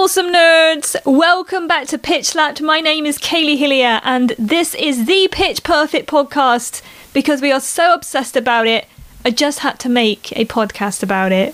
awesome 0.00 0.32
nerds! 0.32 0.94
Welcome 1.04 1.66
back 1.66 1.88
to 1.88 1.98
Pitch 1.98 2.26
Slapped. 2.26 2.62
My 2.62 2.78
name 2.78 3.04
is 3.04 3.18
Kaylee 3.18 3.58
Hillier, 3.58 4.00
and 4.04 4.30
this 4.38 4.76
is 4.76 5.06
the 5.06 5.26
Pitch 5.32 5.64
Perfect 5.64 6.08
podcast 6.08 6.82
because 7.12 7.42
we 7.42 7.50
are 7.50 7.58
so 7.58 7.94
obsessed 7.94 8.36
about 8.36 8.68
it. 8.68 8.86
I 9.24 9.30
just 9.30 9.58
had 9.58 9.80
to 9.80 9.88
make 9.88 10.30
a 10.38 10.44
podcast 10.44 11.02
about 11.02 11.32
it. 11.32 11.52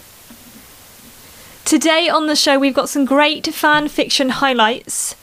Today 1.65 2.11
on 2.11 2.27
the 2.27 2.37
show, 2.37 2.59
we've 2.59 2.75
got 2.75 2.91
some 2.91 3.07
great 3.07 3.47
fan 3.47 3.89
fiction 3.89 4.29
highlights. 4.29 5.17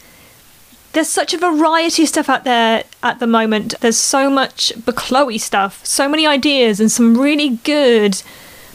There's 0.94 1.08
such 1.08 1.36
a 1.36 1.38
variety 1.38 2.02
of 2.02 2.10
stuff 2.10 2.28
out 2.28 2.44
there 2.44 2.86
at 3.04 3.20
the 3.20 3.28
moment. 3.28 3.76
There's 3.82 3.98
so 3.98 4.32
much 4.32 4.74
Chloe 4.84 5.38
stuff, 5.38 5.86
so 5.86 6.10
many 6.10 6.26
ideas, 6.26 6.80
and 6.80 6.92
some 6.92 7.16
really 7.16 7.58
good 7.58 8.24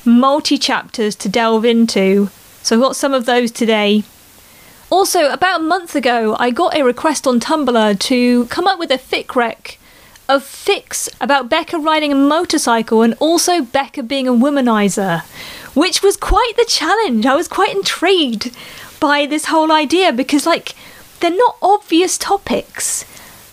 multi 0.04 0.56
chapters 0.56 1.16
to 1.16 1.28
delve 1.28 1.64
into. 1.64 2.30
So 2.62 2.76
I've 2.76 2.82
got 2.82 2.94
some 2.94 3.12
of 3.12 3.26
those 3.26 3.50
today. 3.50 4.04
Also, 4.88 5.30
about 5.32 5.60
a 5.60 5.64
month 5.64 5.96
ago, 5.96 6.36
I 6.38 6.50
got 6.50 6.76
a 6.76 6.84
request 6.84 7.26
on 7.26 7.40
Tumblr 7.40 7.98
to 7.98 8.46
come 8.46 8.68
up 8.68 8.78
with 8.78 8.92
a 8.92 8.98
fic 8.98 9.34
rec 9.34 9.78
of 10.28 10.44
fics 10.44 11.08
about 11.20 11.48
Beca 11.48 11.84
riding 11.84 12.12
a 12.12 12.16
motorcycle 12.16 13.02
and 13.02 13.14
also 13.18 13.62
Beca 13.62 14.06
being 14.06 14.28
a 14.28 14.32
womanizer, 14.32 15.22
which 15.74 16.02
was 16.02 16.16
quite 16.16 16.52
the 16.56 16.64
challenge. 16.68 17.26
I 17.26 17.34
was 17.34 17.48
quite 17.48 17.74
intrigued 17.74 18.56
by 19.00 19.26
this 19.26 19.46
whole 19.46 19.72
idea 19.72 20.12
because, 20.12 20.46
like, 20.46 20.74
they're 21.18 21.30
not 21.30 21.56
obvious 21.60 22.16
topics. 22.16 23.04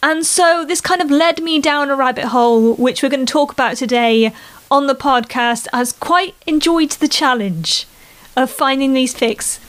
And 0.04 0.26
so 0.26 0.64
this 0.64 0.82
kind 0.82 1.02
of 1.02 1.10
led 1.10 1.42
me 1.42 1.60
down 1.60 1.90
a 1.90 1.96
rabbit 1.96 2.26
hole, 2.26 2.76
which 2.76 3.02
we're 3.02 3.10
going 3.10 3.26
to 3.26 3.32
talk 3.32 3.52
about 3.52 3.78
today 3.78 4.34
on 4.70 4.86
the 4.86 4.96
podcast. 4.96 5.68
I've 5.74 6.00
quite 6.00 6.36
enjoyed 6.46 6.92
the 6.92 7.08
challenge 7.08 7.88
of 8.36 8.52
finding 8.52 8.94
these 8.94 9.16
fics. 9.16 9.60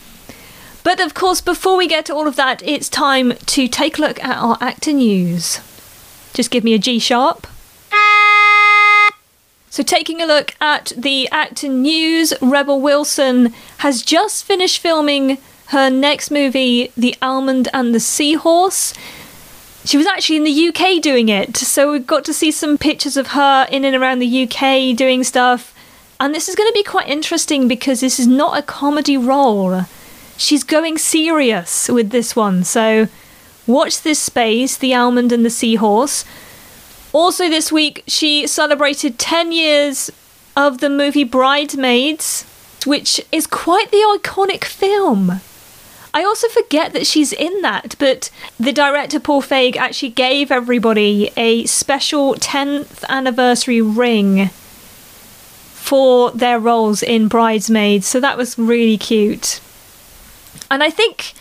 But 0.84 1.00
of 1.00 1.14
course, 1.14 1.40
before 1.40 1.77
we 1.77 1.88
get 1.88 2.04
to 2.06 2.14
all 2.14 2.28
of 2.28 2.36
that, 2.36 2.62
it's 2.62 2.90
time 2.90 3.32
to 3.32 3.66
take 3.66 3.98
a 3.98 4.02
look 4.02 4.22
at 4.22 4.36
our 4.36 4.58
actor 4.60 4.92
news. 4.92 5.60
Just 6.34 6.50
give 6.50 6.62
me 6.62 6.74
a 6.74 6.78
G 6.78 6.98
sharp. 6.98 7.46
So, 9.70 9.82
taking 9.82 10.20
a 10.20 10.26
look 10.26 10.54
at 10.60 10.92
the 10.96 11.28
actor 11.30 11.68
news, 11.68 12.32
Rebel 12.41 12.80
Wilson 12.80 13.52
has 13.78 14.02
just 14.02 14.44
finished 14.44 14.78
filming 14.78 15.38
her 15.68 15.91
next 15.91 16.30
movie, 16.30 16.92
The 16.96 17.16
Almond 17.22 17.69
and 17.72 17.92
the 17.92 17.98
Seahorse. 17.98 18.94
She 19.84 19.96
was 19.96 20.06
actually 20.06 20.36
in 20.36 20.44
the 20.44 20.69
UK 20.69 21.02
doing 21.02 21.28
it, 21.28 21.56
so 21.56 21.92
we 21.92 21.98
got 21.98 22.24
to 22.26 22.34
see 22.34 22.50
some 22.50 22.78
pictures 22.78 23.16
of 23.16 23.28
her 23.28 23.66
in 23.70 23.84
and 23.84 23.96
around 23.96 24.19
the 24.19 24.44
UK 24.44 24.96
doing 24.96 25.24
stuff. 25.24 25.74
And 26.20 26.34
this 26.34 26.48
is 26.48 26.54
going 26.54 26.69
to 26.69 26.74
be 26.74 26.84
quite 26.84 27.08
interesting 27.08 27.66
because 27.66 28.00
this 28.00 28.20
is 28.20 28.26
not 28.26 28.58
a 28.58 28.62
comedy 28.62 29.16
role. 29.16 29.86
She's 30.36 30.64
going 30.64 30.98
serious 30.98 31.88
with 31.88 32.10
this 32.10 32.34
one. 32.34 32.64
So 32.64 33.08
watch 33.66 34.02
this 34.02 34.18
space, 34.18 34.76
The 34.76 34.94
Almond 34.94 35.32
and 35.32 35.44
the 35.44 35.50
Seahorse. 35.50 36.24
Also, 37.12 37.48
this 37.48 37.70
week, 37.70 38.02
she 38.08 38.46
celebrated 38.46 39.18
10 39.18 39.52
years 39.52 40.10
of 40.56 40.78
the 40.78 40.91
movie 40.91 41.24
Bridesmaids, 41.24 42.44
which 42.84 43.24
is 43.30 43.46
quite 43.46 43.91
the 43.91 44.18
iconic 44.18 44.64
film. 44.64 45.41
I 46.12 46.22
also 46.22 46.48
forget 46.48 46.92
that 46.92 47.06
she's 47.06 47.32
in 47.32 47.62
that, 47.62 47.96
but 47.98 48.30
the 48.58 48.72
director 48.72 49.19
Paul 49.19 49.42
Feig 49.42 49.76
actually 49.76 50.10
gave 50.10 50.52
everybody 50.52 51.30
a 51.36 51.66
special 51.66 52.34
10th 52.34 53.04
anniversary 53.08 53.82
ring 53.82 54.48
for 55.74 56.30
their 56.30 56.60
roles 56.60 57.02
in 57.02 57.26
Bridesmaids. 57.26 58.06
So 58.06 58.20
that 58.20 58.36
was 58.36 58.56
really 58.58 58.96
cute. 58.96 59.60
And 60.70 60.82
I 60.82 60.90
think 60.90 61.34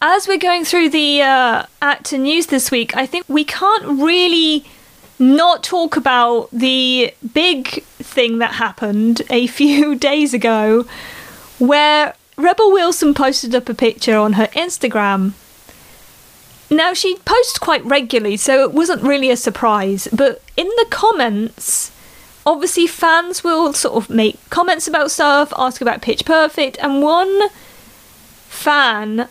as 0.00 0.26
we're 0.26 0.38
going 0.38 0.64
through 0.64 0.90
the 0.90 1.22
uh, 1.22 1.66
actor 1.80 2.18
news 2.18 2.46
this 2.46 2.70
week, 2.70 2.96
I 2.96 3.06
think 3.06 3.24
we 3.28 3.44
can't 3.44 4.00
really 4.02 4.64
not 5.18 5.62
talk 5.62 5.96
about 5.96 6.50
the 6.50 7.14
big 7.32 7.84
thing 7.84 8.38
that 8.38 8.54
happened 8.54 9.22
a 9.30 9.46
few 9.58 9.94
days 9.94 10.34
ago 10.34 10.84
where 11.58 12.14
Rebel 12.36 12.72
Wilson 12.72 13.14
posted 13.14 13.54
up 13.54 13.68
a 13.68 13.74
picture 13.74 14.16
on 14.16 14.34
her 14.34 14.48
Instagram. 14.48 15.32
Now, 16.68 16.94
she 16.94 17.16
posts 17.24 17.58
quite 17.58 17.84
regularly, 17.84 18.36
so 18.36 18.62
it 18.64 18.72
wasn't 18.72 19.02
really 19.02 19.30
a 19.30 19.36
surprise, 19.36 20.08
but 20.12 20.42
in 20.56 20.66
the 20.66 20.86
comments, 20.90 21.92
obviously 22.44 22.86
fans 22.86 23.44
will 23.44 23.72
sort 23.72 23.94
of 23.94 24.10
make 24.10 24.38
comments 24.50 24.88
about 24.88 25.10
stuff, 25.10 25.52
ask 25.56 25.80
about 25.80 26.02
Pitch 26.02 26.24
Perfect, 26.24 26.78
and 26.80 27.02
one 27.02 27.50
fan 28.62 29.28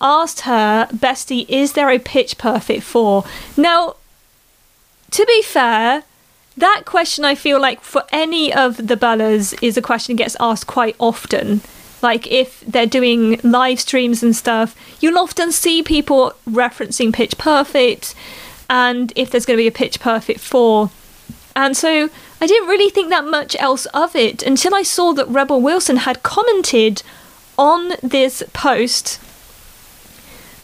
asked 0.00 0.40
her, 0.40 0.86
Bestie, 0.92 1.46
is 1.48 1.72
there 1.72 1.88
a 1.88 1.98
Pitch 1.98 2.36
Perfect 2.36 2.82
4? 2.82 3.24
Now, 3.56 3.96
to 5.10 5.24
be 5.26 5.42
fair, 5.42 6.04
that 6.56 6.82
question 6.84 7.24
I 7.24 7.34
feel 7.34 7.60
like 7.60 7.80
for 7.80 8.04
any 8.12 8.52
of 8.52 8.76
the 8.76 8.96
Bellas 8.96 9.56
is 9.62 9.76
a 9.76 9.82
question 9.82 10.16
that 10.16 10.22
gets 10.22 10.36
asked 10.38 10.66
quite 10.66 10.96
often. 10.98 11.62
Like 12.02 12.30
if 12.30 12.60
they're 12.60 12.86
doing 12.86 13.40
live 13.42 13.80
streams 13.80 14.22
and 14.22 14.36
stuff, 14.36 14.76
you'll 15.00 15.18
often 15.18 15.50
see 15.50 15.82
people 15.82 16.34
referencing 16.48 17.12
Pitch 17.12 17.38
Perfect 17.38 18.14
and 18.68 19.12
if 19.16 19.30
there's 19.30 19.46
going 19.46 19.56
to 19.56 19.62
be 19.62 19.68
a 19.68 19.72
Pitch 19.72 19.98
Perfect 19.98 20.40
4. 20.40 20.90
And 21.56 21.76
so 21.76 22.10
I 22.40 22.46
didn't 22.46 22.68
really 22.68 22.90
think 22.90 23.08
that 23.08 23.24
much 23.24 23.56
else 23.58 23.86
of 23.86 24.14
it 24.14 24.42
until 24.42 24.74
I 24.74 24.82
saw 24.82 25.12
that 25.14 25.28
Rebel 25.28 25.62
Wilson 25.62 25.96
had 25.98 26.22
commented 26.22 27.02
on 27.58 27.92
this 28.02 28.42
post. 28.52 29.20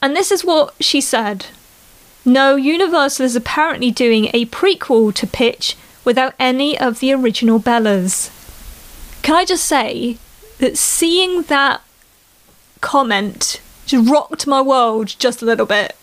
And 0.03 0.17
this 0.17 0.31
is 0.31 0.45
what 0.45 0.75
she 0.81 1.01
said 1.01 1.47
No, 2.25 2.57
Universal 2.57 3.27
is 3.27 3.37
apparently 3.37 3.91
doing 3.91 4.31
a 4.33 4.47
prequel 4.47 5.15
to 5.15 5.27
Pitch 5.27 5.77
without 6.05 6.35
any 6.39 6.79
of 6.79 7.01
the 7.01 7.13
original 7.13 7.61
Bellas. 7.61 8.31
Can 9.23 9.35
I 9.35 9.45
just 9.45 9.65
say 9.65 10.19
that 10.59 10.79
seeing 10.79 11.43
that 11.43 11.83
comment 12.81 13.61
just 13.87 14.09
rocked 14.09 14.47
my 14.47 14.63
world 14.63 15.15
just 15.19 15.43
a 15.43 15.45
little 15.45 15.67
bit? 15.67 15.97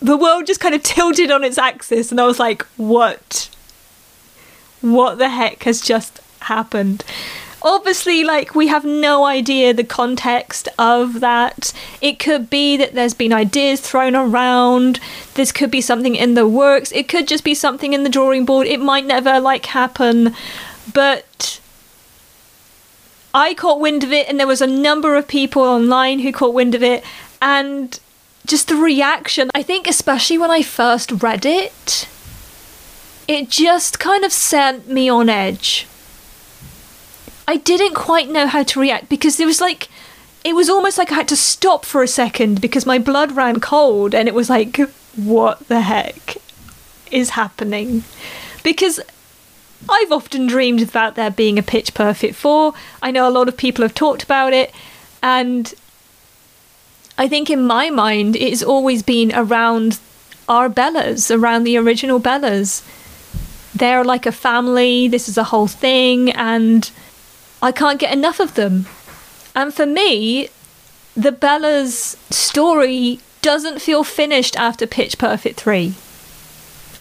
The 0.00 0.16
world 0.16 0.46
just 0.46 0.60
kind 0.60 0.74
of 0.74 0.82
tilted 0.82 1.30
on 1.30 1.44
its 1.44 1.58
axis, 1.58 2.10
and 2.10 2.20
I 2.20 2.26
was 2.26 2.38
like, 2.38 2.62
what? 2.76 3.48
what 4.80 5.18
the 5.18 5.28
heck 5.28 5.64
has 5.64 5.80
just 5.80 6.20
happened? 6.42 7.04
Obviously, 7.60 8.22
like, 8.22 8.54
we 8.54 8.68
have 8.68 8.84
no 8.84 9.24
idea 9.24 9.74
the 9.74 9.82
context 9.82 10.68
of 10.78 11.20
that. 11.20 11.72
It 12.00 12.18
could 12.20 12.48
be 12.48 12.76
that 12.76 12.94
there's 12.94 13.14
been 13.14 13.32
ideas 13.32 13.80
thrown 13.80 14.14
around. 14.14 15.00
This 15.34 15.50
could 15.50 15.70
be 15.70 15.80
something 15.80 16.14
in 16.14 16.34
the 16.34 16.46
works. 16.46 16.92
It 16.92 17.08
could 17.08 17.26
just 17.26 17.42
be 17.42 17.54
something 17.54 17.92
in 17.92 18.04
the 18.04 18.10
drawing 18.10 18.44
board. 18.44 18.68
It 18.68 18.80
might 18.80 19.06
never, 19.06 19.40
like, 19.40 19.66
happen. 19.66 20.34
But 20.94 21.60
I 23.34 23.54
caught 23.54 23.80
wind 23.80 24.04
of 24.04 24.12
it, 24.12 24.28
and 24.28 24.38
there 24.38 24.46
was 24.46 24.62
a 24.62 24.66
number 24.66 25.16
of 25.16 25.26
people 25.26 25.62
online 25.62 26.20
who 26.20 26.32
caught 26.32 26.54
wind 26.54 26.76
of 26.76 26.82
it. 26.82 27.02
And 27.42 27.98
just 28.46 28.68
the 28.68 28.76
reaction, 28.76 29.50
I 29.54 29.64
think, 29.64 29.88
especially 29.88 30.38
when 30.38 30.50
I 30.50 30.62
first 30.62 31.10
read 31.22 31.44
it, 31.44 32.08
it 33.26 33.50
just 33.50 33.98
kind 33.98 34.24
of 34.24 34.32
sent 34.32 34.88
me 34.88 35.08
on 35.08 35.28
edge. 35.28 35.86
I 37.48 37.56
didn't 37.56 37.94
quite 37.94 38.28
know 38.28 38.46
how 38.46 38.62
to 38.62 38.78
react 38.78 39.08
because 39.08 39.40
it 39.40 39.46
was 39.46 39.58
like, 39.58 39.88
it 40.44 40.54
was 40.54 40.68
almost 40.68 40.98
like 40.98 41.10
I 41.10 41.14
had 41.14 41.28
to 41.28 41.36
stop 41.36 41.86
for 41.86 42.02
a 42.02 42.06
second 42.06 42.60
because 42.60 42.84
my 42.84 42.98
blood 42.98 43.32
ran 43.32 43.58
cold 43.58 44.14
and 44.14 44.28
it 44.28 44.34
was 44.34 44.50
like, 44.50 44.76
what 45.16 45.66
the 45.68 45.80
heck 45.80 46.36
is 47.10 47.30
happening? 47.30 48.04
Because 48.62 49.00
I've 49.88 50.12
often 50.12 50.46
dreamed 50.46 50.82
about 50.82 51.14
there 51.14 51.30
being 51.30 51.58
a 51.58 51.62
Pitch 51.62 51.94
Perfect 51.94 52.34
4. 52.34 52.74
I 53.00 53.10
know 53.10 53.26
a 53.26 53.30
lot 53.30 53.48
of 53.48 53.56
people 53.56 53.82
have 53.82 53.94
talked 53.94 54.22
about 54.22 54.52
it, 54.52 54.70
and 55.22 55.72
I 57.16 57.28
think 57.28 57.48
in 57.48 57.64
my 57.64 57.88
mind 57.88 58.36
it's 58.36 58.62
always 58.62 59.02
been 59.02 59.32
around 59.34 60.00
our 60.50 60.68
Bellas, 60.68 61.34
around 61.34 61.64
the 61.64 61.78
original 61.78 62.20
Bellas 62.20 62.82
they're 63.74 64.04
like 64.04 64.26
a 64.26 64.32
family, 64.32 65.08
this 65.08 65.28
is 65.28 65.38
a 65.38 65.44
whole 65.44 65.66
thing, 65.66 66.30
and 66.32 66.90
I 67.62 67.72
can't 67.72 67.98
get 67.98 68.12
enough 68.12 68.40
of 68.40 68.54
them. 68.54 68.86
And 69.54 69.74
for 69.74 69.86
me, 69.86 70.48
the 71.16 71.32
Bella's 71.32 72.16
story 72.30 73.20
doesn't 73.42 73.80
feel 73.80 74.04
finished 74.04 74.56
after 74.56 74.86
Pitch 74.86 75.18
Perfect 75.18 75.60
3. 75.60 75.94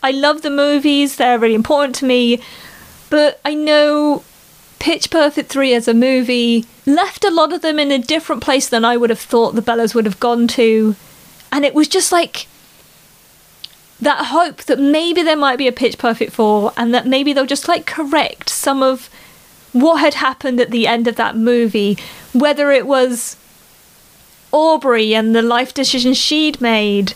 I 0.01 0.11
love 0.11 0.41
the 0.41 0.49
movies, 0.49 1.15
they're 1.15 1.39
really 1.39 1.55
important 1.55 1.95
to 1.95 2.05
me, 2.05 2.41
but 3.09 3.39
I 3.43 3.53
know 3.53 4.23
Pitch 4.79 5.09
Perfect 5.09 5.49
3 5.49 5.73
as 5.73 5.87
a 5.87 5.93
movie 5.93 6.65
left 6.85 7.25
a 7.25 7.31
lot 7.31 7.51
of 7.51 7.61
them 7.61 7.79
in 7.79 7.91
a 7.91 7.99
different 7.99 8.41
place 8.41 8.69
than 8.69 8.85
I 8.85 8.97
would 8.97 9.09
have 9.09 9.19
thought 9.19 9.55
the 9.55 9.61
Bellas 9.61 9.93
would 9.93 10.05
have 10.05 10.19
gone 10.19 10.47
to. 10.49 10.95
And 11.51 11.65
it 11.65 11.73
was 11.73 11.87
just 11.87 12.11
like 12.11 12.47
that 13.99 14.27
hope 14.27 14.63
that 14.63 14.79
maybe 14.79 15.23
there 15.23 15.35
might 15.35 15.57
be 15.57 15.67
a 15.67 15.71
pitch 15.71 15.97
perfect 15.97 16.31
4 16.31 16.73
and 16.77 16.93
that 16.93 17.07
maybe 17.07 17.33
they'll 17.33 17.45
just 17.45 17.67
like 17.67 17.85
correct 17.85 18.49
some 18.49 18.83
of 18.83 19.09
what 19.73 19.97
had 19.97 20.15
happened 20.15 20.59
at 20.59 20.71
the 20.71 20.87
end 20.87 21.07
of 21.07 21.15
that 21.15 21.35
movie 21.35 21.97
whether 22.33 22.71
it 22.71 22.87
was 22.87 23.37
Aubrey 24.51 25.13
and 25.13 25.35
the 25.35 25.41
life 25.41 25.73
decision 25.73 26.13
she'd 26.13 26.61
made, 26.61 27.13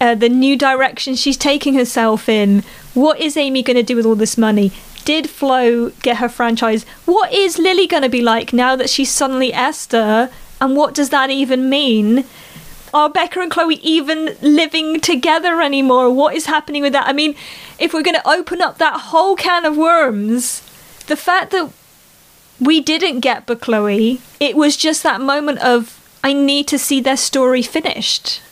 uh, 0.00 0.14
the 0.14 0.28
new 0.28 0.56
direction 0.56 1.14
she's 1.14 1.36
taking 1.36 1.74
herself 1.74 2.28
in. 2.28 2.62
What 2.94 3.20
is 3.20 3.36
Amy 3.36 3.62
going 3.62 3.76
to 3.76 3.82
do 3.82 3.96
with 3.96 4.06
all 4.06 4.14
this 4.14 4.38
money? 4.38 4.72
Did 5.04 5.30
Flo 5.30 5.90
get 6.02 6.18
her 6.18 6.28
franchise? 6.28 6.84
What 7.04 7.32
is 7.32 7.58
Lilly 7.58 7.86
going 7.86 8.02
to 8.02 8.08
be 8.08 8.22
like 8.22 8.52
now 8.52 8.76
that 8.76 8.90
she's 8.90 9.10
suddenly 9.10 9.52
Esther? 9.52 10.30
And 10.60 10.76
what 10.76 10.94
does 10.94 11.10
that 11.10 11.30
even 11.30 11.70
mean? 11.70 12.24
Are 12.92 13.10
Beca 13.10 13.42
and 13.42 13.50
Chloe 13.50 13.76
even 13.76 14.36
living 14.42 15.00
together 15.00 15.60
anymore? 15.62 16.12
What 16.12 16.34
is 16.34 16.46
happening 16.46 16.82
with 16.82 16.92
that? 16.92 17.06
I 17.06 17.12
mean, 17.12 17.36
if 17.78 17.94
we're 17.94 18.02
going 18.02 18.16
to 18.16 18.28
open 18.28 18.60
up 18.60 18.78
that 18.78 19.00
whole 19.00 19.36
can 19.36 19.64
of 19.64 19.76
worms, 19.76 20.62
the 21.06 21.16
fact 21.16 21.50
that 21.50 21.72
we 22.60 22.80
didn't 22.80 23.20
get 23.20 23.46
Bechloe, 23.46 24.20
it 24.38 24.56
was 24.56 24.76
just 24.76 25.02
that 25.02 25.20
moment 25.20 25.58
of, 25.60 25.98
I 26.22 26.32
need 26.32 26.68
to 26.68 26.78
see 26.78 27.00
their 27.00 27.16
story 27.16 27.62
finished. 27.62 28.42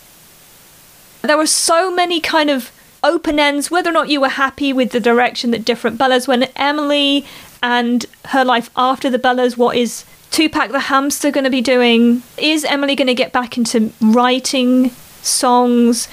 There 1.22 1.36
were 1.36 1.46
so 1.46 1.90
many 1.90 2.20
kind 2.20 2.48
of 2.48 2.72
open 3.02 3.38
ends, 3.38 3.70
whether 3.70 3.90
or 3.90 3.92
not 3.92 4.08
you 4.08 4.20
were 4.20 4.28
happy 4.28 4.72
with 4.72 4.92
the 4.92 5.00
direction 5.00 5.50
that 5.50 5.64
different 5.64 5.98
Bellas 5.98 6.26
went. 6.26 6.50
Emily 6.56 7.26
and 7.62 8.06
her 8.26 8.44
life 8.44 8.70
after 8.76 9.10
the 9.10 9.18
Bellas, 9.18 9.56
what 9.56 9.76
is 9.76 10.04
Tupac 10.30 10.70
the 10.70 10.80
hamster 10.80 11.30
going 11.30 11.44
to 11.44 11.50
be 11.50 11.60
doing? 11.60 12.22
Is 12.36 12.64
Emily 12.64 12.94
going 12.94 13.08
to 13.08 13.14
get 13.14 13.32
back 13.32 13.56
into 13.56 13.92
writing 14.00 14.90
songs? 15.22 16.08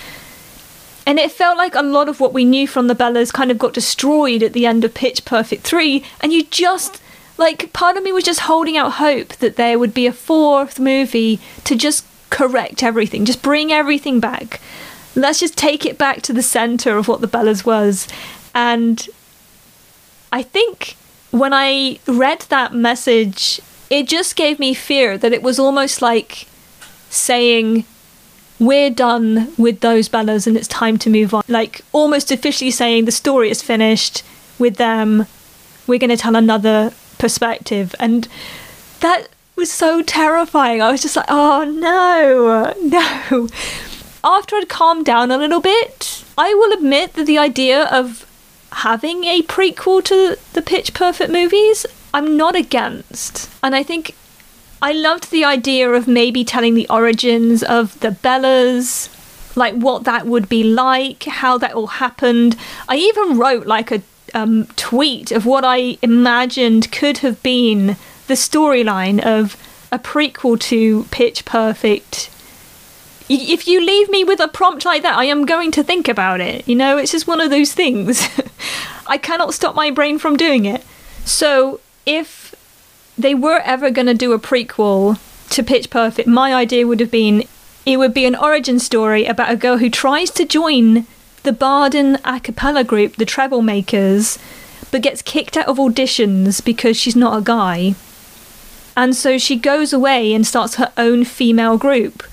And 1.05 1.19
it 1.19 1.31
felt 1.31 1.57
like 1.57 1.75
a 1.75 1.83
lot 1.83 2.09
of 2.09 2.19
what 2.19 2.33
we 2.33 2.45
knew 2.45 2.67
from 2.67 2.87
the 2.87 2.95
Bellas 2.95 3.31
kind 3.31 3.51
of 3.51 3.59
got 3.59 3.73
destroyed 3.73 4.41
at 4.41 4.53
the 4.53 4.65
end 4.65 4.83
of 4.83 4.93
Pitch 4.93 5.23
Perfect 5.23 5.63
3. 5.63 6.03
And 6.21 6.33
you 6.33 6.45
just, 6.45 7.01
like, 7.37 7.71
part 7.73 7.95
of 7.95 8.03
me 8.03 8.11
was 8.11 8.23
just 8.23 8.41
holding 8.41 8.75
out 8.75 8.93
hope 8.93 9.29
that 9.35 9.55
there 9.55 9.77
would 9.77 9.93
be 9.93 10.07
a 10.07 10.11
fourth 10.11 10.79
movie 10.79 11.39
to 11.65 11.75
just 11.75 12.05
correct 12.31 12.81
everything, 12.81 13.23
just 13.23 13.43
bring 13.43 13.71
everything 13.71 14.19
back. 14.19 14.59
Let's 15.15 15.39
just 15.39 15.57
take 15.57 15.85
it 15.85 15.97
back 15.97 16.21
to 16.23 16.33
the 16.33 16.41
center 16.41 16.97
of 16.97 17.07
what 17.07 17.21
the 17.21 17.27
Bellas 17.27 17.65
was. 17.65 18.07
And 18.53 19.07
I 20.33 20.41
think 20.41 20.97
when 21.31 21.53
I 21.53 21.99
read 22.07 22.41
that 22.49 22.73
message, 22.73 23.61
it 23.89 24.07
just 24.07 24.35
gave 24.35 24.57
me 24.57 24.73
fear 24.73 25.17
that 25.17 25.31
it 25.31 25.43
was 25.43 25.59
almost 25.59 26.01
like 26.01 26.47
saying, 27.09 27.85
we're 28.59 28.89
done 28.89 29.53
with 29.57 29.81
those 29.81 30.09
Bellas 30.09 30.47
and 30.47 30.55
it's 30.55 30.67
time 30.67 30.97
to 30.99 31.09
move 31.09 31.33
on. 31.33 31.43
Like 31.47 31.81
almost 31.91 32.31
officially 32.31 32.71
saying 32.71 33.05
the 33.05 33.11
story 33.11 33.49
is 33.49 33.61
finished 33.61 34.23
with 34.57 34.77
them. 34.77 35.27
We're 35.87 35.99
going 35.99 36.09
to 36.09 36.17
tell 36.17 36.35
another 36.35 36.93
perspective. 37.17 37.93
And 37.99 38.27
that 39.01 39.27
was 39.55 39.71
so 39.71 40.01
terrifying. 40.01 40.81
I 40.81 40.91
was 40.91 41.01
just 41.01 41.15
like, 41.15 41.25
oh 41.29 41.63
no, 41.65 42.73
no. 42.81 43.47
After 44.23 44.55
I'd 44.55 44.69
calmed 44.69 45.05
down 45.05 45.31
a 45.31 45.37
little 45.37 45.61
bit, 45.61 46.23
I 46.37 46.53
will 46.53 46.73
admit 46.73 47.13
that 47.13 47.25
the 47.25 47.37
idea 47.37 47.85
of 47.85 48.25
having 48.71 49.23
a 49.25 49.41
prequel 49.43 50.03
to 50.05 50.37
the 50.53 50.61
Pitch 50.61 50.93
Perfect 50.93 51.31
movies, 51.31 51.85
I'm 52.13 52.35
not 52.35 52.55
against. 52.55 53.49
And 53.63 53.75
I 53.75 53.83
think 53.83 54.15
I 54.85 54.91
loved 54.91 55.31
the 55.31 55.43
idea 55.43 55.89
of 55.89 56.07
maybe 56.07 56.45
telling 56.45 56.75
the 56.75 56.87
origins 56.91 57.63
of 57.63 57.99
the 58.01 58.11
Bellas, 58.11 59.09
like 59.55 59.73
what 59.73 60.03
that 60.03 60.27
would 60.27 60.47
be 60.47 60.63
like, 60.63 61.23
how 61.23 61.57
that 61.57 61.73
all 61.73 61.87
happened. 61.87 62.55
I 62.87 62.97
even 62.97 63.35
wrote 63.35 63.65
like 63.65 63.91
a 63.91 64.03
um, 64.35 64.67
tweet 64.75 65.31
of 65.31 65.43
what 65.43 65.65
I 65.65 65.97
imagined 66.03 66.91
could 66.91 67.17
have 67.19 67.41
been 67.41 67.97
the 68.27 68.35
storyline 68.35 69.19
of 69.25 69.57
a 69.91 69.97
prequel 69.97 70.59
to 70.59 71.05
Pitch 71.05 71.45
Perfect. 71.45 72.29
If 73.27 73.67
you 73.67 73.83
leave 73.83 74.07
me 74.11 74.23
with 74.23 74.39
a 74.39 74.47
prompt 74.47 74.85
like 74.85 75.01
that, 75.01 75.17
I 75.17 75.25
am 75.25 75.47
going 75.47 75.71
to 75.71 75.83
think 75.83 76.07
about 76.07 76.41
it. 76.41 76.67
You 76.67 76.75
know, 76.75 76.99
it's 76.99 77.11
just 77.11 77.25
one 77.25 77.41
of 77.41 77.49
those 77.49 77.73
things. 77.73 78.21
I 79.07 79.17
cannot 79.17 79.55
stop 79.55 79.73
my 79.73 79.89
brain 79.89 80.19
from 80.19 80.37
doing 80.37 80.65
it. 80.65 80.85
So, 81.23 81.79
if 82.05 82.44
they 83.17 83.35
were 83.35 83.59
ever 83.59 83.89
going 83.89 84.07
to 84.07 84.13
do 84.13 84.33
a 84.33 84.39
prequel 84.39 85.19
to 85.49 85.63
Pitch 85.63 85.89
Perfect, 85.89 86.27
my 86.27 86.53
idea 86.53 86.87
would 86.87 86.99
have 86.99 87.11
been 87.11 87.43
it 87.85 87.97
would 87.97 88.13
be 88.13 88.25
an 88.25 88.35
origin 88.35 88.79
story 88.79 89.25
about 89.25 89.51
a 89.51 89.55
girl 89.55 89.77
who 89.77 89.89
tries 89.89 90.31
to 90.31 90.45
join 90.45 91.05
the 91.43 91.53
Barden 91.53 92.17
a 92.25 92.39
cappella 92.39 92.83
group, 92.83 93.17
the 93.17 93.25
Treble 93.25 93.61
Makers, 93.61 94.39
but 94.91 95.03
gets 95.03 95.21
kicked 95.21 95.55
out 95.55 95.67
of 95.67 95.77
auditions 95.77 96.63
because 96.65 96.97
she's 96.97 97.15
not 97.15 97.37
a 97.37 97.43
guy. 97.43 97.93
And 98.97 99.15
so 99.15 99.37
she 99.37 99.55
goes 99.55 99.93
away 99.93 100.33
and 100.33 100.47
starts 100.47 100.75
her 100.75 100.91
own 100.97 101.25
female 101.25 101.77
group. 101.77 102.23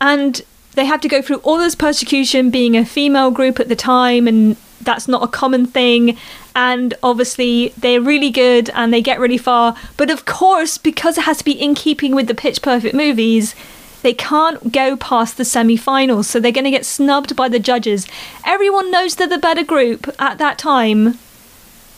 And 0.00 0.42
they 0.74 0.84
have 0.84 1.00
to 1.00 1.08
go 1.08 1.20
through 1.20 1.38
all 1.38 1.58
this 1.58 1.74
persecution 1.74 2.50
being 2.50 2.76
a 2.76 2.84
female 2.84 3.30
group 3.30 3.58
at 3.58 3.68
the 3.68 3.76
time, 3.76 4.28
and 4.28 4.56
that's 4.80 5.08
not 5.08 5.24
a 5.24 5.28
common 5.28 5.66
thing 5.66 6.16
and 6.54 6.94
obviously 7.02 7.74
they're 7.76 8.00
really 8.00 8.30
good 8.30 8.70
and 8.70 8.92
they 8.92 9.02
get 9.02 9.18
really 9.18 9.38
far. 9.38 9.76
But 9.96 10.10
of 10.10 10.24
course, 10.24 10.78
because 10.78 11.18
it 11.18 11.24
has 11.24 11.38
to 11.38 11.44
be 11.44 11.52
in 11.52 11.74
keeping 11.74 12.14
with 12.14 12.28
the 12.28 12.34
Pitch 12.34 12.62
Perfect 12.62 12.94
movies, 12.94 13.54
they 14.02 14.14
can't 14.14 14.70
go 14.72 14.96
past 14.96 15.36
the 15.36 15.44
semi 15.44 15.76
finals, 15.76 16.28
so 16.28 16.38
they're 16.38 16.52
going 16.52 16.64
to 16.64 16.70
get 16.70 16.84
snubbed 16.86 17.34
by 17.34 17.48
the 17.48 17.58
judges. 17.58 18.06
Everyone 18.44 18.90
knows 18.90 19.16
they're 19.16 19.26
the 19.26 19.38
better 19.38 19.64
group 19.64 20.14
at 20.18 20.38
that 20.38 20.58
time, 20.58 21.18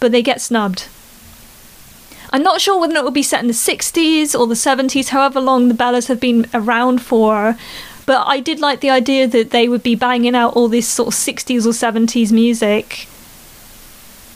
but 0.01 0.13
they 0.13 0.23
get 0.23 0.41
snubbed. 0.41 0.89
I'm 2.31 2.43
not 2.43 2.61
sure 2.61 2.81
whether 2.81 2.97
it 2.97 3.05
will 3.05 3.11
be 3.11 3.23
set 3.23 3.41
in 3.41 3.47
the 3.47 3.53
60s 3.53 4.39
or 4.39 4.47
the 4.47 4.55
70s, 4.55 5.09
however 5.09 5.41
long 5.41 5.69
the 5.69 5.75
Bellas 5.75 6.09
have 6.09 6.21
been 6.21 6.47
around 6.55 7.03
for. 7.03 7.57
But 8.05 8.27
I 8.27 8.41
did 8.41 8.61
like 8.61 8.81
the 8.81 8.91
idea 8.91 9.27
that 9.27 9.51
they 9.51 9.69
would 9.69 9.83
be 9.83 9.95
banging 9.97 10.35
out 10.35 10.55
all 10.55 10.69
this 10.69 10.87
sort 10.87 11.09
of 11.09 11.15
60s 11.15 11.67
or 11.67 11.71
70s 11.71 12.31
music 12.31 13.09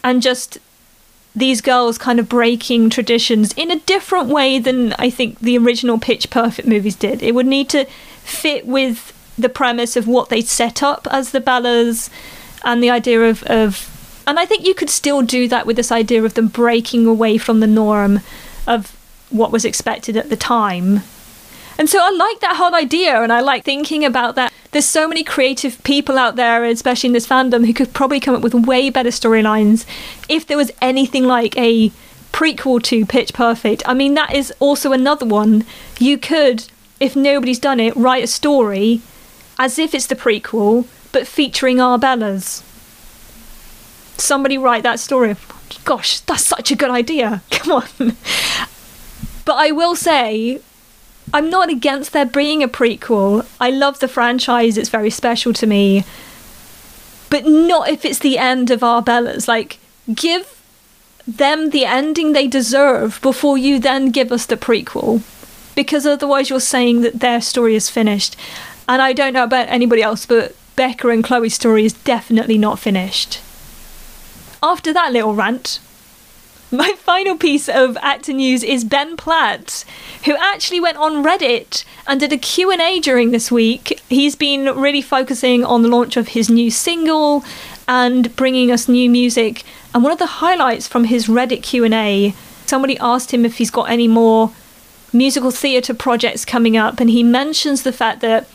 and 0.02 0.23
just 0.23 0.58
these 1.35 1.61
girls 1.61 1.97
kind 1.97 2.19
of 2.19 2.29
breaking 2.29 2.91
traditions 2.91 3.52
in 3.52 3.70
a 3.70 3.79
different 3.81 4.29
way 4.29 4.58
than 4.58 4.93
I 4.94 5.11
think 5.11 5.38
the 5.38 5.56
original 5.58 5.99
Pitch 5.99 6.29
Perfect 6.31 6.67
movies 6.67 6.97
did. 6.97 7.23
It 7.23 7.35
would 7.35 7.47
need 7.47 7.69
to 7.70 7.85
fit 8.23 8.67
with 8.67 9.17
the 9.38 9.49
premise 9.49 9.97
of 9.97 10.08
what 10.08 10.29
they 10.29 10.41
set 10.41 10.82
up 10.82 11.06
as 11.11 11.31
the 11.31 11.41
Bellas 11.41 12.11
and 12.64 12.82
the 12.82 12.91
idea 12.91 13.23
of, 13.23 13.43
of 13.44 14.23
and 14.26 14.38
I 14.38 14.47
think 14.47 14.67
you 14.67 14.75
could 14.75 14.91
still 14.91 15.23
do 15.23 15.49
that 15.49 15.67
with 15.67 15.76
this 15.76 15.93
idea 15.93 16.23
of 16.25 16.35
them 16.35 16.49
breaking 16.49 17.06
away 17.06 17.38
from 17.38 17.61
the 17.61 17.67
norm 17.67 18.20
of 18.67 18.96
what 19.31 19.53
was 19.53 19.64
expected 19.64 20.17
at 20.17 20.29
the 20.29 20.37
time 20.37 21.03
and 21.81 21.89
so 21.89 21.98
I 21.98 22.10
like 22.10 22.41
that 22.41 22.56
whole 22.56 22.74
idea 22.74 23.22
and 23.22 23.32
I 23.32 23.41
like 23.41 23.65
thinking 23.65 24.05
about 24.05 24.34
that. 24.34 24.53
There's 24.72 24.86
so 24.86 25.08
many 25.08 25.24
creative 25.24 25.82
people 25.82 26.17
out 26.17 26.36
there, 26.36 26.65
especially 26.65 27.08
in 27.08 27.12
this 27.12 27.27
fandom, 27.27 27.67
who 27.67 27.74
could 27.74 27.93
probably 27.93 28.20
come 28.20 28.36
up 28.36 28.43
with 28.43 28.55
way 28.55 28.89
better 28.89 29.10
storylines 29.10 29.84
if 30.29 30.46
there 30.46 30.56
was 30.56 30.70
anything 30.81 31.24
like 31.24 31.56
a 31.56 31.91
prequel 32.32 32.82
to 32.84 33.05
Pitch 33.05 33.32
Perfect. 33.32 33.82
I 33.86 33.94
mean, 33.94 34.15
that 34.15 34.32
is 34.32 34.53
also 34.60 34.93
another 34.93 35.27
one. 35.27 35.65
You 35.98 36.19
could, 36.19 36.69
if 37.00 37.17
nobody's 37.17 37.58
done 37.58 37.81
it, 37.81 37.96
write 37.96 38.22
a 38.22 38.29
story 38.29 39.00
as 39.58 39.79
if 39.79 39.93
it's 39.93 40.06
the 40.06 40.15
prequel, 40.15 40.86
but 41.12 41.27
featuring 41.27 41.81
our 41.81 41.98
Bellas. 41.98 42.62
Somebody 44.19 44.56
write 44.56 44.84
that 44.84 45.00
story. 45.00 45.34
Gosh, 45.84 46.20
that's 46.20 46.44
such 46.44 46.70
a 46.70 46.77
good 46.77 46.91
idea. 46.91 47.43
Come 47.50 47.72
on. 47.72 48.17
But 49.44 49.56
I 49.56 49.72
will 49.72 49.96
say, 49.96 50.60
I'm 51.32 51.49
not 51.49 51.70
against 51.70 52.13
there 52.13 52.27
being 52.27 52.63
a 52.63 52.69
prequel. 52.69 53.46
I 53.60 53.70
love 53.70 54.01
the 54.01 54.08
franchise, 54.08 54.77
it's 54.77 54.89
very 54.89 55.10
special 55.10 55.53
to 55.55 55.67
me. 55.67 56.05
But 57.31 57.46
not 57.46 57.89
if 57.89 58.05
it's 58.05 58.19
the 58.19 58.39
end 58.39 58.70
of 58.70 58.82
our 58.82 59.03
Bellas. 59.03 59.46
Like, 59.46 59.79
give 60.13 60.60
them 61.27 61.70
the 61.70 61.84
ending 61.84 62.32
they 62.32 62.49
deserve 62.49 63.20
before 63.22 63.56
you 63.56 63.79
then 63.79 64.10
give 64.10 64.32
us 64.32 64.46
the 64.46 64.56
prequel. 64.56 65.22
Because 65.77 66.05
otherwise, 66.05 66.51
you're 66.51 66.60
saying 66.60 67.03
that 67.03 67.20
their 67.20 67.41
story 67.41 67.77
is 67.77 67.89
finished. 67.89 68.37
And 68.89 69.01
I 69.01 69.13
don't 69.13 69.34
know 69.34 69.44
about 69.44 69.69
anybody 69.69 70.03
else, 70.03 70.27
but 70.27 70.56
Beca 70.77 71.13
and 71.13 71.22
Chloe's 71.22 71.55
story 71.55 71.84
is 71.84 71.93
definitely 71.93 72.58
not 72.58 72.81
finished. 72.81 73.41
After 74.63 74.93
that 74.93 75.13
little 75.13 75.34
rant, 75.34 75.79
my 76.70 76.93
final 76.93 77.36
piece 77.36 77.69
of 77.69 77.96
actor 77.98 78.32
news 78.32 78.62
is 78.62 78.84
Ben 78.84 79.17
Platt, 79.17 79.84
who 80.24 80.36
actually 80.36 80.81
went 80.81 80.96
on 80.96 81.24
Reddit 81.24 81.84
and 82.06 82.20
did 82.20 82.32
a 82.32 82.39
Q&A 82.39 83.00
during 83.00 83.31
this 83.31 83.50
week. 83.50 84.00
He's 84.08 84.36
been 84.36 84.67
really 84.77 85.03
focusing 85.03 85.65
on 85.65 85.82
the 85.82 85.89
launch 85.89 86.17
of 86.17 86.29
his 86.29 86.48
new 86.48 86.70
single 86.70 87.44
and 87.89 88.34
bringing 88.36 88.70
us 88.70 88.89
new 88.89 89.10
music. 89.10 89.65
And 89.93 90.05
one 90.05 90.12
of 90.12 90.19
the 90.19 90.27
highlights 90.27 90.86
from 90.86 91.05
his 91.05 91.27
Reddit 91.27 91.62
Q&A, 91.62 92.34
somebody 92.67 92.96
asked 92.98 93.32
him 93.32 93.44
if 93.44 93.58
he's 93.58 93.70
got 93.70 93.91
any 93.91 94.06
more 94.06 94.53
musical 95.12 95.50
theatre 95.50 95.94
projects 95.94 96.44
coming 96.44 96.77
up 96.77 97.00
and 97.00 97.10
he 97.10 97.24
mentions 97.24 97.82
the 97.82 97.93
fact 97.93 98.20
that 98.20 98.46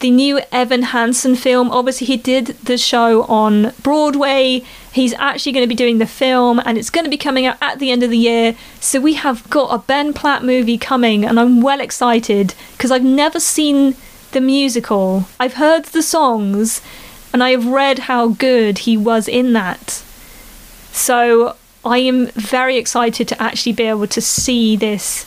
the 0.00 0.10
new 0.10 0.40
Evan 0.52 0.82
Hansen 0.82 1.34
film. 1.34 1.70
Obviously, 1.70 2.06
he 2.06 2.16
did 2.16 2.46
the 2.62 2.78
show 2.78 3.22
on 3.24 3.72
Broadway. 3.82 4.62
He's 4.92 5.14
actually 5.14 5.52
going 5.52 5.64
to 5.64 5.68
be 5.68 5.74
doing 5.74 5.98
the 5.98 6.06
film, 6.06 6.60
and 6.64 6.78
it's 6.78 6.90
going 6.90 7.04
to 7.04 7.10
be 7.10 7.16
coming 7.16 7.46
out 7.46 7.56
at 7.60 7.78
the 7.78 7.90
end 7.90 8.02
of 8.02 8.10
the 8.10 8.18
year. 8.18 8.56
So 8.80 9.00
we 9.00 9.14
have 9.14 9.48
got 9.50 9.74
a 9.74 9.78
Ben 9.78 10.12
Platt 10.12 10.44
movie 10.44 10.78
coming, 10.78 11.24
and 11.24 11.38
I'm 11.38 11.60
well 11.60 11.80
excited 11.80 12.54
because 12.72 12.90
I've 12.90 13.04
never 13.04 13.40
seen 13.40 13.96
the 14.32 14.40
musical. 14.40 15.26
I've 15.40 15.54
heard 15.54 15.86
the 15.86 16.02
songs, 16.02 16.80
and 17.32 17.42
I 17.42 17.50
have 17.50 17.66
read 17.66 18.00
how 18.00 18.28
good 18.28 18.78
he 18.78 18.96
was 18.96 19.28
in 19.28 19.52
that. 19.54 20.02
So 20.92 21.56
I 21.84 21.98
am 21.98 22.26
very 22.28 22.76
excited 22.76 23.28
to 23.28 23.42
actually 23.42 23.72
be 23.72 23.84
able 23.84 24.06
to 24.08 24.20
see 24.20 24.76
this 24.76 25.26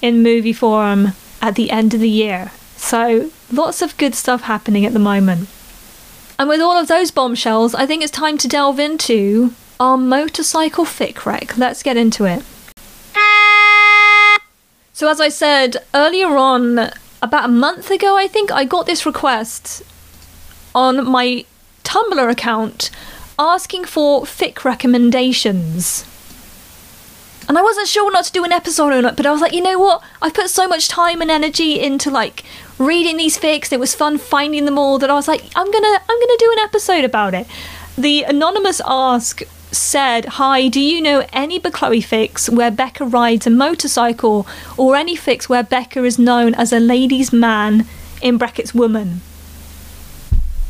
in 0.00 0.22
movie 0.22 0.52
form 0.52 1.12
at 1.40 1.54
the 1.54 1.70
end 1.70 1.94
of 1.94 2.00
the 2.00 2.10
year. 2.10 2.50
So 2.76 3.30
lots 3.52 3.82
of 3.82 3.96
good 3.96 4.14
stuff 4.14 4.42
happening 4.42 4.84
at 4.84 4.92
the 4.92 4.98
moment. 4.98 5.48
And 6.38 6.48
with 6.48 6.60
all 6.60 6.76
of 6.76 6.88
those 6.88 7.10
bombshells, 7.10 7.74
I 7.74 7.86
think 7.86 8.02
it's 8.02 8.10
time 8.10 8.38
to 8.38 8.48
delve 8.48 8.80
into 8.80 9.54
our 9.78 9.96
motorcycle 9.96 10.84
fic 10.84 11.24
rec. 11.26 11.56
Let's 11.56 11.82
get 11.82 11.96
into 11.96 12.24
it. 12.24 12.42
So, 14.92 15.08
as 15.08 15.20
I 15.20 15.28
said 15.28 15.76
earlier 15.94 16.36
on, 16.36 16.90
about 17.20 17.44
a 17.44 17.52
month 17.52 17.90
ago, 17.90 18.16
I 18.16 18.26
think, 18.28 18.50
I 18.50 18.64
got 18.64 18.86
this 18.86 19.06
request 19.06 19.82
on 20.74 21.08
my 21.08 21.44
Tumblr 21.84 22.30
account 22.30 22.90
asking 23.38 23.84
for 23.84 24.22
fic 24.22 24.64
recommendations. 24.64 26.04
And 27.48 27.58
I 27.58 27.62
wasn't 27.62 27.88
sure 27.88 28.10
not 28.12 28.24
to 28.26 28.32
do 28.32 28.44
an 28.44 28.52
episode 28.52 28.92
on 28.92 29.04
it, 29.04 29.16
but 29.16 29.26
I 29.26 29.32
was 29.32 29.40
like, 29.40 29.52
you 29.52 29.62
know 29.62 29.78
what? 29.78 30.02
I've 30.20 30.34
put 30.34 30.48
so 30.48 30.68
much 30.68 30.88
time 30.88 31.20
and 31.20 31.30
energy 31.30 31.80
into 31.80 32.10
like 32.10 32.44
reading 32.78 33.16
these 33.16 33.38
fics. 33.38 33.72
It 33.72 33.80
was 33.80 33.94
fun 33.94 34.18
finding 34.18 34.64
them 34.64 34.78
all 34.78 34.98
that 34.98 35.10
I 35.10 35.14
was 35.14 35.28
like, 35.28 35.42
I'm 35.54 35.70
gonna 35.70 36.00
I'm 36.08 36.20
gonna 36.20 36.38
do 36.38 36.52
an 36.52 36.58
episode 36.60 37.04
about 37.04 37.34
it. 37.34 37.46
The 37.96 38.22
anonymous 38.24 38.80
ask 38.86 39.42
said, 39.72 40.24
Hi, 40.24 40.68
do 40.68 40.80
you 40.80 41.00
know 41.00 41.26
any 41.32 41.58
Bechloe 41.58 41.98
fics 41.98 42.48
where 42.48 42.70
Beca 42.70 43.10
rides 43.12 43.46
a 43.46 43.50
motorcycle 43.50 44.46
or 44.76 44.96
any 44.96 45.16
fics 45.16 45.48
where 45.48 45.64
Beca 45.64 46.04
is 46.04 46.18
known 46.18 46.54
as 46.54 46.72
a 46.72 46.80
ladies' 46.80 47.32
man 47.32 47.86
in 48.20 48.38
brackets 48.38 48.74
woman? 48.74 49.20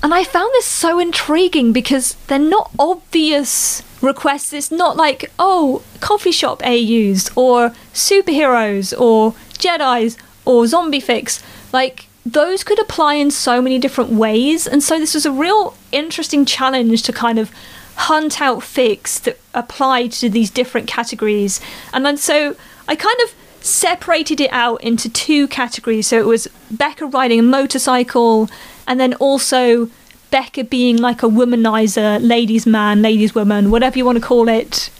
And 0.02 0.12
I 0.12 0.24
found 0.24 0.50
this 0.54 0.66
so 0.66 0.98
intriguing 0.98 1.72
because 1.72 2.14
they're 2.26 2.38
not 2.38 2.72
obvious 2.76 3.82
requests. 4.02 4.52
It's 4.52 4.72
not 4.72 4.96
like, 4.96 5.30
oh, 5.38 5.82
coffee 6.00 6.32
shop 6.32 6.60
AUs 6.64 7.30
or 7.36 7.70
superheroes 7.94 8.98
or 8.98 9.32
Jedi's 9.58 10.18
or 10.44 10.66
zombie 10.66 11.00
fics. 11.00 11.40
Like, 11.72 12.06
those 12.24 12.62
could 12.62 12.80
apply 12.80 13.14
in 13.14 13.30
so 13.30 13.60
many 13.60 13.78
different 13.78 14.10
ways. 14.10 14.66
And 14.66 14.82
so 14.82 14.98
this 14.98 15.14
was 15.14 15.26
a 15.26 15.32
real 15.32 15.74
interesting 15.90 16.44
challenge 16.44 17.02
to 17.04 17.12
kind 17.12 17.38
of 17.38 17.50
hunt 17.96 18.40
out 18.40 18.60
fics 18.60 19.20
that 19.22 19.38
applied 19.54 20.12
to 20.12 20.28
these 20.28 20.50
different 20.50 20.88
categories. 20.88 21.60
And 21.92 22.06
then 22.06 22.16
so 22.16 22.56
I 22.88 22.96
kind 22.96 23.18
of 23.24 23.34
separated 23.60 24.40
it 24.40 24.52
out 24.52 24.82
into 24.82 25.08
two 25.08 25.48
categories. 25.48 26.06
So 26.06 26.18
it 26.18 26.26
was 26.26 26.48
Beca 26.72 27.12
riding 27.12 27.40
a 27.40 27.42
motorcycle 27.42 28.48
and 28.86 28.98
then 28.98 29.14
also 29.14 29.88
Beca 30.30 30.68
being 30.68 30.96
like 30.96 31.22
a 31.22 31.28
womanizer, 31.28 32.18
ladies' 32.26 32.66
man, 32.66 33.02
ladies' 33.02 33.34
woman, 33.34 33.70
whatever 33.70 33.98
you 33.98 34.04
want 34.04 34.16
to 34.16 34.24
call 34.24 34.48
it. 34.48 34.90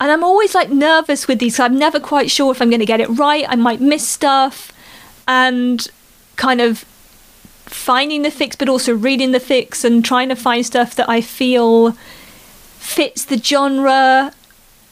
And 0.00 0.10
I'm 0.10 0.24
always 0.24 0.54
like 0.54 0.70
nervous 0.70 1.28
with 1.28 1.38
these. 1.38 1.58
I'm 1.60 1.78
never 1.78 2.00
quite 2.00 2.30
sure 2.30 2.50
if 2.50 2.60
I'm 2.60 2.70
going 2.70 2.80
to 2.80 2.86
get 2.86 3.00
it 3.00 3.08
right. 3.08 3.44
I 3.48 3.54
might 3.54 3.80
miss 3.80 4.06
stuff. 4.06 4.72
And 5.26 5.86
kind 6.36 6.60
of 6.60 6.84
finding 7.66 8.22
the 8.22 8.28
fics, 8.28 8.58
but 8.58 8.68
also 8.68 8.94
reading 8.94 9.32
the 9.32 9.40
fics 9.40 9.84
and 9.84 10.04
trying 10.04 10.28
to 10.28 10.36
find 10.36 10.64
stuff 10.64 10.94
that 10.94 11.08
I 11.08 11.20
feel 11.20 11.92
fits 12.78 13.24
the 13.24 13.38
genre. 13.38 14.32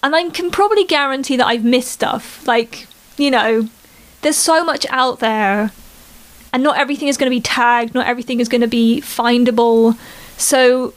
And 0.03 0.17
I 0.17 0.29
can 0.31 0.51
probably 0.51 0.85
guarantee 0.85 1.37
that 1.37 1.47
I've 1.47 1.65
missed 1.65 1.91
stuff. 1.91 2.47
Like, 2.47 2.87
you 3.19 3.31
know, 3.31 3.69
there's 4.23 4.37
so 4.37 4.65
much 4.65 4.87
out 4.89 5.21
there 5.21 5.73
and 6.53 6.63
not 6.63 6.79
everything 6.79 7.09
is 7.09 7.17
going 7.17 7.31
to 7.31 7.37
be 7.37 7.41
tagged, 7.41 7.95
not 7.95 8.07
everything 8.07 8.41
is 8.41 8.49
going 8.49 8.61
to 8.61 8.67
be 8.67 9.01
findable. 9.01 9.99
So 10.37 10.95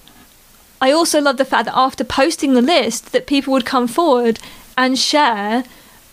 I 0.81 0.91
also 0.91 1.21
love 1.21 1.37
the 1.37 1.45
fact 1.45 1.65
that 1.65 1.77
after 1.77 2.03
posting 2.03 2.53
the 2.53 2.61
list 2.61 3.11
that 3.11 3.27
people 3.27 3.53
would 3.53 3.65
come 3.65 3.87
forward 3.87 4.39
and 4.77 4.97
share 4.97 5.63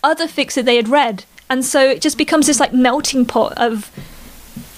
other 0.03 0.27
fics 0.27 0.53
that 0.53 0.65
they 0.65 0.75
had 0.75 0.89
read. 0.89 1.25
And 1.51 1.65
so 1.65 1.81
it 1.81 2.01
just 2.01 2.17
becomes 2.17 2.47
this 2.47 2.61
like 2.61 2.71
melting 2.71 3.25
pot 3.25 3.53
of 3.57 3.91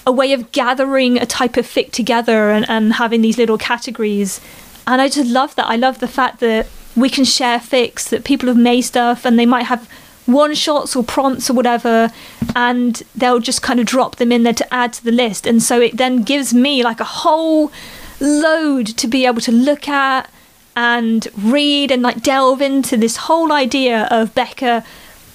a 0.04 0.10
way 0.10 0.32
of 0.32 0.50
gathering 0.50 1.18
a 1.18 1.24
type 1.24 1.56
of 1.56 1.64
fic 1.64 1.92
together 1.92 2.50
and, 2.50 2.68
and 2.68 2.94
having 2.94 3.22
these 3.22 3.38
little 3.38 3.56
categories. 3.56 4.40
And 4.84 5.00
I 5.00 5.08
just 5.08 5.30
love 5.30 5.54
that. 5.54 5.68
I 5.68 5.76
love 5.76 6.00
the 6.00 6.08
fact 6.08 6.40
that 6.40 6.66
we 6.96 7.08
can 7.08 7.24
share 7.24 7.60
fics, 7.60 8.08
that 8.08 8.24
people 8.24 8.48
have 8.48 8.58
made 8.58 8.82
stuff 8.82 9.24
and 9.24 9.38
they 9.38 9.46
might 9.46 9.66
have 9.66 9.88
one 10.26 10.52
shots 10.54 10.96
or 10.96 11.04
prompts 11.04 11.48
or 11.48 11.52
whatever, 11.52 12.10
and 12.56 13.04
they'll 13.14 13.38
just 13.38 13.62
kind 13.62 13.78
of 13.78 13.86
drop 13.86 14.16
them 14.16 14.32
in 14.32 14.42
there 14.42 14.52
to 14.54 14.74
add 14.74 14.94
to 14.94 15.04
the 15.04 15.12
list. 15.12 15.46
And 15.46 15.62
so 15.62 15.80
it 15.80 15.96
then 15.96 16.22
gives 16.22 16.52
me 16.52 16.82
like 16.82 16.98
a 16.98 17.04
whole 17.04 17.70
load 18.18 18.88
to 18.88 19.06
be 19.06 19.26
able 19.26 19.42
to 19.42 19.52
look 19.52 19.86
at 19.86 20.28
and 20.74 21.28
read 21.38 21.92
and 21.92 22.02
like 22.02 22.20
delve 22.20 22.60
into 22.60 22.96
this 22.96 23.16
whole 23.16 23.52
idea 23.52 24.08
of 24.10 24.34
Beca 24.34 24.84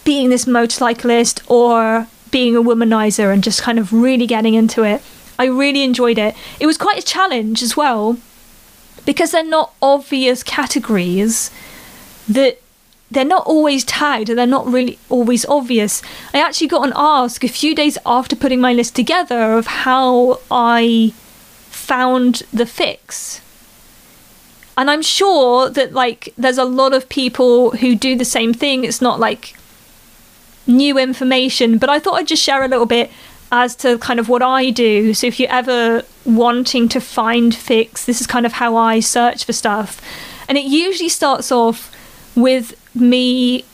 being 0.03 0.29
this 0.29 0.47
motorcyclist 0.47 1.41
or 1.47 2.07
being 2.31 2.55
a 2.55 2.61
womanizer 2.61 3.33
and 3.33 3.43
just 3.43 3.61
kind 3.61 3.79
of 3.79 3.91
really 3.91 4.27
getting 4.27 4.53
into 4.53 4.83
it. 4.83 5.01
I 5.37 5.45
really 5.45 5.83
enjoyed 5.83 6.17
it. 6.17 6.35
It 6.59 6.65
was 6.65 6.77
quite 6.77 6.99
a 6.99 7.05
challenge 7.05 7.63
as 7.63 7.77
well 7.77 8.17
because 9.05 9.31
they're 9.31 9.43
not 9.43 9.73
obvious 9.81 10.43
categories 10.43 11.49
that 12.27 12.61
they're 13.11 13.25
not 13.25 13.45
always 13.47 13.83
tagged 13.83 14.29
and 14.29 14.37
they're 14.37 14.45
not 14.45 14.67
really 14.67 14.99
always 15.09 15.45
obvious. 15.45 16.01
I 16.33 16.41
actually 16.41 16.67
got 16.67 16.85
an 16.87 16.93
ask 16.95 17.43
a 17.43 17.47
few 17.47 17.73
days 17.73 17.97
after 18.05 18.35
putting 18.35 18.61
my 18.61 18.73
list 18.73 18.95
together 18.95 19.53
of 19.53 19.65
how 19.67 20.41
I 20.51 21.13
found 21.69 22.43
the 22.53 22.65
fics. 22.65 23.41
And 24.77 24.91
I'm 24.91 25.01
sure 25.01 25.69
that 25.69 25.93
like 25.93 26.33
there's 26.37 26.59
a 26.59 26.65
lot 26.65 26.93
of 26.93 27.09
people 27.09 27.71
who 27.71 27.95
do 27.95 28.15
the 28.15 28.25
same 28.25 28.53
thing. 28.53 28.83
It's 28.83 29.01
not 29.01 29.19
like 29.19 29.55
new 30.69 30.97
information, 30.97 31.77
but 31.77 31.89
I 31.89 31.99
thought 31.99 32.13
I'd 32.13 32.27
just 32.27 32.43
share 32.43 32.63
a 32.63 32.67
little 32.67 32.85
bit 32.85 33.11
as 33.51 33.75
to 33.77 33.97
kind 33.97 34.19
of 34.19 34.29
what 34.29 34.41
I 34.41 34.69
do. 34.69 35.13
So 35.13 35.27
if 35.27 35.39
you're 35.39 35.51
ever 35.51 36.03
wanting 36.25 36.87
to 36.89 37.01
find 37.01 37.51
fics, 37.51 38.05
this 38.05 38.21
is 38.21 38.27
kind 38.27 38.45
of 38.45 38.53
how 38.53 38.75
I 38.77 38.99
search 38.99 39.45
for 39.45 39.53
stuff. 39.53 40.01
And 40.47 40.57
it 40.57 40.65
usually 40.65 41.09
starts 41.09 41.51
off 41.51 41.93
with 42.35 42.75
me 42.95 43.65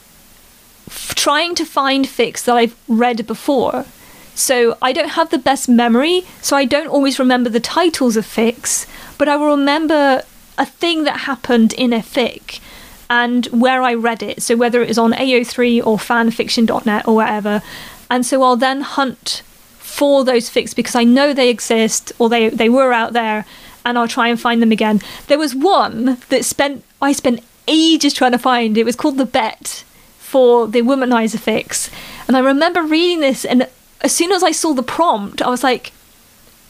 f- 0.88 1.14
trying 1.16 1.56
to 1.56 1.66
find 1.66 2.06
fics 2.06 2.46
that 2.46 2.56
I've 2.56 2.76
read 2.88 3.28
before. 3.28 3.86
So 4.34 4.78
I 4.82 4.92
don't 4.92 5.12
have 5.12 5.30
the 5.30 5.38
best 5.38 5.70
memory, 5.70 6.24
so 6.42 6.58
I 6.58 6.66
don't 6.66 6.88
always 6.88 7.20
remember 7.20 7.50
the 7.50 7.60
titles 7.60 8.18
of 8.18 8.26
fics, 8.26 8.86
but 9.18 9.30
I 9.30 9.36
will 9.38 9.56
remember 9.56 10.24
a 10.58 10.66
thing 10.66 11.04
that 11.04 11.22
happened 11.22 11.74
in 11.74 11.94
a 11.94 12.00
fic 12.00 12.60
and 13.10 13.46
where 13.48 13.82
I 13.82 13.94
read 13.94 14.24
it. 14.24 14.42
So 14.42 14.56
whether 14.56 14.82
it 14.82 14.90
is 14.90 14.98
on 14.98 15.14
AO3 15.14 15.86
or 15.86 15.98
fanfiction.net 15.98 17.08
or 17.08 17.16
whatever. 17.16 17.62
And 18.10 18.26
so 18.26 18.44
I'll 18.44 18.56
then 18.56 18.82
hunt 18.82 19.42
for 19.78 20.24
those 20.24 20.50
fics 20.50 20.76
because 20.76 20.96
I 20.96 21.04
know 21.04 21.34
they 21.34 21.50
exist 21.50 22.12
or 22.20 22.30
they, 22.30 22.50
they 22.50 22.70
were 22.70 22.94
out 22.94 23.14
there 23.14 23.46
and 23.86 23.98
I'll 23.98 24.08
try 24.08 24.28
and 24.28 24.40
find 24.40 24.62
them 24.62 24.72
again. 24.72 25.02
There 25.28 25.38
was 25.38 25.56
one 25.56 26.18
that 26.30 26.44
spent 26.44 26.84
I 27.02 27.12
spent 27.12 27.42
ages 27.68 28.14
trying 28.14 28.32
to 28.32 28.40
find. 28.40 28.78
It 28.78 28.86
was 28.86 28.96
called 28.96 29.18
The 29.18 29.26
Bet 29.26 29.84
for 30.18 30.68
the 30.68 30.82
Womanizer 30.82 31.38
fics. 31.38 31.92
And 32.28 32.36
I 32.36 32.40
remember 32.40 32.82
reading 32.82 33.20
this, 33.20 33.46
and 33.46 33.68
as 34.02 34.14
soon 34.14 34.32
as 34.32 34.44
I 34.44 34.52
saw 34.52 34.74
the 34.74 34.84
prompt, 34.84 35.42
I 35.42 35.50
was 35.50 35.64
like, 35.64 35.92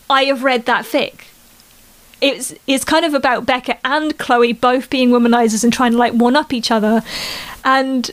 I 0.09 0.25
have 0.25 0.43
read 0.43 0.65
that 0.65 0.85
fic. 0.85 1.21
It's, 2.21 2.53
it's 2.65 2.85
kind 2.85 3.05
of 3.05 3.13
about 3.13 3.45
Beca 3.45 3.77
and 3.83 4.17
Chloe 4.17 4.53
both 4.53 4.89
being 4.89 5.09
womanizers 5.09 5.63
and 5.63 5.71
trying 5.71 5.91
to 5.91 5.97
like 5.97 6.13
one 6.13 6.35
up 6.35 6.53
each 6.53 6.71
other. 6.71 7.03
And 7.63 8.09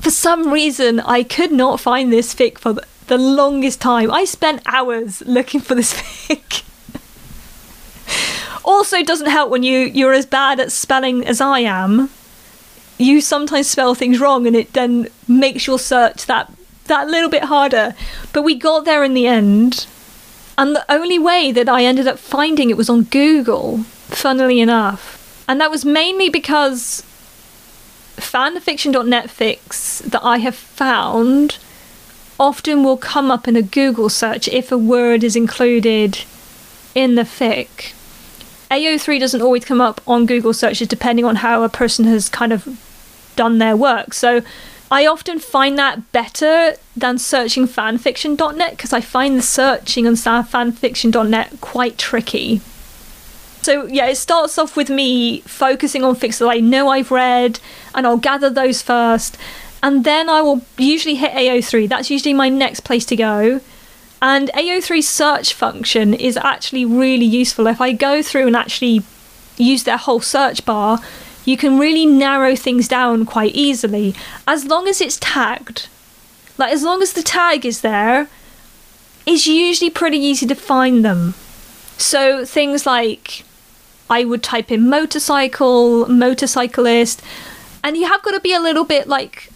for 0.00 0.10
some 0.10 0.52
reason, 0.52 1.00
I 1.00 1.22
could 1.22 1.50
not 1.50 1.80
find 1.80 2.12
this 2.12 2.34
fic 2.34 2.58
for 2.58 2.74
the 3.06 3.18
longest 3.18 3.80
time. 3.80 4.10
I 4.10 4.24
spent 4.24 4.62
hours 4.66 5.22
looking 5.22 5.60
for 5.60 5.74
this 5.74 5.94
fic. 6.28 6.62
Also, 8.64 9.02
doesn't 9.02 9.28
help 9.28 9.50
when 9.50 9.62
you 9.62 9.80
you're 9.80 10.14
as 10.14 10.26
bad 10.26 10.58
at 10.58 10.72
spelling 10.72 11.26
as 11.26 11.40
I 11.40 11.60
am. 11.60 12.10
You 12.98 13.20
sometimes 13.20 13.68
spell 13.68 13.94
things 13.94 14.20
wrong, 14.20 14.46
and 14.46 14.56
it 14.56 14.72
then 14.72 15.08
makes 15.28 15.66
your 15.66 15.78
search 15.78 16.26
that 16.26 16.50
that 16.86 17.08
little 17.08 17.28
bit 17.28 17.44
harder. 17.44 17.94
But 18.32 18.42
we 18.42 18.54
got 18.54 18.84
there 18.84 19.04
in 19.04 19.14
the 19.14 19.26
end, 19.26 19.86
and 20.56 20.74
the 20.74 20.84
only 20.88 21.18
way 21.18 21.52
that 21.52 21.68
I 21.68 21.84
ended 21.84 22.06
up 22.06 22.18
finding 22.18 22.70
it 22.70 22.76
was 22.76 22.90
on 22.90 23.04
Google. 23.04 23.84
Funnily 24.08 24.60
enough, 24.60 25.44
and 25.48 25.60
that 25.60 25.70
was 25.70 25.84
mainly 25.84 26.28
because 26.28 27.02
fanfiction.net 28.16 29.26
fics 29.26 29.98
that 30.02 30.22
I 30.22 30.38
have 30.38 30.54
found 30.54 31.58
often 32.38 32.84
will 32.84 32.96
come 32.96 33.30
up 33.30 33.48
in 33.48 33.56
a 33.56 33.62
Google 33.62 34.08
search 34.08 34.48
if 34.48 34.70
a 34.70 34.78
word 34.78 35.24
is 35.24 35.36
included 35.36 36.20
in 36.94 37.14
the 37.14 37.22
fic. 37.22 37.92
AO3 38.70 39.20
doesn't 39.20 39.42
always 39.42 39.64
come 39.64 39.80
up 39.80 40.00
on 40.06 40.26
Google 40.26 40.52
searches 40.52 40.88
depending 40.88 41.24
on 41.24 41.36
how 41.36 41.62
a 41.62 41.68
person 41.68 42.04
has 42.06 42.28
kind 42.28 42.52
of 42.52 42.80
done 43.36 43.58
their 43.58 43.76
work. 43.76 44.14
So 44.14 44.42
I 44.94 45.06
often 45.06 45.40
find 45.40 45.76
that 45.76 46.12
better 46.12 46.76
than 46.96 47.18
searching 47.18 47.66
fanfiction.net 47.66 48.76
because 48.76 48.92
I 48.92 49.00
find 49.00 49.36
the 49.36 49.42
searching 49.42 50.06
on 50.06 50.14
fanfiction.net 50.14 51.60
quite 51.60 51.98
tricky. 51.98 52.60
So 53.62 53.86
yeah, 53.86 54.06
it 54.06 54.18
starts 54.18 54.56
off 54.56 54.76
with 54.76 54.90
me 54.90 55.40
focusing 55.40 56.04
on 56.04 56.14
fics 56.14 56.38
that 56.38 56.46
I 56.46 56.60
know 56.60 56.90
I've 56.90 57.10
read, 57.10 57.58
and 57.92 58.06
I'll 58.06 58.18
gather 58.18 58.48
those 58.48 58.82
first, 58.82 59.36
and 59.82 60.04
then 60.04 60.28
I 60.28 60.42
will 60.42 60.62
usually 60.78 61.16
hit 61.16 61.32
AO3. 61.32 61.88
That's 61.88 62.08
usually 62.08 62.32
my 62.32 62.48
next 62.48 62.84
place 62.84 63.04
to 63.06 63.16
go. 63.16 63.60
And 64.22 64.48
AO3's 64.54 65.08
search 65.08 65.54
function 65.54 66.14
is 66.14 66.36
actually 66.36 66.84
really 66.84 67.26
useful. 67.26 67.66
If 67.66 67.80
I 67.80 67.90
go 67.90 68.22
through 68.22 68.46
and 68.46 68.54
actually 68.54 69.02
use 69.56 69.82
their 69.82 69.96
whole 69.96 70.20
search 70.20 70.64
bar, 70.64 71.00
you 71.44 71.56
can 71.56 71.78
really 71.78 72.06
narrow 72.06 72.56
things 72.56 72.88
down 72.88 73.26
quite 73.26 73.54
easily 73.54 74.14
as 74.46 74.64
long 74.64 74.88
as 74.88 75.00
it's 75.00 75.18
tagged. 75.20 75.88
Like, 76.56 76.72
as 76.72 76.82
long 76.82 77.02
as 77.02 77.12
the 77.12 77.22
tag 77.22 77.66
is 77.66 77.80
there, 77.80 78.28
it's 79.26 79.46
usually 79.46 79.90
pretty 79.90 80.18
easy 80.18 80.46
to 80.46 80.54
find 80.54 81.04
them. 81.04 81.34
So, 81.98 82.44
things 82.44 82.86
like 82.86 83.44
I 84.08 84.24
would 84.24 84.42
type 84.42 84.70
in 84.70 84.88
motorcycle, 84.88 86.08
motorcyclist, 86.08 87.22
and 87.82 87.96
you 87.96 88.06
have 88.06 88.22
got 88.22 88.32
to 88.32 88.40
be 88.40 88.52
a 88.52 88.60
little 88.60 88.84
bit 88.84 89.08
like 89.08 89.50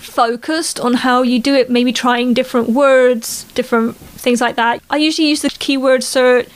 focused 0.00 0.78
on 0.80 0.94
how 0.94 1.22
you 1.22 1.40
do 1.40 1.54
it, 1.54 1.70
maybe 1.70 1.92
trying 1.92 2.34
different 2.34 2.68
words, 2.68 3.44
different 3.54 3.96
things 3.96 4.40
like 4.40 4.56
that. 4.56 4.82
I 4.90 4.96
usually 4.96 5.28
use 5.28 5.42
the 5.42 5.50
keyword 5.50 6.02
search. 6.04 6.48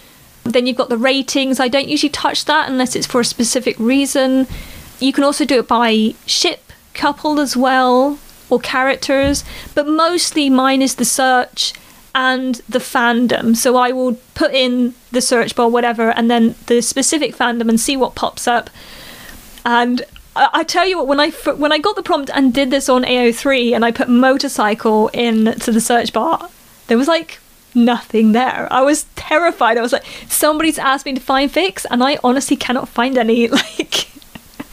Then 0.44 0.66
you've 0.66 0.76
got 0.76 0.88
the 0.88 0.98
ratings. 0.98 1.60
I 1.60 1.68
don't 1.68 1.88
usually 1.88 2.10
touch 2.10 2.44
that 2.46 2.68
unless 2.68 2.96
it's 2.96 3.06
for 3.06 3.20
a 3.20 3.24
specific 3.24 3.78
reason. 3.78 4.46
You 4.98 5.12
can 5.12 5.24
also 5.24 5.44
do 5.44 5.58
it 5.60 5.68
by 5.68 6.14
ship, 6.26 6.72
couple 6.94 7.40
as 7.40 7.56
well, 7.56 8.18
or 8.50 8.60
characters, 8.60 9.44
but 9.74 9.88
mostly 9.88 10.50
mine 10.50 10.82
is 10.82 10.96
the 10.96 11.04
search 11.04 11.72
and 12.14 12.56
the 12.68 12.78
fandom. 12.78 13.56
So 13.56 13.76
I 13.76 13.92
will 13.92 14.14
put 14.34 14.52
in 14.52 14.94
the 15.10 15.20
search 15.20 15.56
bar, 15.56 15.68
whatever, 15.68 16.10
and 16.10 16.30
then 16.30 16.54
the 16.66 16.82
specific 16.82 17.34
fandom 17.34 17.68
and 17.68 17.80
see 17.80 17.96
what 17.96 18.14
pops 18.14 18.46
up. 18.46 18.68
And 19.64 20.02
I, 20.34 20.64
tell 20.64 20.86
you 20.86 20.98
what, 20.98 21.06
when 21.06 21.20
I 21.20 21.30
when 21.30 21.72
I 21.72 21.78
got 21.78 21.96
the 21.96 22.02
prompt 22.02 22.30
and 22.32 22.54
did 22.54 22.70
this 22.70 22.88
on 22.88 23.04
AO3 23.04 23.74
and 23.74 23.84
I 23.84 23.90
put 23.90 24.08
motorcycle 24.08 25.08
in 25.08 25.58
to 25.60 25.72
the 25.72 25.80
search 25.80 26.12
bar, 26.12 26.48
there 26.86 26.96
was 26.96 27.08
like 27.08 27.38
nothing 27.74 28.32
there. 28.32 28.68
I 28.70 28.82
was 28.82 29.04
terrified. 29.16 29.78
I 29.78 29.82
was 29.82 29.92
like, 29.92 30.04
somebody's 30.28 30.78
asked 30.78 31.06
me 31.06 31.14
to 31.14 31.20
find 31.20 31.50
fics, 31.50 31.86
and 31.90 32.02
I 32.02 32.18
honestly 32.22 32.56
cannot 32.56 32.88
find 32.88 33.18
any. 33.18 33.48
Like, 33.78 34.08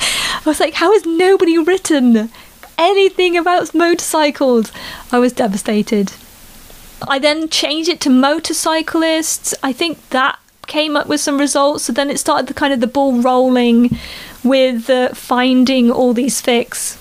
I 0.01 0.41
was 0.45 0.59
like, 0.59 0.75
how 0.75 0.93
has 0.93 1.05
nobody 1.05 1.57
written 1.57 2.31
anything 2.77 3.35
about 3.35 3.73
motorcycles? 3.73 4.71
I 5.11 5.19
was 5.19 5.33
devastated. 5.33 6.13
I 7.07 7.19
then 7.19 7.49
changed 7.49 7.89
it 7.89 7.99
to 8.01 8.09
motorcyclists. 8.09 9.53
I 9.61 9.73
think 9.73 10.09
that 10.09 10.39
came 10.67 10.95
up 10.95 11.07
with 11.07 11.19
some 11.19 11.37
results. 11.37 11.83
So 11.83 11.93
then 11.93 12.09
it 12.09 12.19
started 12.19 12.47
the 12.47 12.53
kind 12.53 12.73
of 12.73 12.79
the 12.79 12.87
ball 12.87 13.21
rolling 13.21 13.97
with 14.43 14.89
uh, 14.89 15.09
finding 15.09 15.91
all 15.91 16.13
these 16.13 16.41
fics. 16.41 16.97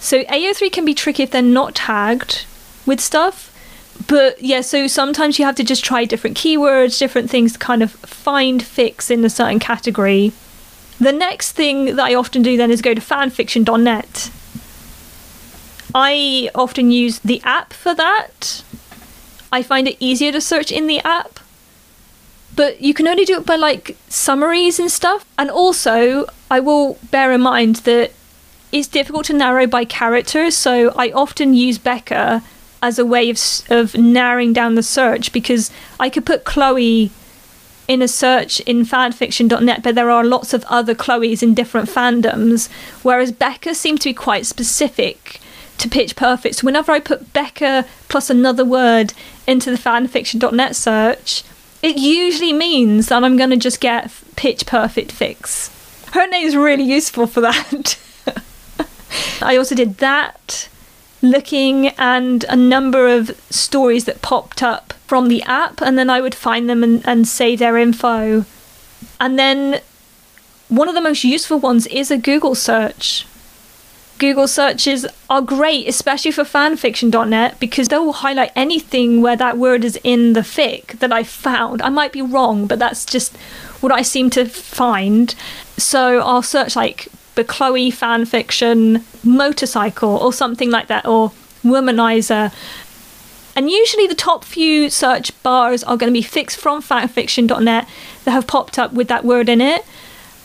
So 0.00 0.24
AO3 0.24 0.70
can 0.72 0.84
be 0.84 0.94
tricky 0.94 1.22
if 1.22 1.30
they're 1.30 1.42
not 1.42 1.74
tagged 1.74 2.44
with 2.84 3.00
stuff. 3.00 3.51
But 4.08 4.42
yeah, 4.42 4.60
so 4.60 4.86
sometimes 4.86 5.38
you 5.38 5.44
have 5.44 5.56
to 5.56 5.64
just 5.64 5.84
try 5.84 6.04
different 6.04 6.36
keywords, 6.36 6.98
different 6.98 7.30
things 7.30 7.54
to 7.54 7.58
kind 7.58 7.82
of 7.82 7.92
find 7.92 8.60
fics 8.60 9.10
in 9.10 9.24
a 9.24 9.30
certain 9.30 9.58
category. 9.58 10.32
The 10.98 11.12
next 11.12 11.52
thing 11.52 11.96
that 11.96 12.00
I 12.00 12.14
often 12.14 12.42
do 12.42 12.56
then 12.56 12.70
is 12.70 12.82
go 12.82 12.94
to 12.94 13.00
fanfiction.net 13.00 14.30
I 15.94 16.48
often 16.54 16.90
use 16.90 17.18
the 17.18 17.42
app 17.44 17.72
for 17.72 17.94
that. 17.94 18.64
I 19.50 19.62
find 19.62 19.86
it 19.86 19.96
easier 20.00 20.32
to 20.32 20.40
search 20.40 20.72
in 20.72 20.86
the 20.86 21.00
app. 21.00 21.38
But 22.54 22.80
you 22.80 22.94
can 22.94 23.08
only 23.08 23.24
do 23.24 23.38
it 23.38 23.46
by 23.46 23.56
like 23.56 23.96
summaries 24.08 24.78
and 24.78 24.90
stuff. 24.90 25.24
And 25.38 25.50
also, 25.50 26.26
I 26.50 26.60
will 26.60 26.98
bear 27.10 27.32
in 27.32 27.42
mind 27.42 27.76
that 27.76 28.12
it's 28.70 28.88
difficult 28.88 29.26
to 29.26 29.34
narrow 29.34 29.66
by 29.66 29.84
characters, 29.84 30.56
so 30.56 30.94
I 30.96 31.10
often 31.10 31.52
use 31.52 31.78
Beca 31.78 32.42
as 32.82 32.98
a 32.98 33.06
way 33.06 33.30
of, 33.30 33.38
of 33.70 33.96
narrowing 33.96 34.52
down 34.52 34.74
the 34.74 34.82
search 34.82 35.32
because 35.32 35.70
I 35.98 36.10
could 36.10 36.26
put 36.26 36.44
Chloe 36.44 37.10
in 37.88 38.02
a 38.02 38.08
search 38.08 38.60
in 38.60 38.84
fanfiction.net, 38.84 39.82
but 39.82 39.94
there 39.94 40.10
are 40.10 40.24
lots 40.24 40.52
of 40.52 40.64
other 40.68 40.94
Chloes 40.94 41.42
in 41.42 41.54
different 41.54 41.88
fandoms, 41.88 42.70
whereas 43.02 43.32
Beca 43.32 43.74
seemed 43.74 44.00
to 44.02 44.10
be 44.10 44.14
quite 44.14 44.46
specific 44.46 45.40
to 45.78 45.88
Pitch 45.88 46.16
Perfect. 46.16 46.56
So 46.56 46.64
whenever 46.64 46.92
I 46.92 47.00
put 47.00 47.32
Beca 47.32 47.86
plus 48.08 48.30
another 48.30 48.64
word 48.64 49.14
into 49.46 49.70
the 49.70 49.76
fanfiction.net 49.76 50.76
search, 50.76 51.44
it 51.82 51.96
usually 51.96 52.52
means 52.52 53.08
that 53.08 53.24
I'm 53.24 53.36
going 53.36 53.50
to 53.50 53.56
just 53.56 53.80
get 53.80 54.10
Pitch 54.36 54.66
Perfect 54.66 55.12
fics. 55.12 55.70
Her 56.12 56.26
name 56.28 56.46
is 56.46 56.56
really 56.56 56.84
useful 56.84 57.26
for 57.26 57.40
that. 57.40 57.98
I 59.42 59.56
also 59.56 59.74
did 59.74 59.98
that, 59.98 60.68
looking 61.22 61.88
and 61.98 62.44
a 62.48 62.56
number 62.56 63.08
of 63.08 63.30
stories 63.48 64.04
that 64.04 64.22
popped 64.22 64.62
up 64.62 64.92
from 65.06 65.28
the 65.28 65.42
app, 65.44 65.80
and 65.80 65.96
then 65.96 66.10
I 66.10 66.20
would 66.20 66.34
find 66.34 66.68
them 66.68 66.82
and, 66.82 67.06
and 67.06 67.26
save 67.26 67.60
their 67.60 67.78
info. 67.78 68.44
And 69.20 69.38
then 69.38 69.80
one 70.68 70.88
of 70.88 70.94
the 70.94 71.00
most 71.00 71.22
useful 71.22 71.58
ones 71.58 71.86
is 71.86 72.10
a 72.10 72.18
Google 72.18 72.54
search. 72.54 73.26
Google 74.18 74.46
searches 74.46 75.06
are 75.28 75.42
great, 75.42 75.88
especially 75.88 76.30
for 76.30 76.44
fanfiction.net, 76.44 77.58
because 77.58 77.88
they 77.88 77.98
will 77.98 78.12
highlight 78.12 78.52
anything 78.54 79.20
where 79.20 79.36
that 79.36 79.58
word 79.58 79.84
is 79.84 79.98
in 80.04 80.32
the 80.32 80.40
fic 80.40 80.98
that 81.00 81.12
I 81.12 81.24
found. 81.24 81.82
I 81.82 81.88
might 81.88 82.12
be 82.12 82.22
wrong, 82.22 82.66
but 82.66 82.78
that's 82.78 83.04
just 83.04 83.36
what 83.80 83.92
I 83.92 84.02
seem 84.02 84.30
to 84.30 84.44
find. 84.46 85.34
So 85.76 86.20
I'll 86.20 86.42
search 86.42 86.76
like 86.76 87.08
Bechloe 87.34 87.88
fanfiction 87.92 89.02
motorcycle 89.24 90.16
or 90.16 90.32
something 90.32 90.70
like 90.70 90.88
that, 90.88 91.06
or 91.06 91.32
womanizer. 91.64 92.52
And 93.54 93.70
usually 93.70 94.06
the 94.06 94.14
top 94.14 94.44
few 94.44 94.88
search 94.88 95.30
bars 95.42 95.84
are 95.84 95.96
going 95.96 96.12
to 96.12 96.18
be 96.18 96.22
fixed 96.22 96.58
from 96.58 96.82
fanfiction.net 96.82 97.88
that 98.24 98.30
have 98.30 98.46
popped 98.46 98.78
up 98.78 98.92
with 98.92 99.08
that 99.08 99.24
word 99.24 99.48
in 99.48 99.60
it. 99.60 99.84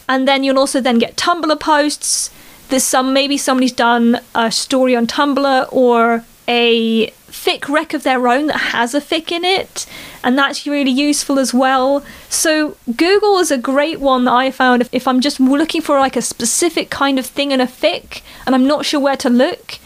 And 0.09 0.27
then 0.27 0.43
you'll 0.43 0.59
also 0.59 0.81
then 0.81 0.99
get 0.99 1.15
Tumblr 1.15 1.59
posts 1.59 2.31
there's 2.69 2.83
some 2.83 3.13
maybe 3.13 3.37
somebody's 3.37 3.71
done 3.71 4.19
a 4.35 4.51
story 4.51 4.95
on 4.95 5.07
Tumblr 5.07 5.67
or 5.71 6.25
a 6.47 7.07
fic 7.27 7.67
rec 7.67 7.93
of 7.93 8.03
their 8.03 8.27
own 8.27 8.47
that 8.47 8.57
has 8.57 8.93
a 8.93 9.01
fic 9.01 9.31
in 9.31 9.43
it, 9.43 9.85
and 10.23 10.37
that's 10.37 10.65
really 10.65 10.91
useful 10.91 11.39
as 11.39 11.53
well. 11.53 12.03
So 12.29 12.77
Google 12.95 13.39
is 13.39 13.51
a 13.51 13.57
great 13.57 13.99
one 13.99 14.25
that 14.25 14.33
I 14.33 14.51
found 14.51 14.81
if, 14.81 14.89
if 14.91 15.07
I'm 15.07 15.21
just 15.21 15.39
looking 15.39 15.81
for 15.81 15.99
like 15.99 16.15
a 16.15 16.21
specific 16.21 16.89
kind 16.89 17.19
of 17.19 17.25
thing 17.25 17.51
in 17.51 17.61
a 17.61 17.67
fic 17.67 18.21
and 18.45 18.55
I'm 18.55 18.67
not 18.67 18.85
sure 18.85 18.99
where 18.99 19.17
to 19.17 19.29
look. 19.29 19.79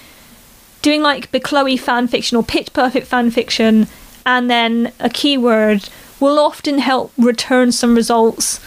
Doing 0.82 1.02
like 1.02 1.32
Bechloe 1.32 1.80
fanfiction 1.80 2.38
or 2.38 2.43
Pitch 2.43 2.74
Perfect 2.74 3.08
fanfiction 3.10 3.88
and 4.26 4.50
then 4.50 4.93
a 5.00 5.10
keyword 5.10 5.89
will 6.19 6.39
often 6.39 6.80
help 6.80 7.12
return 7.17 7.71
some 7.71 7.95
results. 7.95 8.60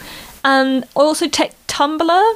Um, 0.45 0.67
and 0.67 0.89
also 0.95 1.27
take 1.27 1.53
Tumblr 1.67 2.35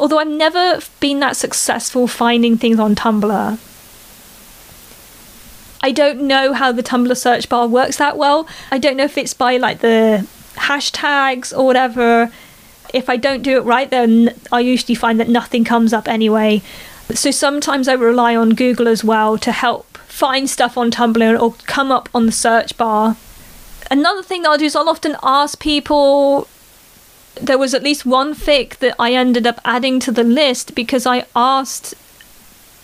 Although 0.00 0.18
I've 0.18 0.28
never 0.28 0.80
been 0.98 1.20
that 1.20 1.36
successful 1.36 2.08
finding 2.08 2.56
things 2.56 2.80
on 2.80 2.94
Tumblr. 2.94 3.58
I 5.82 5.92
don't 5.92 6.22
know 6.22 6.52
how 6.52 6.72
the 6.72 6.82
Tumblr 6.82 7.16
search 7.16 7.48
bar 7.48 7.66
works 7.66 7.96
that 7.96 8.18
well. 8.18 8.46
I 8.70 8.78
don't 8.78 8.96
know 8.96 9.04
if 9.04 9.16
it's 9.16 9.34
by 9.34 9.56
like 9.56 9.80
the 9.80 10.26
hashtags 10.54 11.56
or 11.56 11.64
whatever. 11.64 12.30
If 12.92 13.08
I 13.08 13.16
don't 13.16 13.42
do 13.42 13.56
it 13.56 13.64
right, 13.64 13.88
then 13.88 14.34
I 14.52 14.60
usually 14.60 14.94
find 14.94 15.18
that 15.20 15.28
nothing 15.28 15.64
comes 15.64 15.92
up 15.92 16.08
anyway. 16.08 16.62
So 17.14 17.30
sometimes 17.30 17.88
I 17.88 17.94
rely 17.94 18.36
on 18.36 18.50
Google 18.50 18.88
as 18.88 19.02
well 19.02 19.38
to 19.38 19.52
help 19.52 19.86
find 19.98 20.50
stuff 20.50 20.76
on 20.76 20.90
Tumblr 20.90 21.40
or 21.40 21.54
come 21.66 21.90
up 21.90 22.08
on 22.14 22.26
the 22.26 22.32
search 22.32 22.76
bar. 22.76 23.16
Another 23.90 24.22
thing 24.22 24.42
that 24.42 24.50
I'll 24.50 24.58
do 24.58 24.66
is 24.66 24.76
I'll 24.76 24.88
often 24.88 25.16
ask 25.22 25.58
people 25.58 26.46
there 27.40 27.58
was 27.58 27.74
at 27.74 27.82
least 27.82 28.04
one 28.04 28.34
fic 28.34 28.76
that 28.78 28.94
I 28.98 29.14
ended 29.14 29.46
up 29.46 29.60
adding 29.64 29.98
to 30.00 30.12
the 30.12 30.24
list 30.24 30.74
because 30.74 31.06
I 31.06 31.24
asked 31.34 31.94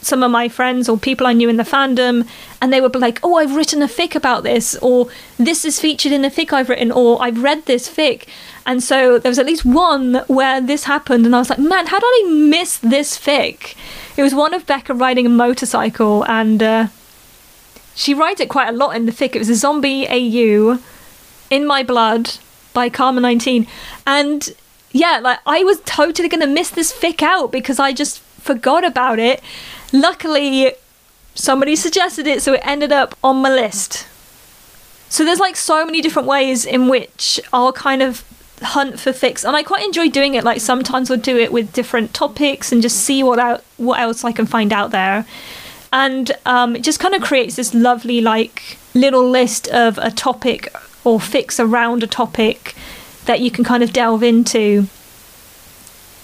some 0.00 0.22
of 0.22 0.30
my 0.30 0.48
friends 0.48 0.88
or 0.88 0.96
people 0.96 1.26
I 1.26 1.32
knew 1.32 1.48
in 1.48 1.56
the 1.56 1.64
fandom, 1.64 2.26
and 2.60 2.72
they 2.72 2.80
would 2.80 2.92
be 2.92 2.98
like, 2.98 3.20
"Oh, 3.22 3.36
I've 3.36 3.56
written 3.56 3.82
a 3.82 3.88
fic 3.88 4.14
about 4.14 4.42
this," 4.42 4.76
or 4.80 5.08
"This 5.38 5.64
is 5.64 5.80
featured 5.80 6.12
in 6.12 6.24
a 6.24 6.30
fic 6.30 6.52
I've 6.52 6.68
written," 6.68 6.92
or 6.92 7.20
"I've 7.20 7.42
read 7.42 7.66
this 7.66 7.88
fic." 7.88 8.24
And 8.64 8.82
so 8.82 9.18
there 9.18 9.30
was 9.30 9.38
at 9.38 9.46
least 9.46 9.64
one 9.64 10.24
where 10.26 10.60
this 10.60 10.84
happened, 10.84 11.26
and 11.26 11.34
I 11.34 11.38
was 11.38 11.50
like, 11.50 11.58
"Man, 11.58 11.86
how 11.86 11.98
did 11.98 12.06
I 12.06 12.30
miss 12.30 12.76
this 12.78 13.18
fic?" 13.18 13.74
It 14.16 14.22
was 14.22 14.34
one 14.34 14.54
of 14.54 14.66
Beca 14.66 14.98
riding 14.98 15.26
a 15.26 15.28
motorcycle, 15.30 16.24
and 16.24 16.62
uh, 16.62 16.86
She 17.96 18.12
writes 18.12 18.42
it 18.42 18.50
quite 18.50 18.68
a 18.68 18.72
lot 18.76 18.94
in 18.94 19.06
the 19.06 19.12
fic. 19.12 19.34
It 19.34 19.38
was 19.38 19.48
a 19.48 19.54
zombie 19.54 20.06
AU 20.06 20.78
in 21.50 21.66
my 21.66 21.82
blood 21.82 22.34
by 22.74 22.90
Karma 22.90 23.22
19. 23.22 23.66
And 24.06 24.54
yeah, 24.92 25.18
like 25.22 25.38
I 25.46 25.64
was 25.64 25.80
totally 25.86 26.28
to 26.28 26.46
miss 26.46 26.70
this 26.70 26.92
fic 26.92 27.22
out 27.22 27.50
because 27.50 27.78
I 27.78 27.94
just 27.94 28.20
forgot 28.20 28.84
about 28.84 29.18
it. 29.18 29.42
Luckily, 29.92 30.74
somebody 31.34 31.76
suggested 31.76 32.26
it, 32.26 32.42
so 32.42 32.54
it 32.54 32.60
ended 32.64 32.92
up 32.92 33.16
on 33.22 33.36
my 33.42 33.50
list. 33.50 34.06
So 35.08 35.24
there's 35.24 35.40
like 35.40 35.56
so 35.56 35.84
many 35.84 36.00
different 36.00 36.28
ways 36.28 36.64
in 36.64 36.88
which 36.88 37.40
I'll 37.52 37.72
kind 37.72 38.02
of 38.02 38.24
hunt 38.60 38.98
for 38.98 39.12
fics, 39.12 39.44
and 39.44 39.56
I 39.56 39.62
quite 39.62 39.84
enjoy 39.84 40.08
doing 40.08 40.34
it. 40.34 40.44
Like 40.44 40.60
sometimes 40.60 41.10
I'll 41.10 41.16
do 41.16 41.36
it 41.36 41.52
with 41.52 41.72
different 41.72 42.14
topics 42.14 42.72
and 42.72 42.82
just 42.82 42.98
see 42.98 43.22
what 43.22 43.38
out 43.38 43.64
what 43.76 44.00
else 44.00 44.24
I 44.24 44.32
can 44.32 44.46
find 44.46 44.72
out 44.72 44.90
there 44.90 45.26
and 45.92 46.32
um, 46.44 46.76
it 46.76 46.82
just 46.82 47.00
kind 47.00 47.14
of 47.14 47.22
creates 47.22 47.56
this 47.56 47.72
lovely 47.72 48.20
like 48.20 48.78
little 48.94 49.28
list 49.28 49.68
of 49.68 49.98
a 49.98 50.10
topic 50.10 50.72
or 51.04 51.18
fics 51.18 51.62
around 51.62 52.02
a 52.02 52.06
topic 52.06 52.74
that 53.26 53.40
you 53.40 53.50
can 53.50 53.64
kind 53.64 53.82
of 53.82 53.92
delve 53.92 54.22
into 54.22 54.88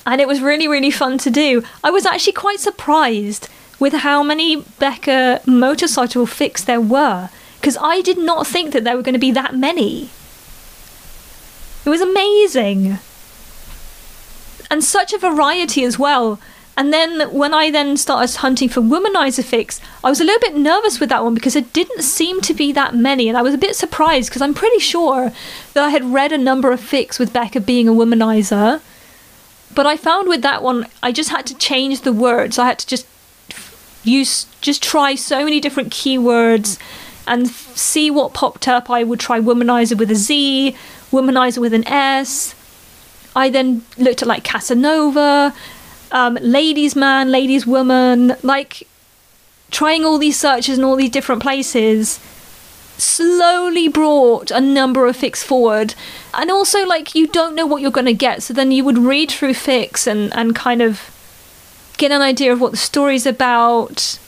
and 0.06 0.20
it 0.20 0.28
was 0.28 0.40
really 0.40 0.68
really 0.68 0.90
fun 0.90 1.18
to 1.18 1.30
do. 1.30 1.62
I 1.82 1.90
was 1.90 2.06
actually 2.06 2.34
quite 2.34 2.60
surprised 2.60 3.48
with 3.78 3.92
how 3.94 4.22
many 4.22 4.62
beca 4.62 5.44
motorcycle 5.46 6.26
fics 6.26 6.64
there 6.64 6.80
were 6.80 7.30
because 7.60 7.76
i 7.80 8.00
did 8.00 8.18
not 8.18 8.46
think 8.46 8.72
that 8.72 8.84
there 8.84 8.96
were 8.96 9.02
going 9.02 9.12
to 9.14 9.18
be 9.18 9.32
that 9.32 9.54
many. 9.54 10.10
It 11.84 11.90
was 11.90 12.00
amazing. 12.00 12.98
And 14.70 14.84
such 14.84 15.12
a 15.12 15.18
variety 15.18 15.84
as 15.84 15.98
well. 15.98 16.38
And 16.76 16.92
then 16.92 17.30
when 17.30 17.52
I 17.52 17.70
then 17.70 17.96
started 17.96 18.34
hunting 18.36 18.68
for 18.68 18.80
womanizer 18.80 19.44
fics, 19.44 19.80
I 20.02 20.08
was 20.08 20.20
a 20.20 20.24
little 20.24 20.40
bit 20.40 20.56
nervous 20.56 21.00
with 21.00 21.10
that 21.10 21.22
one 21.22 21.34
because 21.34 21.54
it 21.54 21.72
didn't 21.72 22.02
seem 22.02 22.40
to 22.42 22.54
be 22.54 22.72
that 22.72 22.94
many, 22.94 23.28
and 23.28 23.36
I 23.36 23.42
was 23.42 23.52
a 23.52 23.58
bit 23.58 23.76
surprised 23.76 24.30
because 24.30 24.40
I'm 24.40 24.54
pretty 24.54 24.78
sure 24.78 25.32
that 25.74 25.84
I 25.84 25.90
had 25.90 26.14
read 26.14 26.32
a 26.32 26.38
number 26.38 26.72
of 26.72 26.80
fics 26.80 27.18
with 27.18 27.32
Beca 27.32 27.64
being 27.64 27.88
a 27.88 27.92
womanizer. 27.92 28.80
But 29.74 29.86
I 29.86 29.96
found 29.96 30.28
with 30.28 30.42
that 30.42 30.62
one, 30.62 30.86
I 31.02 31.12
just 31.12 31.30
had 31.30 31.46
to 31.46 31.56
change 31.56 32.02
the 32.02 32.12
words. 32.12 32.58
I 32.58 32.66
had 32.66 32.78
to 32.80 32.86
just 32.86 33.06
use, 34.04 34.46
just 34.60 34.82
try 34.82 35.14
so 35.14 35.44
many 35.44 35.60
different 35.60 35.92
keywords 35.92 36.78
and 37.26 37.48
see 37.48 38.10
what 38.10 38.34
popped 38.34 38.68
up. 38.68 38.90
I 38.90 39.04
would 39.04 39.20
try 39.20 39.40
womanizer 39.40 39.96
with 39.96 40.10
a 40.10 40.16
Z, 40.16 40.76
womanizer 41.10 41.58
with 41.58 41.72
an 41.72 41.86
S. 41.86 42.54
I 43.34 43.48
then 43.48 43.84
looked 43.96 44.22
at 44.22 44.28
like 44.28 44.44
Casanova 44.44 45.54
um, 46.12 46.34
ladies 46.40 46.94
man, 46.94 47.30
ladies 47.30 47.66
woman, 47.66 48.36
like 48.42 48.86
trying 49.70 50.04
all 50.04 50.18
these 50.18 50.38
searches 50.38 50.78
in 50.78 50.84
all 50.84 50.96
these 50.96 51.10
different 51.10 51.42
places 51.42 52.20
slowly 53.02 53.88
brought 53.88 54.50
a 54.50 54.60
number 54.60 55.06
of 55.06 55.16
fics 55.16 55.42
forward 55.42 55.94
and 56.34 56.50
also 56.50 56.86
like 56.86 57.14
you 57.14 57.26
don't 57.26 57.54
know 57.54 57.66
what 57.66 57.82
you're 57.82 57.90
going 57.90 58.06
to 58.06 58.14
get 58.14 58.42
so 58.42 58.54
then 58.54 58.70
you 58.70 58.84
would 58.84 58.98
read 58.98 59.30
through 59.30 59.52
fics 59.52 60.06
and 60.06 60.32
and 60.34 60.54
kind 60.54 60.80
of 60.80 61.10
get 61.98 62.10
an 62.10 62.22
idea 62.22 62.52
of 62.52 62.60
what 62.60 62.70
the 62.70 62.76
story's 62.76 63.26
about 63.26 64.18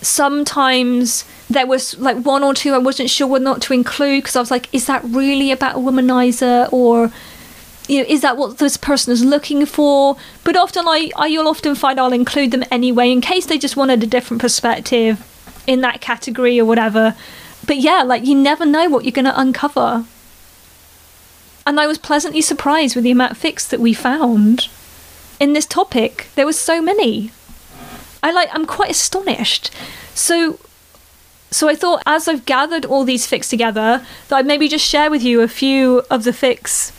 sometimes 0.00 1.24
there 1.48 1.66
was 1.66 1.98
like 1.98 2.16
one 2.18 2.42
or 2.42 2.54
two 2.54 2.72
I 2.72 2.78
wasn't 2.78 3.10
sure 3.10 3.26
what 3.26 3.42
not 3.42 3.62
to 3.62 3.72
include 3.72 4.22
because 4.22 4.36
I 4.36 4.40
was 4.40 4.50
like 4.50 4.72
is 4.72 4.86
that 4.86 5.02
really 5.04 5.50
about 5.50 5.76
a 5.76 5.78
womanizer 5.78 6.72
or 6.72 7.10
you 7.88 7.98
know, 7.98 8.06
is 8.08 8.20
that 8.22 8.36
what 8.36 8.58
this 8.58 8.76
person 8.76 9.12
is 9.12 9.24
looking 9.24 9.64
for? 9.64 10.16
But 10.42 10.56
often 10.56 10.84
I, 10.86 11.10
I 11.16 11.26
you'll 11.26 11.48
often 11.48 11.74
find 11.74 12.00
I'll 12.00 12.12
include 12.12 12.50
them 12.50 12.64
anyway 12.70 13.10
in 13.10 13.20
case 13.20 13.46
they 13.46 13.58
just 13.58 13.76
wanted 13.76 14.02
a 14.02 14.06
different 14.06 14.40
perspective 14.40 15.24
in 15.66 15.80
that 15.82 16.00
category 16.00 16.58
or 16.58 16.64
whatever. 16.64 17.14
But 17.66 17.78
yeah, 17.78 18.02
like 18.02 18.24
you 18.24 18.34
never 18.34 18.64
know 18.64 18.88
what 18.88 19.04
you're 19.04 19.12
going 19.12 19.24
to 19.24 19.40
uncover. 19.40 20.04
And 21.66 21.80
I 21.80 21.86
was 21.86 21.98
pleasantly 21.98 22.40
surprised 22.40 22.94
with 22.94 23.04
the 23.04 23.10
amount 23.10 23.32
of 23.32 23.38
fics 23.38 23.68
that 23.68 23.80
we 23.80 23.92
found 23.92 24.68
in 25.40 25.52
this 25.52 25.66
topic. 25.66 26.28
There 26.36 26.46
was 26.46 26.58
so 26.58 26.80
many. 26.80 27.32
I 28.22 28.30
like 28.30 28.48
I'm 28.52 28.66
quite 28.66 28.90
astonished. 28.90 29.70
So 30.14 30.58
so 31.50 31.68
I 31.68 31.74
thought 31.74 32.02
as 32.06 32.28
I've 32.28 32.44
gathered 32.44 32.84
all 32.84 33.04
these 33.04 33.26
fics 33.26 33.48
together 33.48 34.04
that 34.28 34.36
I'd 34.36 34.46
maybe 34.46 34.68
just 34.68 34.86
share 34.86 35.10
with 35.10 35.22
you 35.22 35.40
a 35.40 35.48
few 35.48 36.02
of 36.10 36.24
the 36.24 36.32
fics 36.32 36.92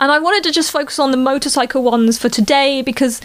and 0.00 0.12
I 0.12 0.18
wanted 0.18 0.44
to 0.44 0.52
just 0.52 0.70
focus 0.70 0.98
on 0.98 1.10
the 1.10 1.16
motorcycle 1.16 1.82
ones 1.82 2.18
for 2.18 2.28
today 2.28 2.82
because 2.82 3.20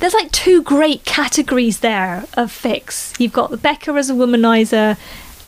there's 0.00 0.14
like 0.14 0.32
two 0.32 0.62
great 0.62 1.04
categories 1.04 1.80
there 1.80 2.24
of 2.34 2.50
fics. 2.50 3.18
You've 3.20 3.32
got 3.32 3.50
the 3.50 3.58
Beca 3.58 3.96
as 3.96 4.10
a 4.10 4.14
womanizer, 4.14 4.98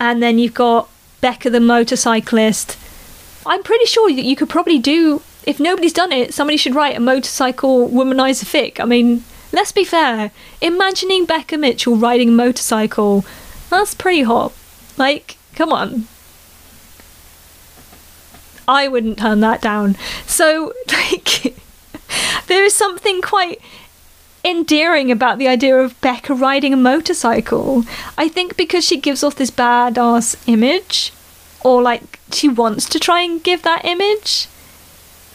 and 0.02 0.20
then 0.20 0.36
you've 0.36 0.52
got 0.52 0.88
Beca 1.22 1.50
the 1.52 1.60
motorcyclist. 1.60 2.76
I'm 3.46 3.62
pretty 3.62 3.86
sure 3.86 4.12
that 4.12 4.24
you 4.24 4.34
could 4.34 4.48
probably 4.48 4.80
do, 4.80 5.22
if 5.46 5.60
nobody's 5.60 5.92
done 5.92 6.10
it, 6.10 6.34
somebody 6.34 6.56
should 6.56 6.74
write 6.74 6.96
a 6.96 7.00
motorcycle 7.00 7.88
womanizer 7.88 8.44
fic. 8.44 8.80
I 8.80 8.84
mean, 8.84 9.22
let's 9.52 9.70
be 9.70 9.84
fair. 9.84 10.32
Imagining 10.60 11.24
Beca 11.24 11.56
Mitchell 11.58 11.94
riding 11.94 12.30
a 12.30 12.32
motorcycle, 12.32 13.24
that's 13.70 13.94
pretty 13.94 14.22
hot. 14.22 14.52
Like, 14.98 15.36
come 15.54 15.72
on. 15.72 16.08
I 18.66 18.88
wouldn't 18.88 19.20
turn 19.20 19.38
that 19.40 19.62
down. 19.62 19.96
So, 20.26 20.72
like, 20.92 21.54
there 22.48 22.64
is 22.64 22.74
something 22.74 23.22
quite 23.22 23.60
endearing 24.44 25.10
about 25.10 25.38
the 25.38 25.48
idea 25.48 25.76
of 25.76 26.00
Beca 26.00 26.38
riding 26.38 26.72
a 26.72 26.76
motorcycle. 26.76 27.84
I 28.18 28.28
think 28.28 28.56
because 28.56 28.84
she 28.84 29.00
gives 29.00 29.22
off 29.22 29.36
this 29.36 29.50
badass 29.50 30.36
image, 30.46 31.12
or 31.64 31.82
like 31.82 32.18
she 32.32 32.48
wants 32.48 32.88
to 32.88 32.98
try 32.98 33.22
and 33.22 33.42
give 33.42 33.62
that 33.62 33.84
image. 33.84 34.48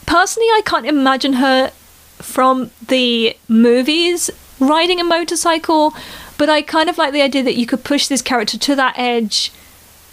Personally, 0.06 0.48
I 0.50 0.62
can't 0.66 0.86
imagine 0.86 1.34
her 1.34 1.72
from 2.18 2.72
the 2.88 3.38
movies 3.48 4.30
riding 4.60 5.00
a 5.00 5.04
motorcycle, 5.04 5.94
but 6.38 6.50
I 6.50 6.62
kind 6.62 6.90
of 6.90 6.98
like 6.98 7.14
the 7.14 7.22
idea 7.22 7.44
that 7.44 7.56
you 7.56 7.66
could 7.66 7.84
push 7.84 8.08
this 8.08 8.22
character 8.22 8.58
to 8.58 8.76
that 8.76 8.98
edge 8.98 9.52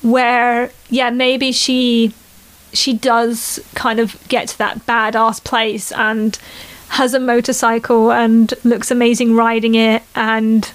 where, 0.02 0.70
yeah, 0.90 1.10
maybe 1.10 1.52
she 1.52 2.12
she 2.72 2.92
does 2.92 3.60
kind 3.74 4.00
of 4.00 4.16
get 4.28 4.48
to 4.48 4.58
that 4.58 4.84
badass 4.84 5.42
place 5.42 5.92
and 5.92 6.38
has 6.94 7.12
a 7.12 7.18
motorcycle 7.18 8.12
and 8.12 8.54
looks 8.62 8.88
amazing 8.88 9.34
riding 9.34 9.74
it. 9.74 10.02
And 10.14 10.70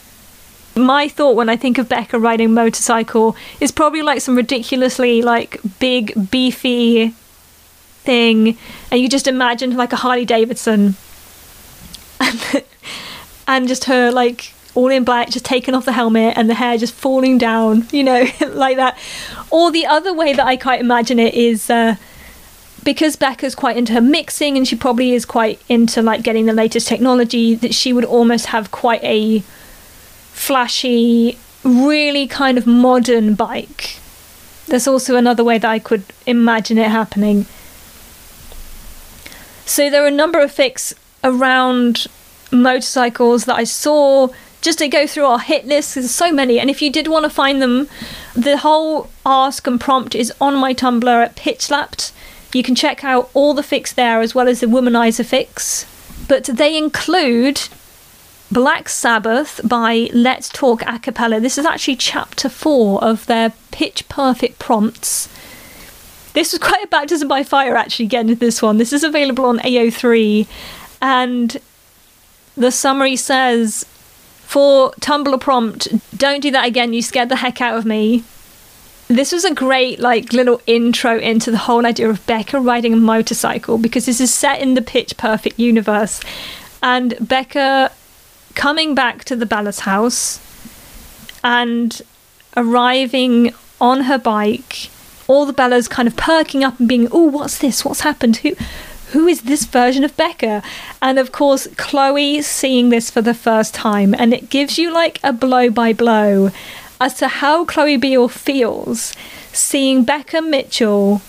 my 0.76 1.08
thought 1.08 1.38
when 1.38 1.48
I 1.48 1.56
think 1.56 1.78
of 1.78 1.88
Beca 1.88 2.22
riding 2.22 2.54
motorcycle 2.54 3.38
is 3.62 3.72
probably 3.72 4.02
like 4.02 4.20
some 4.20 4.36
ridiculously 4.36 5.22
like 5.22 5.62
big 5.80 6.30
beefy 6.30 7.10
thing. 8.04 8.58
And 8.92 9.00
you 9.00 9.08
just 9.08 9.28
imagine 9.28 9.78
like 9.78 9.94
a 9.94 9.96
Harley 9.96 10.26
Davidson. 10.26 10.96
And, 12.20 12.64
and 13.48 13.68
just 13.70 13.86
her 13.86 14.12
like 14.12 14.54
all 14.76 14.90
in 14.90 15.06
black, 15.06 15.30
just 15.30 15.46
taking 15.46 15.74
off 15.74 15.86
the 15.86 15.94
helmet 15.94 16.34
and 16.36 16.50
the 16.50 16.54
hair 16.54 16.78
just 16.78 16.94
falling 16.94 17.38
down, 17.38 17.88
you 17.94 18.04
know, 18.04 18.26
like 18.50 18.76
that. 18.76 18.98
Or 19.52 19.72
the 19.72 19.86
other 19.86 20.14
way 20.14 20.34
that 20.34 20.46
I 20.46 20.58
quite 20.58 20.82
imagine 20.82 21.18
it 21.18 21.34
is 21.34 21.70
uh, 21.70 21.96
because 22.84 23.16
Beca's 23.16 23.56
quite 23.56 23.78
into 23.78 23.94
her 23.94 24.02
mixing 24.02 24.58
and 24.58 24.68
she 24.68 24.76
probably 24.76 25.14
is 25.14 25.26
quite 25.26 25.62
into 25.70 26.02
like 26.02 26.24
getting 26.24 26.46
the 26.46 26.54
latest 26.54 26.88
technology, 26.88 27.56
that 27.56 27.74
she 27.74 27.94
would 27.94 28.06
almost 28.06 28.48
have 28.48 28.72
quite 28.72 29.04
a 29.04 29.40
flashy, 30.32 31.38
really 31.64 32.28
kind 32.28 32.58
of 32.58 32.66
modern 32.66 33.36
bike. 33.36 34.00
There's 34.68 34.88
also 34.88 35.16
another 35.16 35.44
way 35.44 35.58
that 35.58 35.70
I 35.70 35.80
could 35.80 36.04
imagine 36.26 36.78
it 36.78 36.90
happening. 36.90 37.46
So 39.66 39.90
there 39.90 40.04
are 40.04 40.08
a 40.08 40.12
number 40.12 40.40
of 40.40 40.52
fics 40.52 40.94
around 41.24 42.08
motorcycles 42.52 43.46
that 43.46 43.56
I 43.56 43.64
saw 43.64 44.30
just 44.62 44.80
to 44.80 44.88
go 44.88 45.08
through 45.08 45.26
our 45.26 45.40
hit 45.40 45.66
list. 45.66 45.96
There's 45.96 46.12
so 46.12 46.32
many, 46.32 46.60
and 46.60 46.70
if 46.70 46.82
you 46.82 46.92
did 46.92 47.08
want 47.08 47.24
to 47.24 47.30
find 47.30 47.62
them, 47.62 47.88
the 48.36 48.58
whole 48.58 49.10
ask 49.26 49.66
and 49.68 49.80
prompt 49.80 50.16
is 50.16 50.34
on 50.42 50.56
my 50.56 50.74
Tumblr 50.74 51.08
at 51.08 51.36
Pitchslapped. 51.36 52.12
You 52.54 52.64
can 52.64 52.76
check 52.76 53.04
out 53.04 53.30
all 53.34 53.54
the 53.54 53.62
fics 53.62 53.94
there 53.94 54.22
as 54.22 54.34
well 54.34 54.48
as 54.48 54.60
the 54.60 54.68
Womanizer 54.68 55.26
fics. 55.26 55.86
But 56.28 56.46
they 56.46 56.78
include 56.78 57.62
Black 58.52 58.90
Sabbath 58.90 59.62
by 59.64 60.10
Let's 60.14 60.50
Talk 60.50 60.82
Acapella. 60.82 61.42
This 61.42 61.58
is 61.58 61.66
actually 61.66 61.98
chapter 61.98 62.50
four 62.50 63.04
of 63.04 63.26
their 63.28 63.54
pitch 63.72 64.10
perfect 64.10 64.58
prompts. 64.58 65.28
This 66.34 66.54
was 66.54 66.60
quite 66.68 66.84
a 66.84 66.88
baptism 66.88 67.28
by 67.28 67.44
fire 67.44 67.76
actually 67.76 68.08
getting 68.08 68.36
this 68.36 68.62
one. 68.62 68.78
This 68.78 68.94
is 68.94 69.04
available 69.04 69.46
on 69.46 69.60
AO3 69.60 70.48
and 71.02 71.58
the 72.58 72.72
summary 72.72 73.16
says 73.16 73.86
for 74.50 74.92
Tumblr 75.00 75.40
prompt, 75.40 75.88
don't 76.18 76.42
do 76.42 76.50
that 76.52 76.66
again. 76.66 76.92
You 76.92 77.04
scared 77.04 77.30
the 77.30 77.36
heck 77.36 77.62
out 77.62 77.78
of 77.78 77.86
me. 77.86 78.24
This 79.10 79.32
was 79.32 79.44
a 79.44 79.56
great 79.56 80.00
like 80.00 80.34
little 80.34 80.62
intro 80.68 81.18
into 81.18 81.50
the 81.50 81.58
whole 81.58 81.84
idea 81.88 82.08
of 82.12 82.24
Beca 82.28 82.64
riding 82.64 82.94
a 82.94 82.98
motorcycle 82.98 83.80
because 83.80 84.06
this 84.06 84.22
is 84.22 84.32
set 84.32 84.62
in 84.62 84.76
the 84.76 84.84
pitch 84.84 85.18
perfect 85.18 85.58
universe. 85.58 86.22
And 86.84 87.14
Beca 87.14 87.92
coming 88.54 88.94
back 88.94 89.24
to 89.26 89.36
the 89.36 89.48
Bellas 89.48 89.80
house 89.80 90.40
and 91.44 92.04
arriving 92.56 93.52
on 93.82 94.02
her 94.02 94.20
bike, 94.20 94.92
all 95.28 95.48
the 95.48 95.54
Bellas 95.54 95.90
kind 95.90 96.08
of 96.08 96.16
perking 96.16 96.64
up 96.64 96.80
and 96.80 96.88
being, 96.88 97.08
oh, 97.12 97.24
what's 97.24 97.58
this? 97.58 97.84
What's 97.84 98.02
happened? 98.02 98.38
Who, 98.38 98.54
who 99.12 99.28
is 99.28 99.42
this 99.42 99.66
version 99.66 100.04
of 100.04 100.16
Becca? 100.18 100.62
And 101.02 101.18
of 101.18 101.32
course, 101.32 101.68
Chloe 101.78 102.44
seeing 102.44 102.90
this 102.90 103.10
for 103.10 103.24
the 103.24 103.34
first 103.34 103.74
time, 103.74 104.14
and 104.14 104.36
it 104.36 104.52
gives 104.52 104.78
you 104.78 104.94
like 104.94 105.20
a 105.24 105.34
blow 105.34 105.72
by 105.72 105.94
blow 105.94 106.52
as 107.00 107.14
to 107.16 107.28
how 107.28 107.66
Chloe 107.66 107.98
Beale 107.98 108.28
feels 108.28 109.14
seeing 109.54 110.06
Beca 110.06 110.46
Mitchell 110.46 111.22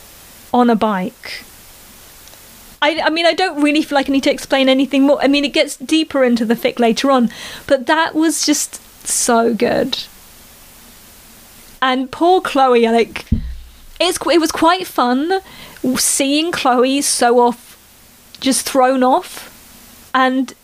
on 0.53 0.69
a 0.69 0.77
bike. 0.77 1.45
I, 2.83 3.01
I 3.01 3.11
mean, 3.11 3.27
I 3.27 3.35
don't 3.35 3.63
really 3.63 3.83
feel 3.83 3.97
like 3.97 4.09
I 4.09 4.13
need 4.13 4.25
to 4.25 4.33
explain 4.33 4.69
anything 4.69 5.03
more. 5.03 5.23
I 5.23 5.29
mean, 5.29 5.45
it 5.45 5.53
gets 5.53 5.77
deeper 5.77 6.25
into 6.25 6.45
the 6.45 6.55
fic 6.55 6.79
later 6.79 7.11
on, 7.11 7.31
but 7.67 7.87
that 7.87 8.15
was 8.15 8.45
just 8.45 8.81
so 9.07 9.55
good. 9.55 9.99
And 11.83 12.11
poor 12.11 12.41
Chloe, 12.41 12.87
like, 12.89 13.27
it's 14.01 14.19
it 14.27 14.41
was 14.41 14.53
quite 14.53 14.87
fun 14.87 15.41
seeing 15.97 16.53
Chloe 16.53 17.03
so 17.03 17.39
off, 17.39 17.77
just 18.41 18.69
thrown 18.69 19.03
off, 19.03 19.49
and 20.15 20.55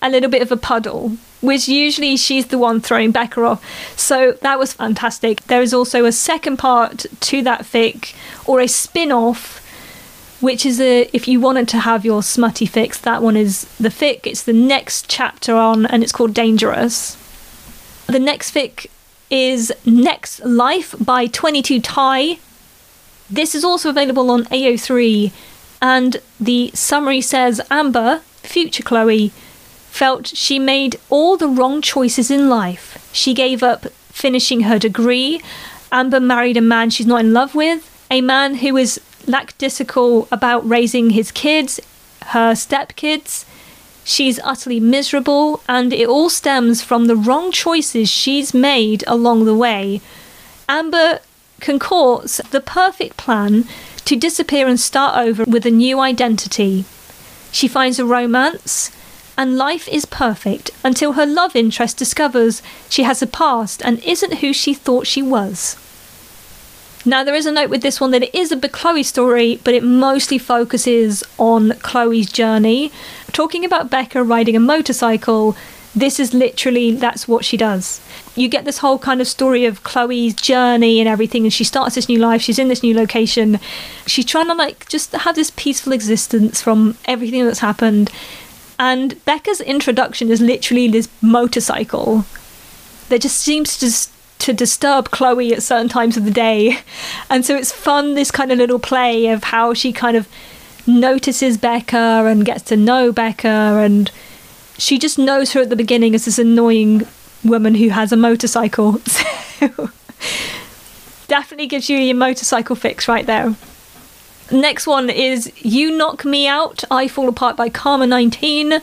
a 0.00 0.10
little 0.10 0.30
bit 0.30 0.42
of 0.42 0.52
a 0.52 0.56
puddle, 0.56 1.16
which 1.40 1.68
usually 1.68 2.16
she's 2.16 2.46
the 2.46 2.58
one 2.58 2.80
throwing 2.80 3.12
Beca 3.12 3.46
off. 3.46 3.98
So 3.98 4.32
that 4.42 4.58
was 4.58 4.72
fantastic. 4.72 5.42
There 5.44 5.62
is 5.62 5.74
also 5.74 6.04
a 6.04 6.12
second 6.12 6.58
part 6.58 7.06
to 7.20 7.42
that 7.42 7.62
fic, 7.62 8.14
or 8.46 8.60
a 8.60 8.68
spin 8.68 9.12
off 9.12 9.64
which 10.40 10.64
is 10.64 10.80
a 10.80 11.08
if 11.12 11.26
you 11.26 11.40
wanted 11.40 11.66
to 11.68 11.78
have 11.78 12.04
your 12.04 12.22
smutty 12.22 12.66
fics 12.66 13.00
that 13.00 13.22
one 13.22 13.36
is 13.36 13.64
the 13.78 13.88
fic 13.88 14.26
it's 14.26 14.42
the 14.42 14.52
next 14.52 15.08
chapter 15.08 15.56
on 15.56 15.84
and 15.86 16.02
it's 16.02 16.12
called 16.12 16.32
dangerous 16.32 17.16
the 18.06 18.18
next 18.18 18.54
fic 18.54 18.86
is 19.30 19.72
next 19.84 20.40
life 20.44 20.94
by 21.00 21.26
22 21.26 21.80
Thai 21.80 22.38
this 23.28 23.54
is 23.54 23.64
also 23.64 23.90
available 23.90 24.30
on 24.30 24.44
ao3 24.44 25.32
and 25.82 26.18
the 26.40 26.70
summary 26.72 27.20
says 27.20 27.60
amber 27.70 28.20
future 28.42 28.82
chloe 28.82 29.32
felt 30.00 30.28
she 30.28 30.58
made 30.58 30.94
all 31.10 31.36
the 31.36 31.54
wrong 31.56 31.76
choices 31.82 32.30
in 32.30 32.48
life 32.48 32.86
she 33.12 33.32
gave 33.34 33.62
up 33.62 33.82
finishing 34.24 34.60
her 34.62 34.78
degree 34.78 35.40
amber 35.90 36.20
married 36.20 36.56
a 36.56 36.70
man 36.74 36.90
she's 36.90 37.12
not 37.12 37.20
in 37.24 37.32
love 37.32 37.54
with 37.54 37.80
a 38.10 38.20
man 38.20 38.56
who 38.56 38.76
is 38.76 39.00
lackadaisical 39.28 40.26
about 40.32 40.68
raising 40.68 41.10
his 41.10 41.30
kids, 41.30 41.80
her 42.28 42.52
stepkids. 42.52 43.44
She's 44.04 44.40
utterly 44.40 44.80
miserable, 44.80 45.62
and 45.68 45.92
it 45.92 46.08
all 46.08 46.30
stems 46.30 46.82
from 46.82 47.06
the 47.06 47.16
wrong 47.16 47.52
choices 47.52 48.08
she's 48.08 48.54
made 48.54 49.04
along 49.06 49.44
the 49.44 49.54
way. 49.54 50.00
Amber 50.68 51.20
concords 51.60 52.40
the 52.50 52.60
perfect 52.60 53.16
plan 53.16 53.64
to 54.06 54.16
disappear 54.16 54.66
and 54.66 54.80
start 54.80 55.18
over 55.18 55.44
with 55.44 55.66
a 55.66 55.70
new 55.70 56.00
identity. 56.00 56.86
She 57.52 57.68
finds 57.68 57.98
a 57.98 58.06
romance, 58.06 58.90
and 59.38 59.56
life 59.56 59.88
is 59.88 60.04
perfect 60.04 60.72
until 60.84 61.12
her 61.12 61.24
love 61.24 61.54
interest 61.54 61.96
discovers 61.96 62.60
she 62.90 63.04
has 63.04 63.22
a 63.22 63.26
past 63.26 63.80
and 63.84 64.02
isn't 64.04 64.40
who 64.40 64.52
she 64.52 64.74
thought 64.74 65.06
she 65.06 65.22
was. 65.22 65.76
Now, 67.06 67.22
there 67.22 67.36
is 67.36 67.46
a 67.46 67.52
note 67.52 67.70
with 67.70 67.80
this 67.80 68.00
one 68.00 68.10
that 68.10 68.24
it 68.24 68.34
is 68.34 68.50
a 68.50 68.68
Chloe 68.68 69.04
story, 69.04 69.60
but 69.62 69.72
it 69.72 69.84
mostly 69.84 70.36
focuses 70.36 71.22
on 71.38 71.70
Chloe's 71.78 72.30
journey. 72.30 72.90
Talking 73.32 73.64
about 73.64 73.88
Beca 73.88 74.28
riding 74.28 74.56
a 74.56 74.60
motorcycle, 74.60 75.56
this 75.94 76.18
is 76.18 76.34
literally 76.34 76.94
that's 76.94 77.28
what 77.28 77.44
she 77.44 77.56
does. 77.56 78.00
You 78.34 78.48
get 78.48 78.64
this 78.64 78.78
whole 78.78 78.98
kind 78.98 79.20
of 79.20 79.28
story 79.28 79.64
of 79.64 79.84
Chloe's 79.84 80.34
journey 80.34 80.98
and 80.98 81.08
everything, 81.08 81.44
and 81.44 81.52
she 81.52 81.64
starts 81.64 81.94
this 81.94 82.08
new 82.08 82.18
life. 82.18 82.42
She's 82.42 82.58
in 82.58 82.68
this 82.68 82.82
new 82.82 82.94
location. 82.94 83.60
She's 84.06 84.26
trying 84.26 84.48
to 84.48 84.54
like 84.54 84.88
just 84.88 85.12
have 85.12 85.36
this 85.36 85.52
peaceful 85.54 85.92
existence 85.92 86.60
from 86.60 86.96
everything 87.06 87.46
that's 87.46 87.60
happened. 87.60 88.10
And 88.78 89.14
Beca's 89.24 89.60
introduction 89.60 90.30
is 90.30 90.40
literally 90.40 90.88
this 90.88 91.08
motorcycle 91.20 92.24
that 93.08 93.22
just 93.22 93.38
seems 93.38 93.78
to 93.78 94.10
to 94.38 94.52
disturb 94.52 95.10
Chloe 95.10 95.52
at 95.52 95.62
certain 95.62 95.88
times 95.88 96.16
of 96.16 96.24
the 96.24 96.30
day. 96.30 96.78
And 97.28 97.44
so 97.44 97.56
it's 97.56 97.72
fun, 97.72 98.14
this 98.14 98.30
kind 98.30 98.52
of 98.52 98.58
little 98.58 98.78
play 98.78 99.26
of 99.26 99.44
how 99.44 99.74
she 99.74 99.92
kind 99.92 100.16
of 100.16 100.28
notices 100.86 101.58
Beca 101.58 102.30
and 102.30 102.44
gets 102.44 102.62
to 102.64 102.76
know 102.76 103.12
Beca. 103.12 103.84
And 103.84 104.10
she 104.78 104.96
just 104.98 105.18
knows 105.18 105.52
her 105.52 105.62
at 105.62 105.70
the 105.70 105.76
beginning 105.76 106.14
as 106.14 106.24
this 106.24 106.38
annoying 106.38 107.02
woman 107.44 107.74
who 107.74 107.88
has 107.88 108.12
a 108.12 108.16
motorcycle. 108.16 109.00
So 109.58 109.90
definitely 111.26 111.66
gives 111.66 111.90
you 111.90 111.98
your 111.98 112.14
motorcycle 112.14 112.76
fix 112.76 113.08
right 113.08 113.26
there. 113.26 113.56
Next 114.50 114.86
one 114.86 115.10
is 115.10 115.52
You 115.62 115.90
Knock 115.90 116.24
Me 116.24 116.46
Out, 116.46 116.82
I 116.90 117.06
Fall 117.06 117.28
Apart 117.28 117.54
by 117.54 117.68
Karma 117.68 118.06
19. 118.06 118.80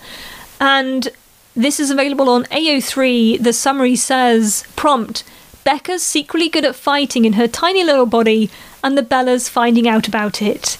And 0.62 1.10
this 1.56 1.80
is 1.80 1.89
available 1.89 2.30
on 2.30 2.43
AO3. 2.45 3.41
The 3.41 3.51
summary 3.51 3.95
says 3.95 4.63
prompt 4.75 5.23
Beca's 5.65 6.04
secretly 6.04 6.49
good 6.49 6.65
at 6.65 6.75
fighting 6.75 7.25
in 7.25 7.34
her 7.34 7.47
tiny 7.47 7.84
little 7.84 8.06
body, 8.06 8.51
and 8.84 8.95
the 8.95 9.01
Bellas 9.01 9.49
finding 9.49 9.88
out 9.88 10.08
about 10.08 10.39
it. 10.39 10.78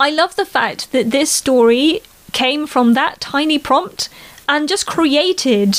I 0.00 0.08
love 0.08 0.36
the 0.36 0.46
fact 0.46 0.92
that 0.92 1.10
this 1.10 1.30
story 1.30 2.00
came 2.32 2.66
from 2.66 2.94
that 2.94 3.20
tiny 3.20 3.58
prompt 3.58 4.08
and 4.48 4.70
just 4.70 4.86
created 4.86 5.74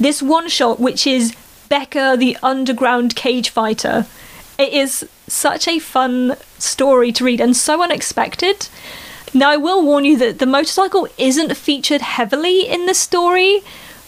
this 0.00 0.20
one 0.20 0.48
shot, 0.48 0.80
which 0.80 1.06
is 1.06 1.36
Beca 1.70 2.18
the 2.18 2.36
underground 2.42 3.14
cage 3.14 3.50
fighter. 3.50 4.06
It 4.58 4.72
is 4.72 5.08
such 5.30 5.68
a 5.68 5.78
fun 5.78 6.36
story 6.58 7.12
to 7.12 7.24
read 7.24 7.40
and 7.40 7.56
so 7.56 7.82
unexpected. 7.82 8.68
Now, 9.32 9.50
I 9.50 9.56
will 9.56 9.84
warn 9.84 10.04
you 10.04 10.16
that 10.18 10.40
the 10.40 10.46
motorcycle 10.46 11.06
isn't 11.16 11.56
featured 11.56 12.00
heavily 12.00 12.68
in 12.68 12.86
the 12.86 12.94
story, 12.94 13.62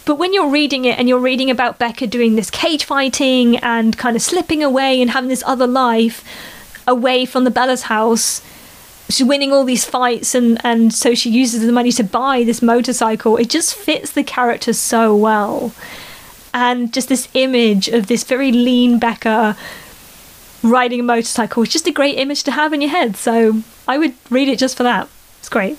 but 0.04 0.16
when 0.16 0.34
you're 0.34 0.50
reading 0.50 0.84
it 0.84 0.98
and 0.98 1.08
you're 1.08 1.20
reading 1.20 1.50
about 1.50 1.78
Beca 1.78 2.10
doing 2.10 2.34
this 2.34 2.50
cage 2.50 2.84
fighting 2.84 3.56
and 3.58 3.96
kind 3.96 4.16
of 4.16 4.22
slipping 4.22 4.64
away 4.64 5.00
and 5.00 5.12
having 5.12 5.28
this 5.28 5.44
other 5.46 5.66
life 5.66 6.24
away 6.88 7.24
from 7.24 7.44
the 7.44 7.52
Bella's 7.52 7.82
house, 7.82 8.42
she's 9.08 9.26
winning 9.26 9.52
all 9.52 9.64
these 9.64 9.84
fights 9.84 10.34
and, 10.34 10.60
and 10.64 10.92
so 10.92 11.14
she 11.14 11.30
uses 11.30 11.64
the 11.64 11.70
money 11.70 11.92
to 11.92 12.02
buy 12.02 12.42
this 12.42 12.60
motorcycle. 12.60 13.36
It 13.36 13.48
just 13.48 13.74
fits 13.74 14.10
the 14.10 14.24
character 14.24 14.72
so 14.72 15.14
well. 15.14 15.72
And 16.52 16.92
just 16.92 17.08
this 17.08 17.28
image 17.34 17.88
of 17.88 18.08
this 18.08 18.24
very 18.24 18.50
lean 18.50 18.98
Beca 18.98 19.56
riding 20.62 21.00
a 21.00 21.02
motorcycle 21.02 21.62
is 21.62 21.68
just 21.68 21.86
a 21.86 21.92
great 21.92 22.18
image 22.18 22.42
to 22.44 22.52
have 22.52 22.72
in 22.72 22.80
your 22.80 22.90
head. 22.90 23.16
So 23.16 23.62
I 23.86 23.98
would 23.98 24.14
read 24.30 24.48
it 24.48 24.58
just 24.58 24.76
for 24.76 24.82
that. 24.82 25.08
It's 25.38 25.48
great. 25.48 25.78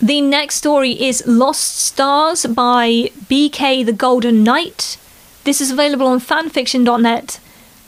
The 0.00 0.20
next 0.20 0.56
story 0.56 1.00
is 1.00 1.22
Lost 1.26 1.78
Stars 1.78 2.44
by 2.46 3.10
BK 3.30 3.86
the 3.86 3.92
Golden 3.92 4.42
Knight. 4.42 4.98
This 5.44 5.60
is 5.60 5.70
available 5.70 6.06
on 6.06 6.20
fanfiction.net. 6.20 7.40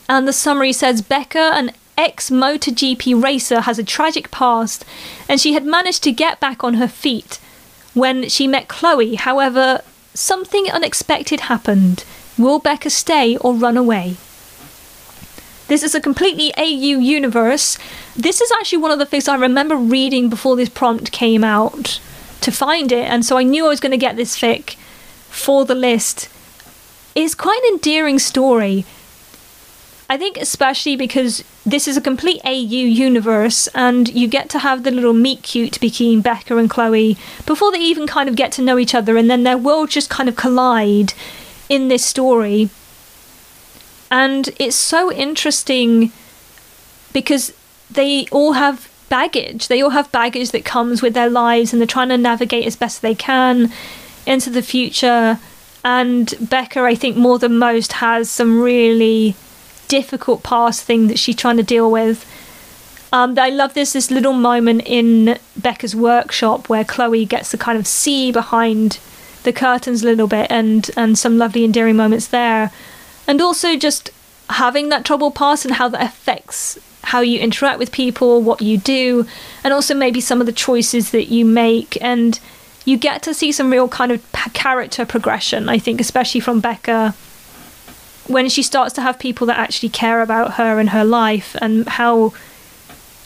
And 0.09 0.29
the 0.29 0.33
summary 0.33 0.73
says 0.73 1.03
Beca, 1.03 1.53
an 1.53 1.73
ex 1.97 2.31
MotoGP 2.31 3.21
racer, 3.23 3.63
has 3.63 3.79
a 3.79 3.85
tragic 3.85 4.31
past, 4.31 4.85
and 5.29 5.41
she 5.41 5.55
had 5.55 5.65
managed 5.65 6.03
to 6.05 6.13
get 6.13 6.41
back 6.41 6.63
on 6.63 6.75
her 6.75 6.89
feet 6.89 7.41
when 7.95 8.29
she 8.29 8.47
met 8.47 8.69
Chloe. 8.69 9.15
However, 9.15 9.81
something 10.13 10.71
unexpected 10.71 11.41
happened. 11.41 12.05
Will 12.37 12.61
Beca 12.61 12.91
stay 12.91 13.37
or 13.39 13.55
run 13.55 13.77
away? 13.77 14.17
This 15.67 15.83
is 15.83 15.95
a 15.95 16.01
completely 16.01 16.53
AU 16.57 16.99
universe. 16.99 17.79
This 18.15 18.41
is 18.41 18.53
actually 18.53 18.79
one 18.79 18.91
of 18.91 18.99
the 18.99 19.07
things 19.07 19.29
I 19.29 19.37
remember 19.37 19.77
reading 19.77 20.29
before 20.29 20.57
this 20.57 20.69
prompt 20.69 21.11
came 21.11 21.43
out 21.43 22.01
to 22.43 22.53
find 22.53 22.93
it, 22.93 23.09
and 23.09 23.25
so 23.25 23.39
I 23.39 23.43
knew 23.43 23.65
I 23.65 23.71
was 23.71 23.81
going 23.81 23.93
to 23.93 23.97
get 23.97 24.17
this 24.17 24.39
fic 24.39 24.77
for 25.31 25.65
the 25.65 25.75
list. 25.75 26.29
It's 27.15 27.35
quite 27.35 27.61
an 27.65 27.75
endearing 27.75 28.19
story. 28.19 28.85
I 30.11 30.19
think, 30.19 30.37
especially 30.37 30.97
because 30.97 31.43
this 31.65 31.89
is 31.89 31.97
a 31.97 32.03
complete 32.03 32.43
AU 32.45 32.51
universe, 32.51 33.67
and 33.69 34.09
you 34.11 34.29
get 34.29 34.51
to 34.51 34.59
have 34.59 34.83
the 34.83 34.91
little 34.91 35.15
meet 35.15 35.43
cute 35.43 35.81
between 35.81 36.23
Beca 36.23 36.59
and 36.59 36.69
Chloe 36.69 37.17
before 37.47 37.73
they 37.73 37.81
even 37.81 38.07
kind 38.07 38.29
of 38.29 38.37
get 38.37 38.53
to 38.53 38.63
know 38.63 38.79
each 38.79 38.95
other, 38.95 39.17
and 39.17 39.31
then 39.31 39.45
their 39.45 39.57
worlds 39.57 39.95
just 39.95 40.11
kind 40.11 40.29
of 40.29 40.37
collide 40.37 41.15
in 41.71 41.89
this 41.89 42.05
story. 42.05 42.69
And 44.11 44.51
it's 44.59 44.77
so 44.77 45.13
interesting 45.13 46.13
because 47.13 47.53
they 47.91 48.27
all 48.31 48.53
have 48.53 48.91
baggage. 49.09 49.69
They 49.69 49.83
all 49.83 49.91
have 49.91 50.11
baggage 50.13 50.51
that 50.51 50.65
comes 50.65 51.03
with 51.03 51.15
their 51.15 51.31
lives 51.31 51.73
and 51.73 51.81
they're 51.81 51.87
trying 51.87 52.09
to 52.09 52.19
navigate 52.19 52.67
as 52.67 52.77
best 52.77 53.03
they 53.03 53.15
can 53.15 53.73
into 54.27 54.51
the 54.51 54.63
future. 54.63 55.39
And 55.85 56.29
Beca, 56.29 56.83
I 56.83 56.95
think, 56.95 57.17
more 57.17 57.39
than 57.39 57.59
most, 57.59 57.95
has 57.95 58.31
some 58.31 58.61
really 58.61 59.37
difficult 59.89 60.43
past 60.43 60.83
thing 60.85 61.09
that 61.09 61.19
she's 61.19 61.37
trying 61.37 61.59
to 61.59 61.63
deal 61.63 61.91
with. 61.91 62.25
Um, 63.13 63.39
I 63.39 63.51
love 63.51 63.75
this 63.75 63.93
this 63.93 64.11
little 64.11 64.33
moment 64.33 64.83
in 64.87 65.39
Beca's 65.61 65.95
workshop 65.95 66.69
where 66.69 66.85
Chloe 66.85 67.25
gets 67.25 67.51
to 67.53 67.59
kind 67.59 67.79
of 67.79 67.87
see 67.87 68.33
behind 68.33 68.99
the 69.45 69.53
curtains 69.53 70.03
a 70.03 70.07
little 70.07 70.27
bit, 70.27 70.51
and 70.51 70.91
and 70.97 71.17
some 71.17 71.39
lovely 71.39 71.65
endearing 71.65 71.97
moments 71.97 72.27
there. 72.29 72.73
And 73.27 73.41
also 73.41 73.77
just 73.77 74.11
having 74.51 74.89
that 74.91 75.05
trouble 75.05 75.31
pass 75.31 75.65
and 75.65 75.75
how 75.75 75.89
that 75.89 76.03
affects 76.03 76.79
how 77.05 77.21
you 77.21 77.39
interact 77.39 77.79
with 77.79 77.93
people, 77.93 78.41
what 78.41 78.63
you 78.63 78.79
do, 78.79 79.27
and 79.63 79.75
also 79.75 79.95
maybe 79.95 80.21
some 80.21 80.41
of 80.41 80.47
the 80.47 80.53
choices 80.53 81.11
that 81.11 81.27
you 81.27 81.45
make. 81.45 82.01
And 82.01 82.39
you 82.85 82.97
get 82.97 83.23
to 83.25 83.35
see 83.35 83.53
some 83.53 83.71
real 83.71 83.89
kind 83.89 84.13
of 84.13 84.25
character 84.53 85.05
progression, 85.05 85.69
I 85.69 85.79
think, 85.79 86.01
especially 86.01 86.41
from 86.41 86.63
Beca 86.63 87.15
when 88.27 88.49
she 88.49 88.63
starts 88.63 88.95
to 88.95 89.03
have 89.03 89.19
people 89.19 89.47
that 89.47 89.59
actually 89.59 89.91
care 89.91 90.23
about 90.23 90.55
her 90.55 90.79
and 90.79 90.91
her 90.91 91.05
life 91.05 91.55
and 91.61 91.87
how 91.87 92.33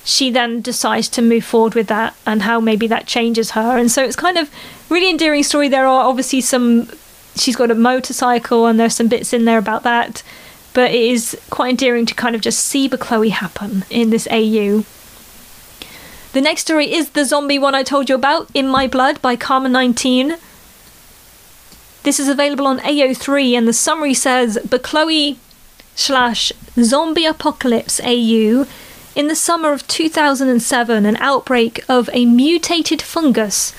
she 0.04 0.30
then 0.30 0.60
decides 0.60 1.08
to 1.08 1.22
move 1.22 1.44
forward 1.44 1.74
with 1.74 1.86
that 1.88 2.16
and 2.26 2.42
how 2.42 2.58
maybe 2.58 2.86
that 2.86 3.06
changes 3.06 3.52
her. 3.52 3.78
And 3.78 3.90
so 3.90 4.02
it's 4.02 4.16
kind 4.16 4.38
of 4.38 4.50
really 4.88 5.10
endearing 5.10 5.42
story. 5.42 5.68
There 5.68 5.86
are 5.86 6.08
obviously 6.08 6.40
some 6.40 6.88
she's 7.38 7.56
got 7.56 7.70
a 7.70 7.74
motorcycle 7.74 8.66
and 8.66 8.78
there's 8.78 8.94
some 8.94 9.08
bits 9.08 9.32
in 9.32 9.44
there 9.44 9.58
about 9.58 9.82
that 9.82 10.22
but 10.78 10.92
it 10.92 11.00
is 11.00 11.36
quite 11.50 11.70
endearing 11.70 12.06
to 12.06 12.14
kind 12.14 12.34
of 12.34 12.40
just 12.40 12.60
see 12.60 12.86
the 12.86 12.96
Chloe 12.96 13.30
happen 13.30 13.84
in 13.90 14.10
this 14.10 14.28
AU. 14.30 14.84
The 16.32 16.40
next 16.40 16.62
story 16.62 16.92
is 16.92 17.10
the 17.10 17.24
zombie 17.24 17.58
one 17.58 17.74
I 17.74 17.82
told 17.82 18.08
you 18.08 18.14
about, 18.14 18.48
In 18.54 18.68
My 18.68 18.86
Blood 18.86 19.20
by 19.20 19.34
Karma 19.34 19.68
19. 19.68 20.36
This 22.04 22.20
is 22.20 22.28
available 22.28 22.66
on 22.66 22.78
AO3, 22.78 23.58
and 23.58 23.66
the 23.66 23.72
summary 23.72 24.14
says 24.14 24.58
But 24.68 24.82
Chloe 24.82 25.38
slash 25.94 26.52
zombie 26.80 27.26
apocalypse 27.26 28.00
AU. 28.04 28.66
In 29.16 29.26
the 29.26 29.34
summer 29.34 29.72
of 29.72 29.88
2007, 29.88 31.06
an 31.06 31.16
outbreak 31.16 31.84
of 31.88 32.08
a 32.12 32.24
mutated 32.24 33.02
fungus 33.02 33.72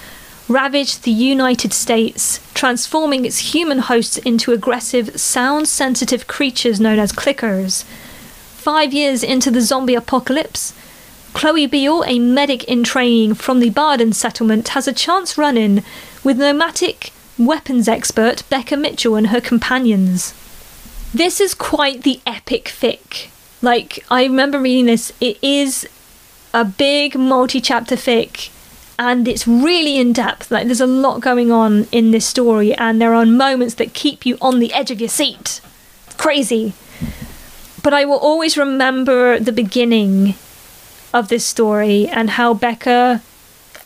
ravaged 0.49 1.03
the 1.03 1.11
United 1.11 1.71
States, 1.71 2.39
transforming 2.53 3.23
its 3.23 3.53
human 3.53 3.79
hosts 3.79 4.17
into 4.17 4.51
aggressive, 4.51 5.19
sound 5.19 5.67
sensitive 5.67 6.27
creatures 6.27 6.79
known 6.79 6.97
as 6.97 7.11
clickers. 7.11 7.83
Five 7.83 8.91
years 8.91 9.23
into 9.23 9.51
the 9.51 9.61
zombie 9.61 9.95
apocalypse, 9.95 10.73
Chloe 11.33 11.67
Beale, 11.67 12.03
a 12.05 12.17
medic 12.17 12.63
in 12.63 12.83
training 12.83 13.35
from 13.35 13.59
the 13.59 13.69
Barden 13.69 14.11
settlement, 14.11 14.69
has 14.69 14.87
a 14.87 14.93
chance 14.93 15.37
run 15.37 15.55
in 15.55 15.83
with 16.23 16.39
nomadic 16.39 17.13
weapons 17.37 17.87
expert 17.87 18.43
Beca 18.49 18.79
Mitchell 18.79 19.15
and 19.15 19.27
her 19.27 19.39
companions. 19.39 20.33
This 21.13 21.39
is 21.39 21.53
quite 21.53 22.01
the 22.01 22.19
epic 22.25 22.65
fic. 22.65 23.29
Like, 23.61 24.03
I 24.09 24.23
remember 24.23 24.59
reading 24.59 24.87
this, 24.87 25.13
it 25.21 25.37
is 25.43 25.87
a 26.53 26.65
big 26.65 27.15
multi 27.15 27.61
chapter 27.61 27.95
fic 27.95 28.49
and 28.99 29.29
it's 29.29 29.47
really 29.47 29.97
in 29.97 30.11
depth. 30.11 30.51
Like 30.51 30.67
there's 30.67 30.81
a 30.81 30.85
lot 30.85 31.21
going 31.21 31.51
on 31.51 31.87
in 31.91 32.11
this 32.11 32.25
story, 32.27 32.73
and 32.75 33.01
there 33.01 33.15
are 33.15 33.25
moments 33.25 33.75
that 33.75 33.93
keep 33.93 34.25
you 34.25 34.37
on 34.41 34.59
the 34.59 34.73
edge 34.73 34.91
of 34.91 34.99
your 34.99 35.09
seat. 35.09 35.61
Crazy. 36.17 36.73
But 37.81 37.93
I 37.93 38.03
will 38.03 38.19
always 38.19 38.57
remember 38.57 39.39
the 39.39 39.53
beginning 39.53 40.35
of 41.13 41.29
this 41.29 41.45
story 41.45 42.07
and 42.09 42.31
how 42.31 42.53
Beca 42.53 43.21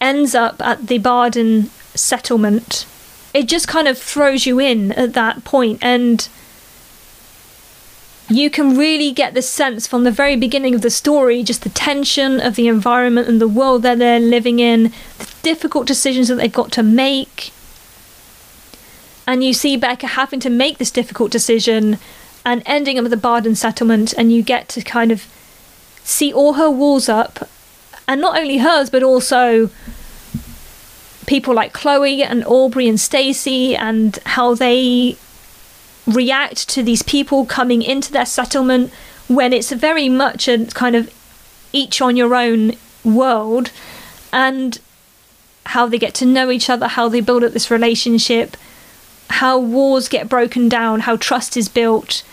ends 0.01 0.33
up 0.33 0.59
at 0.61 0.87
the 0.87 0.97
Barden 0.97 1.69
settlement. 1.93 2.87
It 3.35 3.47
just 3.47 3.67
kind 3.67 3.87
of 3.87 3.99
throws 3.99 4.47
you 4.47 4.59
in 4.59 4.91
at 4.93 5.13
that 5.13 5.43
point, 5.43 5.77
and 5.83 6.27
you 8.35 8.49
can 8.49 8.77
really 8.77 9.11
get 9.11 9.33
the 9.33 9.41
sense 9.41 9.85
from 9.87 10.03
the 10.03 10.11
very 10.11 10.35
beginning 10.35 10.75
of 10.75 10.81
the 10.81 10.89
story 10.89 11.43
just 11.43 11.63
the 11.63 11.69
tension 11.69 12.39
of 12.39 12.55
the 12.55 12.67
environment 12.67 13.27
and 13.27 13.41
the 13.41 13.47
world 13.47 13.83
that 13.83 13.99
they're 13.99 14.19
living 14.19 14.59
in, 14.59 14.91
the 15.19 15.33
difficult 15.41 15.87
decisions 15.87 16.27
that 16.27 16.35
they've 16.35 16.51
got 16.51 16.71
to 16.71 16.83
make. 16.83 17.51
And 19.25 19.43
you 19.43 19.53
see 19.53 19.77
Beca 19.77 20.09
having 20.09 20.39
to 20.41 20.49
make 20.49 20.77
this 20.77 20.91
difficult 20.91 21.31
decision 21.31 21.97
and 22.45 22.61
ending 22.65 22.99
up 22.99 23.05
at 23.05 23.11
the 23.11 23.17
Barden 23.17 23.55
settlement, 23.55 24.13
and 24.17 24.31
you 24.31 24.43
get 24.43 24.67
to 24.69 24.81
kind 24.81 25.11
of 25.11 25.25
see 26.03 26.33
all 26.33 26.53
her 26.53 26.69
walls 26.69 27.07
up, 27.07 27.47
and 28.07 28.19
not 28.19 28.37
only 28.37 28.57
hers, 28.57 28.89
but 28.89 29.01
also 29.01 29.69
people 31.25 31.53
like 31.53 31.71
Chloe 31.71 32.21
and 32.21 32.43
Aubrey 32.45 32.87
and 32.89 32.99
Stacy, 32.99 33.75
and 33.75 34.19
how 34.25 34.55
they 34.55 35.15
react 36.05 36.67
to 36.69 36.83
these 36.83 37.01
people 37.01 37.45
coming 37.45 37.81
into 37.81 38.11
their 38.11 38.25
settlement 38.25 38.91
when 39.27 39.53
it's 39.53 39.71
very 39.71 40.09
much 40.09 40.47
a 40.47 40.65
kind 40.67 40.95
of 40.95 41.13
each 41.71 42.01
on 42.01 42.17
your 42.17 42.35
own 42.35 42.73
world 43.03 43.71
and 44.31 44.79
how 45.67 45.87
they 45.87 45.97
get 45.97 46.13
to 46.15 46.25
know 46.25 46.51
each 46.51 46.69
other, 46.69 46.87
how 46.87 47.07
they 47.07 47.21
build 47.21 47.43
up 47.43 47.53
this 47.53 47.71
relationship, 47.71 48.57
how 49.29 49.57
wars 49.57 50.09
get 50.09 50.29
broken 50.29 50.67
down, 50.67 51.01
how 51.01 51.15
trust 51.15 51.55
is 51.55 51.69
built, 51.69 52.23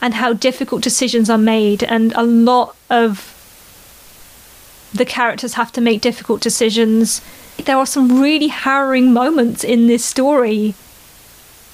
and 0.00 0.14
how 0.14 0.32
difficult 0.32 0.82
decisions 0.82 1.28
are 1.28 1.38
made. 1.38 1.82
And 1.82 2.12
a 2.14 2.22
lot 2.22 2.76
of 2.88 3.34
the 4.94 5.04
characters 5.04 5.54
have 5.54 5.72
to 5.72 5.80
make 5.80 6.00
difficult 6.00 6.40
decisions. 6.40 7.20
There 7.56 7.76
are 7.76 7.86
some 7.86 8.20
really 8.20 8.48
harrowing 8.48 9.12
moments 9.12 9.64
in 9.64 9.88
this 9.88 10.04
story 10.04 10.74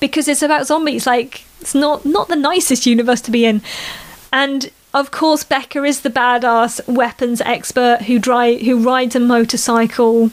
because 0.07 0.29
it's 0.29 0.43
about 0.43 0.67
zombies. 0.67 1.07
Like 1.07 1.45
it's 1.63 1.75
not 1.75 2.05
not 2.05 2.29
the 2.29 2.37
nicest 2.37 2.85
universe 2.85 3.23
to 3.23 3.31
be 3.31 3.47
in, 3.47 3.63
and 4.33 4.71
of 4.93 5.11
course 5.11 5.45
Beca 5.45 5.89
is 5.89 6.03
the 6.03 6.11
badass 6.11 6.87
weapons 6.87 7.41
expert 7.41 8.03
who 8.03 8.19
drive 8.19 8.61
who 8.61 8.79
rides 8.79 9.17
a 9.17 9.21
motorcycle, 9.21 10.31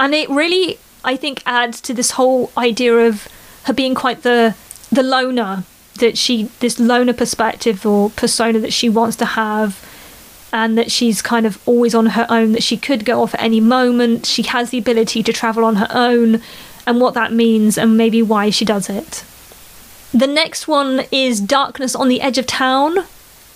and 0.00 0.14
it 0.14 0.30
really 0.30 0.78
I 1.04 1.16
think 1.16 1.42
adds 1.44 1.80
to 1.82 1.92
this 1.92 2.12
whole 2.12 2.50
idea 2.56 2.94
of 3.06 3.28
her 3.64 3.74
being 3.74 3.94
quite 3.94 4.22
the 4.22 4.54
the 4.90 5.02
loner 5.02 5.64
that 6.00 6.16
she 6.16 6.44
this 6.60 6.80
loner 6.80 7.12
perspective 7.12 7.84
or 7.84 8.10
persona 8.10 8.58
that 8.60 8.72
she 8.72 8.88
wants 8.88 9.16
to 9.16 9.26
have 9.26 9.78
and 10.54 10.78
that 10.78 10.90
she's 10.90 11.20
kind 11.20 11.44
of 11.44 11.60
always 11.68 11.94
on 11.94 12.06
her 12.06 12.26
own 12.30 12.52
that 12.52 12.62
she 12.62 12.76
could 12.78 13.04
go 13.04 13.22
off 13.22 13.34
at 13.34 13.42
any 13.42 13.60
moment. 13.60 14.24
She 14.24 14.44
has 14.44 14.70
the 14.70 14.78
ability 14.78 15.22
to 15.24 15.32
travel 15.32 15.64
on 15.64 15.76
her 15.76 15.88
own 15.90 16.40
and 16.86 17.00
what 17.00 17.14
that 17.14 17.32
means 17.32 17.78
and 17.78 17.96
maybe 17.96 18.22
why 18.22 18.50
she 18.50 18.64
does 18.64 18.88
it. 18.88 19.24
The 20.12 20.26
next 20.26 20.68
one 20.68 21.06
is 21.10 21.40
Darkness 21.40 21.94
on 21.94 22.08
the 22.08 22.20
Edge 22.20 22.38
of 22.38 22.46
Town, 22.46 23.04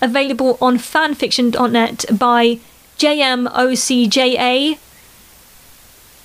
available 0.01 0.57
on 0.61 0.77
fanfiction.net 0.77 2.05
by 2.11 2.59
JMOCJA. 2.97 4.77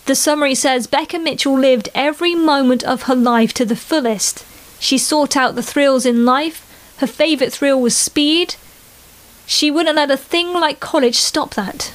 The 0.07 0.15
summary 0.15 0.55
says 0.55 0.87
Beca 0.87 1.23
Mitchell 1.23 1.59
lived 1.59 1.89
every 1.95 2.35
moment 2.35 2.83
of 2.83 3.03
her 3.03 3.15
life 3.15 3.55
to 3.55 3.65
the 3.65 3.77
fullest. 3.77 4.45
She 4.81 4.99
sought 4.99 5.37
out 5.37 5.55
the 5.55 5.63
thrills 5.63 6.05
in 6.05 6.25
life. 6.25 6.61
Her 6.99 7.07
favourite 7.07 7.53
thrill 7.53 7.81
was 7.81 7.97
speed. 7.97 8.57
She 9.47 9.71
wouldn't 9.71 9.97
let 9.97 10.11
a 10.11 10.17
thing 10.17 10.53
like 10.53 10.81
college 10.81 11.17
stop 11.17 11.55
that. 11.55 11.93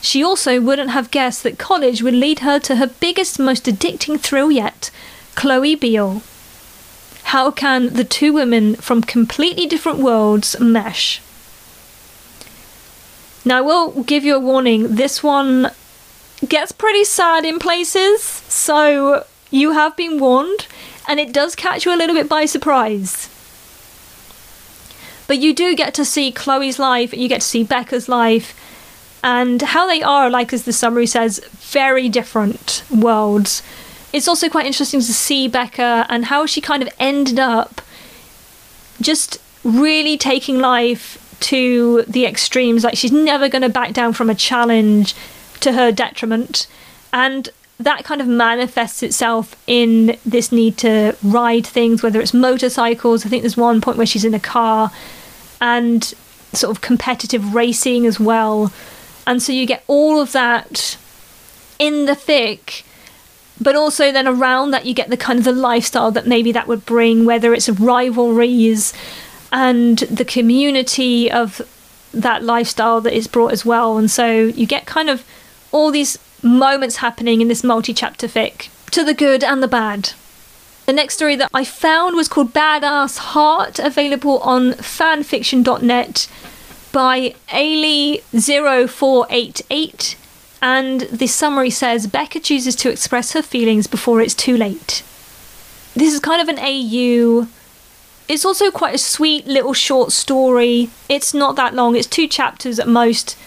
She 0.00 0.22
also 0.22 0.60
wouldn't 0.60 0.90
have 0.90 1.10
guessed 1.10 1.42
that 1.42 1.58
college 1.58 2.02
would 2.02 2.14
lead 2.14 2.40
her 2.40 2.58
to 2.60 2.76
her 2.76 2.86
biggest, 2.86 3.38
most 3.38 3.64
addicting 3.64 4.18
thrill 4.20 4.50
yet 4.50 4.90
Chloe 5.34 5.74
Beale. 5.74 6.22
How 7.24 7.50
can 7.50 7.94
the 7.94 8.04
two 8.04 8.32
women 8.32 8.76
from 8.76 9.02
completely 9.02 9.66
different 9.66 9.98
worlds 9.98 10.58
mesh? 10.60 11.20
Now, 13.44 13.58
I 13.58 13.60
will 13.60 14.02
give 14.02 14.24
you 14.24 14.36
a 14.36 14.40
warning 14.40 14.96
this 14.96 15.22
one 15.22 15.70
gets 16.46 16.72
pretty 16.72 17.04
sad 17.04 17.44
in 17.44 17.58
places, 17.58 18.22
so 18.22 19.24
you 19.50 19.72
have 19.72 19.96
been 19.96 20.18
warned, 20.18 20.66
and 21.08 21.18
it 21.18 21.32
does 21.32 21.54
catch 21.54 21.84
you 21.84 21.94
a 21.94 21.96
little 21.96 22.14
bit 22.14 22.28
by 22.28 22.44
surprise. 22.44 23.28
But 25.26 25.38
you 25.38 25.54
do 25.54 25.74
get 25.74 25.94
to 25.94 26.04
see 26.04 26.32
Chloe's 26.32 26.78
life, 26.78 27.12
you 27.12 27.28
get 27.28 27.42
to 27.42 27.46
see 27.46 27.64
Beca's 27.64 28.08
life, 28.08 28.54
and 29.22 29.60
how 29.62 29.86
they 29.86 30.02
are, 30.02 30.30
like 30.30 30.52
as 30.52 30.64
the 30.64 30.72
summary 30.72 31.06
says, 31.06 31.38
very 31.54 32.08
different 32.08 32.82
worlds. 32.90 33.62
It's 34.12 34.28
also 34.28 34.48
quite 34.48 34.66
interesting 34.66 35.00
to 35.00 35.12
see 35.12 35.48
Beca 35.48 36.06
and 36.08 36.26
how 36.26 36.46
she 36.46 36.60
kind 36.60 36.82
of 36.82 36.88
ended 36.98 37.38
up 37.38 37.80
just 39.00 39.38
really 39.64 40.16
taking 40.16 40.58
life 40.58 41.24
to 41.40 42.02
the 42.08 42.24
extremes. 42.24 42.84
Like 42.84 42.96
she's 42.96 43.12
never 43.12 43.48
going 43.48 43.62
to 43.62 43.68
back 43.68 43.92
down 43.92 44.12
from 44.12 44.30
a 44.30 44.34
challenge 44.34 45.14
to 45.60 45.72
her 45.72 45.92
detriment. 45.92 46.66
And 47.12 47.48
that 47.78 48.04
kind 48.04 48.20
of 48.20 48.26
manifests 48.26 49.02
itself 49.02 49.54
in 49.66 50.16
this 50.26 50.50
need 50.50 50.76
to 50.78 51.16
ride 51.22 51.66
things, 51.66 52.02
whether 52.02 52.20
it's 52.20 52.34
motorcycles. 52.34 53.24
I 53.24 53.28
think 53.28 53.42
there's 53.42 53.56
one 53.56 53.80
point 53.80 53.98
where 53.98 54.06
she's 54.06 54.24
in 54.24 54.34
a 54.34 54.40
car 54.40 54.90
and 55.60 56.02
sort 56.52 56.74
of 56.76 56.80
competitive 56.80 57.54
racing 57.54 58.06
as 58.06 58.18
well. 58.18 58.72
And 59.28 59.42
so 59.42 59.52
you 59.52 59.66
get 59.66 59.84
all 59.88 60.22
of 60.22 60.32
that 60.32 60.96
in 61.78 62.06
the 62.06 62.14
fic, 62.14 62.82
but 63.60 63.76
also 63.76 64.10
then 64.10 64.26
around 64.26 64.70
that 64.70 64.86
you 64.86 64.94
get 64.94 65.10
the 65.10 65.18
kind 65.18 65.38
of 65.38 65.44
the 65.44 65.52
lifestyle 65.52 66.10
that 66.12 66.26
maybe 66.26 66.50
that 66.52 66.66
would 66.66 66.86
bring, 66.86 67.26
whether 67.26 67.52
it's 67.52 67.68
rivalries 67.68 68.94
and 69.52 69.98
the 69.98 70.24
community 70.24 71.30
of 71.30 71.60
that 72.14 72.42
lifestyle 72.42 73.02
that 73.02 73.12
is 73.12 73.26
brought 73.26 73.52
as 73.52 73.66
well. 73.66 73.98
And 73.98 74.10
so 74.10 74.44
you 74.44 74.66
get 74.66 74.86
kind 74.86 75.10
of 75.10 75.26
all 75.72 75.90
these 75.90 76.18
moments 76.42 76.96
happening 76.96 77.42
in 77.42 77.48
this 77.48 77.62
multi 77.62 77.92
chapter 77.92 78.28
fic 78.28 78.70
to 78.92 79.04
the 79.04 79.12
good 79.12 79.44
and 79.44 79.62
the 79.62 79.68
bad. 79.68 80.12
The 80.86 80.94
next 80.94 81.16
story 81.16 81.36
that 81.36 81.50
I 81.52 81.64
found 81.64 82.16
was 82.16 82.28
called 82.28 82.54
Badass 82.54 83.18
Heart, 83.18 83.78
available 83.78 84.38
on 84.38 84.72
fanfiction.net 84.72 86.28
by 86.98 87.32
Ailey0488. 87.50 90.16
And 90.60 91.02
the 91.02 91.28
summary 91.28 91.70
says 91.70 92.08
Beca 92.08 92.42
chooses 92.42 92.74
to 92.74 92.90
express 92.90 93.34
her 93.34 93.42
feelings 93.42 93.86
before 93.86 94.20
it's 94.20 94.34
too 94.34 94.56
late. 94.56 95.04
This 95.94 96.12
is 96.12 96.18
kind 96.18 96.42
of 96.42 96.48
an 96.48 96.58
AU. 96.58 97.46
It's 98.26 98.44
also 98.44 98.72
quite 98.72 98.96
a 98.96 98.98
sweet 98.98 99.46
little 99.46 99.74
short 99.74 100.10
story. 100.10 100.90
It's 101.08 101.32
not 101.32 101.54
that 101.54 101.72
long, 101.72 101.94
it's 101.94 102.08
two 102.08 102.26
chapters 102.26 102.80
at 102.80 102.88
most. 102.88 103.38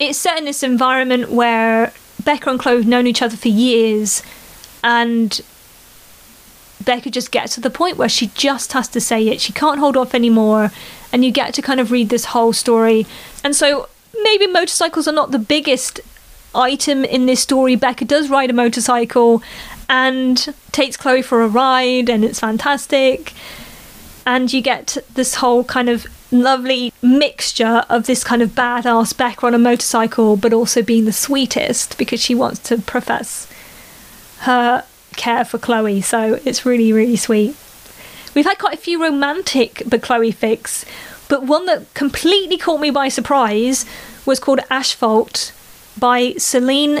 It's 0.00 0.18
set 0.18 0.38
in 0.38 0.46
this 0.46 0.62
environment 0.62 1.30
where 1.30 1.92
Beca 2.22 2.52
and 2.52 2.58
Chloe 2.58 2.76
have 2.76 2.86
known 2.86 3.06
each 3.06 3.20
other 3.20 3.36
for 3.36 3.48
years, 3.48 4.22
and 4.82 5.42
Beca 6.82 7.10
just 7.10 7.32
gets 7.32 7.54
to 7.56 7.60
the 7.60 7.68
point 7.68 7.98
where 7.98 8.08
she 8.08 8.28
just 8.28 8.72
has 8.72 8.88
to 8.88 8.98
say 8.98 9.28
it. 9.28 9.42
She 9.42 9.52
can't 9.52 9.78
hold 9.78 9.94
off 9.94 10.14
anymore, 10.14 10.72
and 11.12 11.24
you 11.24 11.30
get 11.30 11.54
to 11.54 11.62
kind 11.62 11.80
of 11.80 11.90
read 11.90 12.08
this 12.08 12.26
whole 12.26 12.52
story. 12.52 13.06
And 13.44 13.54
so 13.54 13.88
maybe 14.22 14.46
motorcycles 14.46 15.06
are 15.06 15.12
not 15.12 15.30
the 15.30 15.38
biggest 15.38 16.00
item 16.54 17.04
in 17.04 17.26
this 17.26 17.40
story. 17.40 17.76
Beca 17.76 18.06
does 18.06 18.28
ride 18.28 18.50
a 18.50 18.54
motorcycle 18.54 19.42
and 19.88 20.54
takes 20.72 20.96
Chloe 20.96 21.22
for 21.22 21.42
a 21.42 21.48
ride, 21.48 22.08
and 22.08 22.24
it's 22.24 22.40
fantastic. 22.40 23.32
And 24.24 24.52
you 24.52 24.62
get 24.62 24.96
this 25.14 25.36
whole 25.36 25.64
kind 25.64 25.88
of 25.88 26.06
lovely 26.30 26.92
mixture 27.02 27.84
of 27.90 28.06
this 28.06 28.24
kind 28.24 28.40
of 28.40 28.50
badass 28.50 29.12
Beca 29.12 29.44
on 29.44 29.54
a 29.54 29.58
motorcycle, 29.58 30.36
but 30.36 30.52
also 30.52 30.82
being 30.82 31.04
the 31.04 31.12
sweetest 31.12 31.98
because 31.98 32.20
she 32.20 32.34
wants 32.34 32.58
to 32.60 32.78
profess 32.78 33.46
her 34.40 34.84
care 35.16 35.44
for 35.44 35.58
Chloe. 35.58 36.00
So 36.00 36.40
it's 36.44 36.64
really, 36.64 36.92
really 36.92 37.16
sweet. 37.16 37.54
We've 38.34 38.44
had 38.44 38.58
quite 38.58 38.74
a 38.74 38.78
few 38.78 39.02
romantic 39.02 39.74
Bechloe 39.86 40.34
fics, 40.34 40.84
but 41.28 41.44
one 41.44 41.66
that 41.66 41.92
completely 41.94 42.58
caught 42.58 42.80
me 42.80 42.90
by 42.90 43.08
surprise 43.08 43.84
was 44.24 44.40
called 44.40 44.60
Asphalt 44.70 45.52
by 45.98 46.34
Celine 46.38 47.00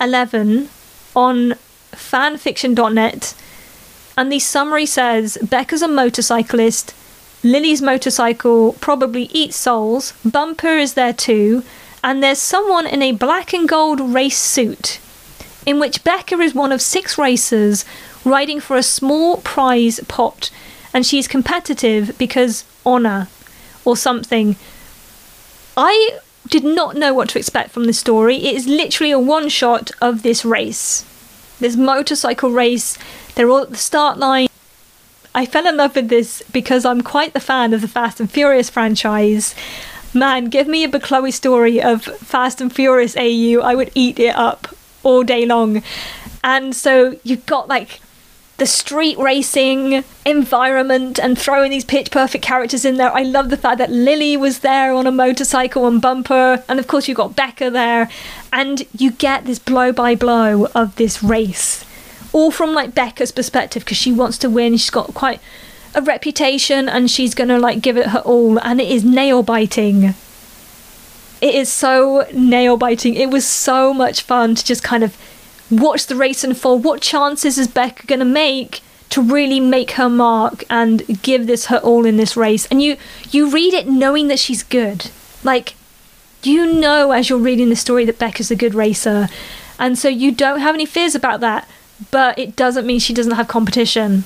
Eleven 0.00 0.68
on 1.14 1.54
fanfiction.net. 1.92 3.34
And 4.16 4.32
the 4.32 4.38
summary 4.38 4.86
says 4.86 5.38
Beca's 5.42 5.82
a 5.82 5.88
motorcyclist 5.88 6.94
Lilly's 7.44 7.80
motorcycle 7.80 8.72
probably 8.74 9.24
eats 9.24 9.56
souls. 9.56 10.12
Bumper 10.24 10.76
is 10.76 10.94
there 10.94 11.12
too. 11.12 11.62
And 12.02 12.22
there's 12.22 12.38
someone 12.38 12.86
in 12.86 13.02
a 13.02 13.12
black 13.12 13.52
and 13.52 13.68
gold 13.68 14.00
race 14.00 14.38
suit, 14.38 14.98
in 15.66 15.78
which 15.78 16.04
Beca 16.04 16.40
is 16.42 16.54
one 16.54 16.72
of 16.72 16.82
six 16.82 17.18
racers 17.18 17.84
riding 18.24 18.60
for 18.60 18.76
a 18.76 18.82
small 18.82 19.38
prize 19.38 20.00
pot. 20.08 20.50
And 20.92 21.06
she's 21.06 21.28
competitive 21.28 22.16
because 22.18 22.64
honour 22.84 23.28
or 23.84 23.96
something. 23.96 24.56
I 25.76 26.18
did 26.48 26.64
not 26.64 26.96
know 26.96 27.12
what 27.14 27.28
to 27.30 27.38
expect 27.38 27.70
from 27.70 27.84
this 27.84 27.98
story. 27.98 28.36
It 28.36 28.56
is 28.56 28.66
literally 28.66 29.10
a 29.10 29.18
one 29.18 29.48
shot 29.48 29.90
of 30.00 30.22
this 30.22 30.44
race. 30.44 31.04
This 31.60 31.76
motorcycle 31.76 32.50
race. 32.50 32.98
They're 33.34 33.50
all 33.50 33.62
at 33.62 33.70
the 33.70 33.76
start 33.76 34.18
line. 34.18 34.48
I 35.34 35.46
fell 35.46 35.66
in 35.66 35.76
love 35.76 35.94
with 35.94 36.08
this 36.08 36.42
because 36.52 36.84
I'm 36.84 37.02
quite 37.02 37.32
the 37.34 37.40
fan 37.40 37.72
of 37.72 37.80
the 37.80 37.88
Fast 37.88 38.18
and 38.18 38.30
Furious 38.30 38.70
franchise. 38.70 39.54
Man, 40.14 40.46
give 40.46 40.66
me 40.66 40.84
a 40.84 41.00
Chloe 41.00 41.30
story 41.30 41.82
of 41.82 42.02
Fast 42.02 42.60
and 42.60 42.74
Furious 42.74 43.16
AU, 43.16 43.60
I 43.62 43.74
would 43.74 43.92
eat 43.94 44.18
it 44.18 44.34
up 44.34 44.74
all 45.02 45.22
day 45.22 45.44
long. 45.44 45.82
And 46.42 46.74
so 46.74 47.20
you've 47.22 47.46
got 47.46 47.68
like 47.68 48.00
the 48.58 48.66
street 48.66 49.16
racing 49.18 50.04
environment 50.26 51.18
and 51.18 51.38
throwing 51.38 51.70
these 51.70 51.84
pitch 51.84 52.10
perfect 52.10 52.44
characters 52.44 52.84
in 52.84 52.96
there. 52.96 53.12
I 53.12 53.22
love 53.22 53.50
the 53.50 53.56
fact 53.56 53.78
that 53.78 53.90
Lilly 53.90 54.36
was 54.36 54.60
there 54.60 54.92
on 54.92 55.06
a 55.06 55.12
motorcycle 55.12 55.86
and 55.86 56.02
bumper, 56.02 56.62
and 56.68 56.78
of 56.78 56.86
course 56.86 57.08
you've 57.08 57.16
got 57.16 57.36
Beca 57.36 57.72
there, 57.72 58.10
and 58.52 58.84
you 58.96 59.12
get 59.12 59.44
this 59.44 59.58
blow 59.58 59.92
by 59.92 60.14
blow 60.14 60.66
of 60.74 60.96
this 60.96 61.22
race 61.22 61.84
all 62.32 62.50
from 62.50 62.74
like 62.74 62.94
Beca's 62.94 63.32
perspective 63.32 63.84
because 63.84 63.96
she 63.96 64.12
wants 64.12 64.38
to 64.38 64.50
win. 64.50 64.76
She's 64.76 64.90
got 64.90 65.14
quite 65.14 65.40
a 65.94 66.02
reputation 66.02 66.88
and 66.88 67.10
she's 67.10 67.34
gonna 67.34 67.58
like 67.58 67.80
give 67.80 67.96
it 67.96 68.08
her 68.08 68.20
all, 68.20 68.58
and 68.60 68.80
it 68.80 68.88
is 68.88 69.04
nail 69.04 69.42
biting. 69.42 70.14
It 71.40 71.54
is 71.54 71.68
so 71.68 72.26
nail 72.32 72.76
biting. 72.76 73.14
It 73.14 73.30
was 73.30 73.46
so 73.46 73.94
much 73.94 74.22
fun 74.22 74.54
to 74.54 74.64
just 74.64 74.82
kind 74.82 75.04
of 75.04 75.16
watch 75.70 76.06
the 76.06 76.16
race 76.16 76.44
unfold. 76.44 76.84
What 76.84 77.00
chances 77.00 77.58
is 77.58 77.68
Beca 77.68 78.06
gonna 78.06 78.24
make? 78.24 78.82
to 79.10 79.22
really 79.22 79.58
make 79.58 79.92
her 79.92 80.10
mark 80.10 80.64
and 80.68 81.22
give 81.22 81.46
this 81.46 81.66
her 81.66 81.78
all 81.78 82.04
in 82.04 82.18
this 82.18 82.36
race 82.36 82.66
and 82.66 82.82
you 82.82 82.94
you 83.30 83.48
read 83.48 83.72
it 83.72 83.88
knowing 83.88 84.28
that 84.28 84.38
she's 84.38 84.62
good 84.62 85.10
like 85.42 85.74
you 86.42 86.70
know 86.74 87.10
as 87.12 87.30
you're 87.30 87.38
reading 87.38 87.70
the 87.70 87.74
story 87.74 88.04
that 88.04 88.18
Beca's 88.18 88.50
a 88.50 88.54
good 88.54 88.74
racer 88.74 89.30
and 89.78 89.96
so 89.96 90.10
you 90.10 90.30
don't 90.30 90.60
have 90.60 90.74
any 90.74 90.84
fears 90.84 91.14
about 91.14 91.40
that 91.40 91.66
but 92.10 92.38
it 92.38 92.56
doesn't 92.56 92.86
mean 92.86 92.98
she 92.98 93.14
doesn't 93.14 93.32
have 93.32 93.48
competition. 93.48 94.24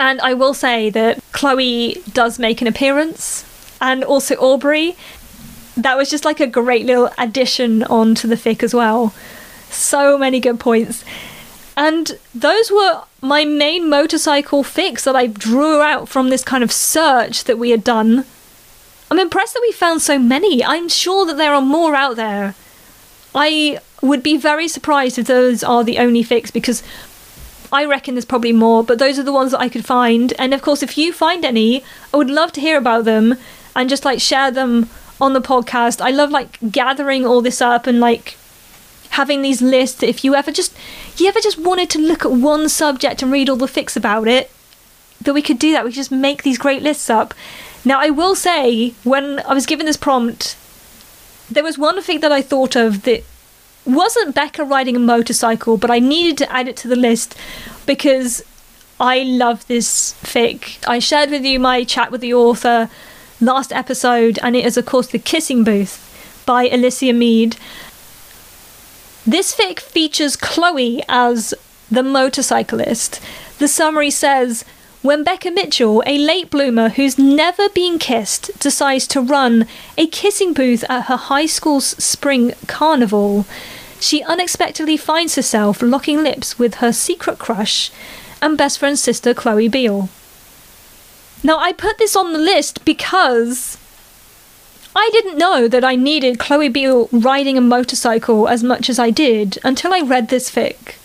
And 0.00 0.20
I 0.20 0.34
will 0.34 0.54
say 0.54 0.90
that 0.90 1.20
Chloe 1.32 2.02
does 2.12 2.38
make 2.38 2.60
an 2.60 2.66
appearance, 2.66 3.44
and 3.80 4.04
also 4.04 4.36
Aubrey. 4.36 4.96
That 5.76 5.96
was 5.96 6.10
just 6.10 6.24
like 6.24 6.40
a 6.40 6.46
great 6.46 6.86
little 6.86 7.10
addition 7.18 7.84
onto 7.84 8.26
the 8.26 8.34
fic 8.34 8.62
as 8.62 8.74
well. 8.74 9.14
So 9.70 10.18
many 10.18 10.40
good 10.40 10.60
points. 10.60 11.04
And 11.76 12.18
those 12.34 12.70
were 12.70 13.02
my 13.20 13.44
main 13.44 13.88
motorcycle 13.88 14.64
fics 14.64 15.04
that 15.04 15.14
I 15.14 15.26
drew 15.26 15.80
out 15.80 16.08
from 16.08 16.28
this 16.28 16.42
kind 16.42 16.64
of 16.64 16.72
search 16.72 17.44
that 17.44 17.58
we 17.58 17.70
had 17.70 17.84
done. 17.84 18.24
I'm 19.10 19.18
impressed 19.18 19.54
that 19.54 19.62
we 19.62 19.72
found 19.72 20.02
so 20.02 20.18
many. 20.18 20.64
I'm 20.64 20.88
sure 20.88 21.24
that 21.26 21.36
there 21.36 21.54
are 21.54 21.62
more 21.62 21.94
out 21.94 22.16
there. 22.16 22.54
I 23.34 23.78
would 24.02 24.22
be 24.22 24.36
very 24.36 24.68
surprised 24.68 25.18
if 25.18 25.26
those 25.26 25.62
are 25.62 25.84
the 25.84 25.98
only 25.98 26.24
fics 26.24 26.52
because 26.52 26.82
I 27.72 27.84
reckon 27.84 28.14
there's 28.14 28.24
probably 28.24 28.52
more, 28.52 28.82
but 28.82 28.98
those 28.98 29.18
are 29.18 29.22
the 29.22 29.32
ones 29.32 29.52
that 29.52 29.60
I 29.60 29.68
could 29.68 29.84
find. 29.84 30.32
And 30.38 30.54
of 30.54 30.62
course, 30.62 30.82
if 30.82 30.96
you 30.96 31.12
find 31.12 31.44
any, 31.44 31.84
I 32.12 32.16
would 32.16 32.30
love 32.30 32.52
to 32.52 32.60
hear 32.60 32.78
about 32.78 33.04
them 33.04 33.36
and 33.76 33.88
just 33.88 34.04
like 34.04 34.20
share 34.20 34.50
them 34.50 34.88
on 35.20 35.32
the 35.32 35.40
podcast. 35.40 36.00
I 36.00 36.10
love 36.10 36.30
like 36.30 36.58
gathering 36.70 37.26
all 37.26 37.42
this 37.42 37.60
up 37.60 37.86
and 37.86 38.00
like 38.00 38.37
having 39.10 39.42
these 39.42 39.62
lists. 39.62 40.02
If 40.02 40.24
you 40.24 40.34
ever 40.34 40.52
just 40.52 40.76
you 41.16 41.28
ever 41.28 41.40
just 41.40 41.58
wanted 41.58 41.90
to 41.90 41.98
look 41.98 42.24
at 42.24 42.32
one 42.32 42.68
subject 42.68 43.22
and 43.22 43.32
read 43.32 43.48
all 43.48 43.56
the 43.56 43.66
fics 43.66 43.96
about 43.96 44.28
it, 44.28 44.50
that 45.20 45.34
we 45.34 45.42
could 45.42 45.58
do 45.58 45.72
that. 45.72 45.84
We 45.84 45.90
could 45.90 45.96
just 45.96 46.12
make 46.12 46.42
these 46.42 46.58
great 46.58 46.82
lists 46.82 47.10
up. 47.10 47.34
Now, 47.84 48.00
I 48.00 48.10
will 48.10 48.34
say, 48.34 48.90
when 49.04 49.40
I 49.40 49.54
was 49.54 49.66
given 49.66 49.86
this 49.86 49.96
prompt, 49.96 50.56
there 51.50 51.62
was 51.62 51.78
one 51.78 52.02
thing 52.02 52.20
that 52.20 52.32
I 52.32 52.42
thought 52.42 52.76
of 52.76 53.02
that 53.02 53.24
wasn't 53.84 54.34
Beca 54.34 54.68
riding 54.68 54.96
a 54.96 55.00
motorcycle, 55.00 55.76
but 55.76 55.90
I 55.90 55.98
needed 55.98 56.36
to 56.38 56.52
add 56.52 56.68
it 56.68 56.76
to 56.78 56.88
the 56.88 56.96
list 56.96 57.36
because 57.86 58.42
I 59.00 59.22
love 59.22 59.66
this 59.66 60.14
fic. 60.22 60.86
I 60.86 60.98
shared 60.98 61.30
with 61.30 61.44
you 61.44 61.58
my 61.58 61.84
chat 61.84 62.10
with 62.10 62.20
the 62.20 62.34
author 62.34 62.90
last 63.40 63.72
episode, 63.72 64.38
and 64.42 64.56
it 64.56 64.66
is, 64.66 64.76
of 64.76 64.84
course, 64.86 65.06
The 65.06 65.18
Kissing 65.18 65.64
Booth 65.64 66.04
by 66.44 66.68
Alicia 66.68 67.12
Mead. 67.12 67.56
This 69.28 69.54
fic 69.54 69.78
features 69.78 70.36
Chloe 70.36 71.02
as 71.06 71.52
the 71.90 72.02
motorcyclist. 72.02 73.20
The 73.58 73.68
summary 73.68 74.08
says 74.10 74.64
when 75.02 75.22
Beca 75.22 75.52
Mitchell, 75.54 76.02
a 76.06 76.16
late 76.16 76.48
bloomer 76.48 76.88
who's 76.88 77.18
never 77.18 77.68
been 77.68 77.98
kissed, 77.98 78.58
decides 78.58 79.06
to 79.08 79.20
run 79.20 79.66
a 79.98 80.06
kissing 80.06 80.54
booth 80.54 80.82
at 80.88 81.08
her 81.08 81.18
high 81.18 81.44
school's 81.44 81.88
spring 82.02 82.54
carnival, 82.68 83.44
she 84.00 84.22
unexpectedly 84.22 84.96
finds 84.96 85.34
herself 85.34 85.82
locking 85.82 86.22
lips 86.22 86.58
with 86.58 86.76
her 86.76 86.90
secret 86.90 87.38
crush 87.38 87.90
and 88.40 88.56
best 88.56 88.78
friend's 88.78 89.02
sister 89.02 89.34
Chloe 89.34 89.68
Beale. 89.68 90.08
Now, 91.42 91.58
I 91.58 91.74
put 91.74 91.98
this 91.98 92.16
on 92.16 92.32
the 92.32 92.38
list 92.38 92.82
because 92.86 93.77
I 95.00 95.10
didn't 95.12 95.38
know 95.38 95.68
that 95.68 95.84
I 95.84 95.94
needed 95.94 96.40
Chloe 96.40 96.68
Beale 96.68 97.08
riding 97.12 97.56
a 97.56 97.60
motorcycle 97.60 98.48
as 98.48 98.64
much 98.64 98.90
as 98.90 98.98
I 98.98 99.10
did 99.10 99.56
until 99.62 99.94
I 99.94 100.00
read 100.00 100.28
this 100.28 100.50
fic. 100.50 100.96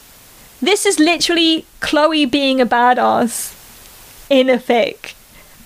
This 0.59 0.87
is 0.87 0.97
literally 0.97 1.67
Chloe 1.79 2.25
being 2.25 2.59
a 2.59 2.65
badass 2.65 3.53
in 4.31 4.49
a 4.49 4.57
fic. 4.57 5.13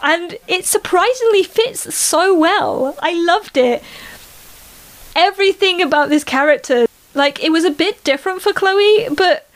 And 0.02 0.38
it 0.46 0.66
surprisingly 0.66 1.44
fits 1.44 1.96
so 1.96 2.38
well. 2.38 2.98
I 3.02 3.14
loved 3.14 3.56
it. 3.56 3.82
Everything 5.16 5.82
about 5.82 6.10
this 6.10 6.26
character 6.26 6.86
like 7.14 7.42
it 7.42 7.54
was 7.54 7.64
a 7.64 7.72
bit 7.72 8.04
different 8.04 8.42
for 8.42 8.52
Chloe, 8.52 9.08
but 9.08 9.50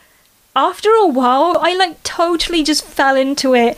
after 0.55 0.91
a 0.91 1.07
while 1.07 1.57
I 1.59 1.73
like 1.75 2.01
totally 2.03 2.63
just 2.63 2.85
fell 2.85 3.17
into 3.17 3.53
it 3.53 3.77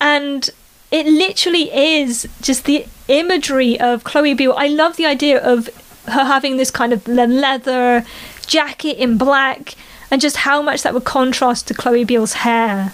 and 0.00 0.48
it 0.90 1.06
literally 1.06 1.72
is 1.72 2.28
just 2.40 2.64
the 2.64 2.86
imagery 3.08 3.78
of 3.78 4.04
Chloe 4.04 4.34
Beale. 4.34 4.54
I 4.56 4.68
love 4.68 4.96
the 4.96 5.06
idea 5.06 5.40
of 5.40 5.68
her 6.06 6.24
having 6.24 6.56
this 6.56 6.70
kind 6.70 6.92
of 6.92 7.06
leather 7.06 8.04
jacket 8.46 8.96
in 8.98 9.16
black 9.16 9.76
and 10.10 10.20
just 10.20 10.38
how 10.38 10.60
much 10.60 10.82
that 10.82 10.92
would 10.92 11.04
contrast 11.04 11.68
to 11.68 11.74
Chloe 11.74 12.04
Beale's 12.04 12.32
hair. 12.32 12.92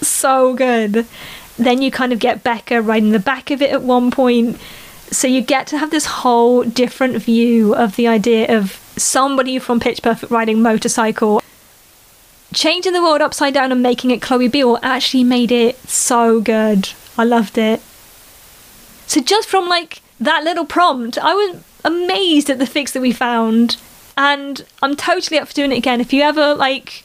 So 0.00 0.54
good. 0.54 1.06
Then 1.56 1.82
you 1.82 1.90
kind 1.90 2.12
of 2.12 2.18
get 2.18 2.42
Beca 2.42 2.96
in 2.98 3.10
the 3.10 3.20
back 3.20 3.50
of 3.50 3.62
it 3.62 3.70
at 3.70 3.82
one 3.82 4.10
point. 4.10 4.58
So 5.10 5.28
you 5.28 5.40
get 5.40 5.68
to 5.68 5.78
have 5.78 5.92
this 5.92 6.06
whole 6.06 6.64
different 6.64 7.16
view 7.18 7.74
of 7.74 7.94
the 7.94 8.08
idea 8.08 8.56
of 8.56 8.72
somebody 8.96 9.60
from 9.60 9.78
Pitch 9.78 10.02
Perfect 10.02 10.32
riding 10.32 10.60
motorcycle. 10.60 11.40
Changing 12.54 12.92
the 12.92 13.02
world 13.02 13.20
upside 13.20 13.52
down 13.52 13.72
and 13.72 13.82
making 13.82 14.12
it 14.12 14.22
Chloe 14.22 14.48
Beale 14.48 14.78
actually 14.80 15.24
made 15.24 15.50
it 15.50 15.76
so 15.88 16.40
good. 16.40 16.90
I 17.18 17.24
loved 17.24 17.58
it. 17.58 17.82
So 19.06 19.20
just 19.20 19.48
from 19.48 19.68
like 19.68 20.00
that 20.20 20.44
little 20.44 20.64
prompt, 20.64 21.18
I 21.18 21.34
was 21.34 21.62
amazed 21.84 22.48
at 22.48 22.58
the 22.58 22.64
fics 22.64 22.92
that 22.92 23.02
we 23.02 23.12
found. 23.12 23.76
And 24.16 24.64
I'm 24.80 24.94
totally 24.94 25.38
up 25.38 25.48
for 25.48 25.54
doing 25.54 25.72
it 25.72 25.78
again. 25.78 26.00
If 26.00 26.12
you 26.12 26.22
ever 26.22 26.54
like 26.54 27.04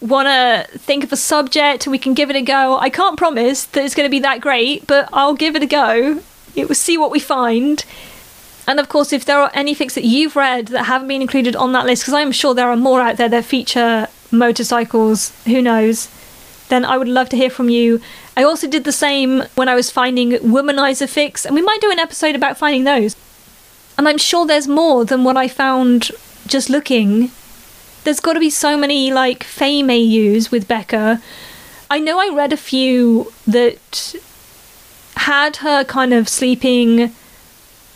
want 0.00 0.26
to 0.28 0.78
think 0.78 1.02
of 1.02 1.12
a 1.12 1.16
subject 1.16 1.86
and 1.86 1.90
we 1.90 1.98
can 1.98 2.14
give 2.14 2.30
it 2.30 2.36
a 2.36 2.42
go, 2.42 2.78
I 2.78 2.88
can't 2.88 3.18
promise 3.18 3.64
that 3.64 3.84
it's 3.84 3.94
going 3.96 4.06
to 4.06 4.10
be 4.10 4.20
that 4.20 4.40
great, 4.40 4.86
but 4.86 5.08
I'll 5.12 5.34
give 5.34 5.56
it 5.56 5.62
a 5.62 5.66
go. 5.66 6.22
It 6.54 6.68
will 6.68 6.76
see 6.76 6.96
what 6.96 7.10
we 7.10 7.18
find. 7.18 7.84
And 8.68 8.78
of 8.78 8.88
course, 8.88 9.12
if 9.12 9.24
there 9.24 9.40
are 9.40 9.50
any 9.54 9.74
fics 9.74 9.94
that 9.94 10.04
you've 10.04 10.36
read 10.36 10.68
that 10.68 10.84
haven't 10.84 11.08
been 11.08 11.20
included 11.20 11.56
on 11.56 11.72
that 11.72 11.84
list, 11.84 12.02
because 12.02 12.14
I'm 12.14 12.30
sure 12.30 12.54
there 12.54 12.70
are 12.70 12.76
more 12.76 13.00
out 13.00 13.16
there 13.16 13.28
that 13.28 13.44
feature 13.44 14.06
motorcycles, 14.32 15.32
who 15.44 15.62
knows, 15.62 16.08
then 16.68 16.84
I 16.84 16.96
would 16.96 17.08
love 17.08 17.28
to 17.30 17.36
hear 17.36 17.50
from 17.50 17.68
you. 17.68 18.00
I 18.36 18.42
also 18.42 18.66
did 18.66 18.84
the 18.84 18.92
same 18.92 19.42
when 19.54 19.68
I 19.68 19.74
was 19.74 19.90
finding 19.90 20.32
womanizer 20.32 21.06
fics, 21.06 21.44
and 21.44 21.54
we 21.54 21.62
might 21.62 21.80
do 21.80 21.90
an 21.90 21.98
episode 21.98 22.34
about 22.34 22.56
finding 22.56 22.84
those. 22.84 23.14
And 23.98 24.08
I'm 24.08 24.18
sure 24.18 24.46
there's 24.46 24.68
more 24.68 25.04
than 25.04 25.22
what 25.22 25.36
I 25.36 25.48
found 25.48 26.10
just 26.46 26.70
looking. 26.70 27.30
There's 28.04 28.20
got 28.20 28.32
to 28.32 28.40
be 28.40 28.50
so 28.50 28.76
many 28.76 29.12
like 29.12 29.44
fame 29.44 29.90
AUs 29.90 30.50
with 30.50 30.66
Beca. 30.66 31.20
I 31.90 31.98
know 31.98 32.18
I 32.18 32.34
read 32.34 32.52
a 32.52 32.56
few 32.56 33.32
that 33.46 34.14
had 35.16 35.56
her 35.56 35.84
kind 35.84 36.14
of 36.14 36.28
sleeping 36.28 37.14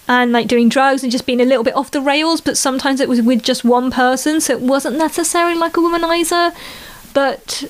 and 0.09 0.32
like 0.32 0.46
doing 0.46 0.68
drugs 0.68 1.02
and 1.02 1.11
just 1.11 1.26
being 1.26 1.40
a 1.40 1.44
little 1.44 1.64
bit 1.64 1.74
off 1.74 1.90
the 1.90 2.00
rails, 2.00 2.40
but 2.40 2.57
sometimes 2.57 3.00
it 3.00 3.09
was 3.09 3.22
with 3.22 3.42
just 3.42 3.64
one 3.64 3.90
person, 3.90 4.40
so 4.40 4.52
it 4.52 4.61
wasn't 4.61 4.96
necessarily 4.96 5.57
like 5.57 5.76
a 5.76 5.80
womanizer. 5.80 6.54
But 7.12 7.64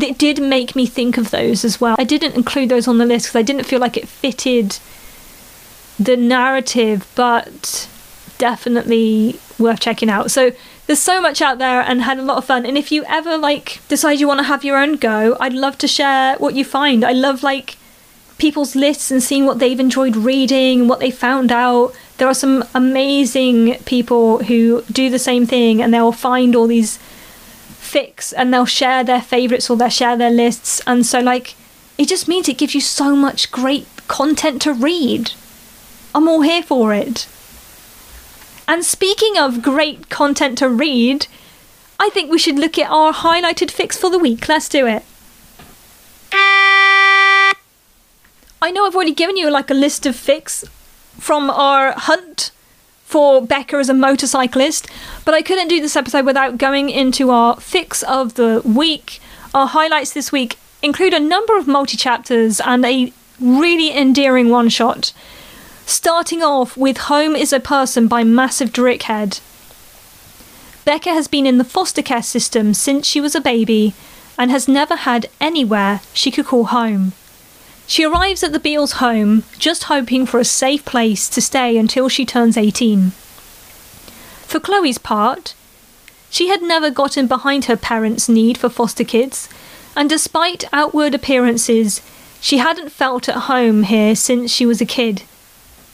it 0.00 0.18
did 0.18 0.42
make 0.42 0.74
me 0.74 0.86
think 0.86 1.16
of 1.16 1.30
those 1.30 1.64
as 1.64 1.80
well. 1.80 1.96
I 1.98 2.04
didn't 2.04 2.34
include 2.34 2.68
those 2.68 2.88
on 2.88 2.98
the 2.98 3.06
list 3.06 3.26
because 3.26 3.38
I 3.38 3.42
didn't 3.42 3.64
feel 3.64 3.78
like 3.78 3.96
it 3.96 4.08
fitted 4.08 4.78
the 5.98 6.16
narrative, 6.16 7.06
but 7.14 7.88
definitely 8.38 9.38
worth 9.58 9.80
checking 9.80 10.10
out. 10.10 10.30
So 10.30 10.50
there's 10.86 11.00
so 11.00 11.20
much 11.20 11.40
out 11.40 11.58
there 11.58 11.80
and 11.80 12.02
had 12.02 12.18
a 12.18 12.22
lot 12.22 12.38
of 12.38 12.44
fun. 12.44 12.66
And 12.66 12.76
if 12.76 12.90
you 12.90 13.04
ever 13.06 13.38
like 13.38 13.80
decide 13.88 14.18
you 14.18 14.26
want 14.26 14.40
to 14.40 14.44
have 14.44 14.64
your 14.64 14.76
own 14.76 14.96
go, 14.96 15.36
I'd 15.40 15.52
love 15.52 15.78
to 15.78 15.88
share 15.88 16.36
what 16.38 16.54
you 16.54 16.64
find. 16.64 17.04
I 17.04 17.12
love 17.12 17.42
like 17.42 17.76
people's 18.44 18.76
lists 18.76 19.10
and 19.10 19.22
seeing 19.22 19.46
what 19.46 19.58
they've 19.58 19.80
enjoyed 19.80 20.16
reading, 20.16 20.80
and 20.80 20.88
what 20.90 21.00
they 21.00 21.10
found 21.10 21.50
out. 21.50 21.94
There 22.18 22.28
are 22.28 22.34
some 22.34 22.62
amazing 22.74 23.76
people 23.86 24.44
who 24.44 24.82
do 24.82 25.08
the 25.08 25.18
same 25.18 25.46
thing 25.46 25.80
and 25.80 25.94
they'll 25.94 26.12
find 26.12 26.54
all 26.54 26.66
these 26.66 26.98
fics 27.80 28.34
and 28.36 28.52
they'll 28.52 28.66
share 28.66 29.02
their 29.02 29.22
favorites 29.22 29.70
or 29.70 29.78
they'll 29.78 29.88
share 29.88 30.18
their 30.18 30.30
lists. 30.30 30.82
And 30.86 31.06
so, 31.06 31.20
like, 31.20 31.54
it 31.96 32.06
just 32.06 32.28
means 32.28 32.46
it 32.46 32.58
gives 32.58 32.74
you 32.74 32.82
so 32.82 33.16
much 33.16 33.50
great 33.50 33.86
content 34.08 34.60
to 34.62 34.74
read. 34.74 35.30
I'm 36.14 36.28
all 36.28 36.42
here 36.42 36.62
for 36.62 36.92
it. 36.92 37.26
And 38.68 38.84
speaking 38.84 39.38
of 39.38 39.62
great 39.62 40.10
content 40.10 40.58
to 40.58 40.68
read, 40.68 41.28
I 41.98 42.10
think 42.10 42.30
we 42.30 42.38
should 42.38 42.58
look 42.58 42.76
at 42.78 42.90
our 42.90 43.14
highlighted 43.14 43.72
fics 43.72 43.98
for 43.98 44.10
the 44.10 44.18
week. 44.18 44.50
Let's 44.50 44.68
do 44.68 44.86
it. 44.86 45.02
I 48.64 48.70
know 48.70 48.86
I've 48.86 48.94
already 48.94 49.12
given 49.12 49.36
you 49.36 49.50
like 49.50 49.70
a 49.70 49.74
list 49.74 50.06
of 50.06 50.14
fics 50.14 50.66
from 51.20 51.50
our 51.50 51.92
hunt 51.92 52.50
for 53.04 53.42
Beca 53.42 53.78
as 53.78 53.90
a 53.90 53.92
motorcyclist, 53.92 54.86
but 55.26 55.34
I 55.34 55.42
couldn't 55.42 55.68
do 55.68 55.82
this 55.82 55.96
episode 55.96 56.24
without 56.24 56.56
going 56.56 56.88
into 56.88 57.28
our 57.28 57.56
fics 57.56 58.02
of 58.04 58.36
the 58.36 58.62
week. 58.64 59.20
Our 59.52 59.66
highlights 59.66 60.14
this 60.14 60.32
week 60.32 60.56
include 60.82 61.12
a 61.12 61.20
number 61.20 61.58
of 61.58 61.66
multi 61.68 61.98
chapters 61.98 62.58
and 62.58 62.86
a 62.86 63.12
really 63.38 63.94
endearing 63.94 64.48
one 64.48 64.70
shot. 64.70 65.12
Starting 65.84 66.42
off 66.42 66.74
with 66.74 66.96
Home 67.12 67.36
is 67.36 67.52
a 67.52 67.60
Person 67.60 68.08
by 68.08 68.24
Massive 68.24 68.70
Drickhead. 68.70 69.42
Beca 70.86 71.12
has 71.12 71.28
been 71.28 71.44
in 71.44 71.58
the 71.58 71.64
foster 71.64 72.00
care 72.00 72.22
system 72.22 72.72
since 72.72 73.06
she 73.06 73.20
was 73.20 73.34
a 73.34 73.42
baby 73.42 73.92
and 74.38 74.50
has 74.50 74.66
never 74.66 74.96
had 74.96 75.28
anywhere 75.38 76.00
she 76.14 76.30
could 76.30 76.46
call 76.46 76.64
home. 76.64 77.12
She 77.86 78.04
arrives 78.04 78.42
at 78.42 78.52
the 78.52 78.60
Beals' 78.60 78.92
home, 78.92 79.44
just 79.58 79.84
hoping 79.84 80.26
for 80.26 80.40
a 80.40 80.44
safe 80.44 80.84
place 80.84 81.28
to 81.28 81.40
stay 81.40 81.76
until 81.76 82.08
she 82.08 82.24
turns 82.24 82.56
18. 82.56 83.10
For 84.46 84.60
Chloe's 84.60 84.98
part, 84.98 85.54
she 86.30 86.48
had 86.48 86.62
never 86.62 86.90
gotten 86.90 87.26
behind 87.26 87.66
her 87.66 87.76
parents' 87.76 88.28
need 88.28 88.58
for 88.58 88.68
foster 88.68 89.04
kids, 89.04 89.48
and 89.96 90.08
despite 90.08 90.64
outward 90.72 91.14
appearances, 91.14 92.00
she 92.40 92.58
hadn't 92.58 92.92
felt 92.92 93.28
at 93.28 93.48
home 93.48 93.84
here 93.84 94.14
since 94.14 94.50
she 94.50 94.66
was 94.66 94.80
a 94.80 94.86
kid. 94.86 95.22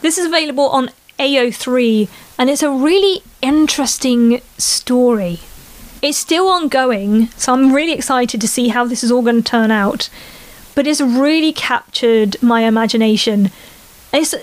This 0.00 0.16
is 0.16 0.26
available 0.26 0.68
on 0.68 0.90
AO3 1.18 2.08
and 2.38 2.48
it's 2.48 2.62
a 2.62 2.70
really 2.70 3.22
interesting 3.42 4.40
story. 4.56 5.40
It's 6.02 6.16
still 6.16 6.48
ongoing, 6.48 7.26
so 7.36 7.52
I'm 7.52 7.74
really 7.74 7.92
excited 7.92 8.40
to 8.40 8.48
see 8.48 8.68
how 8.68 8.86
this 8.86 9.04
is 9.04 9.12
all 9.12 9.20
going 9.20 9.42
to 9.42 9.48
turn 9.48 9.70
out. 9.70 10.08
But 10.74 10.86
it's 10.86 11.00
really 11.00 11.52
captured 11.52 12.40
my 12.42 12.62
imagination. 12.62 13.50
It's 14.12 14.34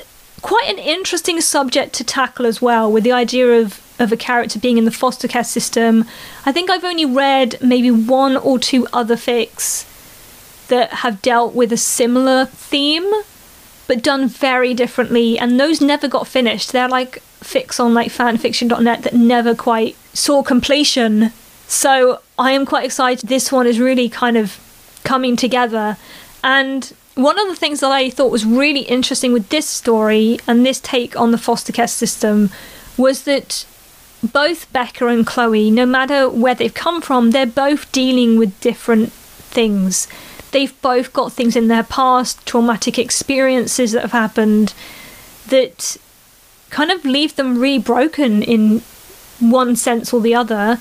quite 0.42 0.70
an 0.70 0.78
interesting 0.78 1.42
subject 1.42 1.94
to 1.94 2.04
tackle 2.04 2.46
as 2.46 2.62
well, 2.62 2.92
with 2.92 3.04
the 3.04 3.12
idea 3.12 3.62
of, 3.62 3.82
of 4.00 4.12
a 4.12 4.18
character 4.18 4.60
being 4.60 4.78
in 4.78 4.86
the 4.86 4.92
foster 4.92 5.28
care 5.28 5.44
system. 5.44 6.06
I 6.46 6.52
think 6.52 6.70
I've 6.70 6.84
only 6.84 7.06
read 7.06 7.58
maybe 7.62 7.92
one 7.92 8.38
or 8.38 8.60
two 8.60 8.88
other 8.94 9.16
fics 9.16 9.86
that 10.68 10.92
have 10.96 11.22
dealt 11.22 11.54
with 11.56 11.72
a 11.72 11.78
similar 11.78 12.46
theme 12.46 13.10
but 13.88 14.04
done 14.04 14.28
very 14.28 14.74
differently. 14.74 15.40
And 15.40 15.60
those 15.60 15.82
never 15.82 16.08
got 16.08 16.28
finished. 16.28 16.72
They're 16.72 16.90
like 16.90 17.24
fics 17.42 17.80
on 17.80 17.94
like 17.94 18.12
fanfiction.net 18.12 19.04
that 19.04 19.14
never 19.14 19.56
quite 19.56 19.96
saw 20.14 20.44
completion. 20.44 21.32
So 21.68 22.22
I 22.38 22.52
am 22.52 22.66
quite 22.66 22.86
excited. 22.86 23.30
This 23.30 23.52
one 23.52 23.66
is 23.66 23.80
really 23.80 24.10
kind 24.10 24.38
of 24.38 24.60
coming 25.08 25.36
together. 25.36 25.98
And 26.44 26.94
one 27.16 27.40
of 27.40 27.48
the 27.48 27.56
things 27.56 27.80
that 27.80 27.92
I 27.92 28.10
thought 28.10 28.32
was 28.32 28.46
really 28.46 28.82
interesting 28.82 29.34
with 29.34 29.50
this 29.50 29.68
story 29.68 30.40
and 30.48 30.66
this 30.66 30.80
take 30.80 31.20
on 31.20 31.32
the 31.32 31.38
foster 31.38 31.74
care 31.74 31.88
system 31.88 32.52
was 32.98 33.24
that 33.24 33.66
both 34.34 34.72
Beca 34.74 35.12
and 35.12 35.26
Chloe, 35.26 35.72
no 35.72 35.86
matter 35.86 36.30
where 36.30 36.56
they've 36.56 36.74
come 36.74 37.02
from, 37.02 37.32
they're 37.32 37.46
both 37.46 37.92
dealing 37.92 38.38
with 38.38 38.60
different 38.60 39.12
things 39.12 40.08
they've 40.52 40.82
both 40.82 41.14
got 41.14 41.34
things 41.34 41.56
in 41.56 41.68
their 41.68 41.84
past, 41.84 42.46
traumatic 42.46 42.98
experiences 42.98 43.92
that 43.92 44.02
have 44.02 44.12
happened 44.12 44.74
that 45.50 45.98
kind 46.70 46.92
of 46.92 47.06
leave 47.06 47.36
them 47.36 47.60
really 47.60 47.80
broken 47.80 48.44
in 48.44 48.82
one 49.40 49.76
sense 49.76 50.14
or 50.14 50.22
the 50.22 50.36
other. 50.36 50.80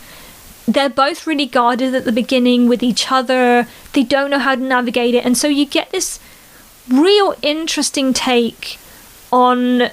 They're 0.68 0.88
both 0.88 1.26
really 1.26 1.46
guarded 1.46 1.94
at 1.94 2.04
the 2.04 2.12
beginning 2.12 2.68
with 2.68 2.82
each 2.82 3.10
other. 3.10 3.66
They 3.92 4.02
don't 4.02 4.30
know 4.30 4.38
how 4.38 4.56
to 4.56 4.60
navigate 4.60 5.14
it. 5.14 5.24
And 5.24 5.38
so 5.38 5.48
you 5.48 5.64
get 5.64 5.90
this 5.90 6.18
real 6.88 7.34
interesting 7.42 8.12
take 8.12 8.78
on 9.32 9.90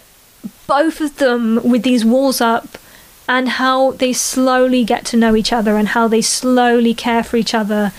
both 0.68 1.02
of 1.02 1.18
them 1.18 1.60
with 1.64 1.84
these 1.84 2.04
walls 2.04 2.42
up 2.42 2.78
and 3.28 3.50
how 3.50 3.92
they 3.92 4.14
slowly 4.14 4.84
get 4.84 5.06
to 5.06 5.18
know 5.18 5.36
each 5.36 5.54
other 5.54 5.78
and 5.78 5.90
how 5.90 6.08
they 6.08 6.22
slowly 6.22 6.94
care 6.94 7.24
for 7.24 7.38
each 7.38 7.54
other 7.54 7.92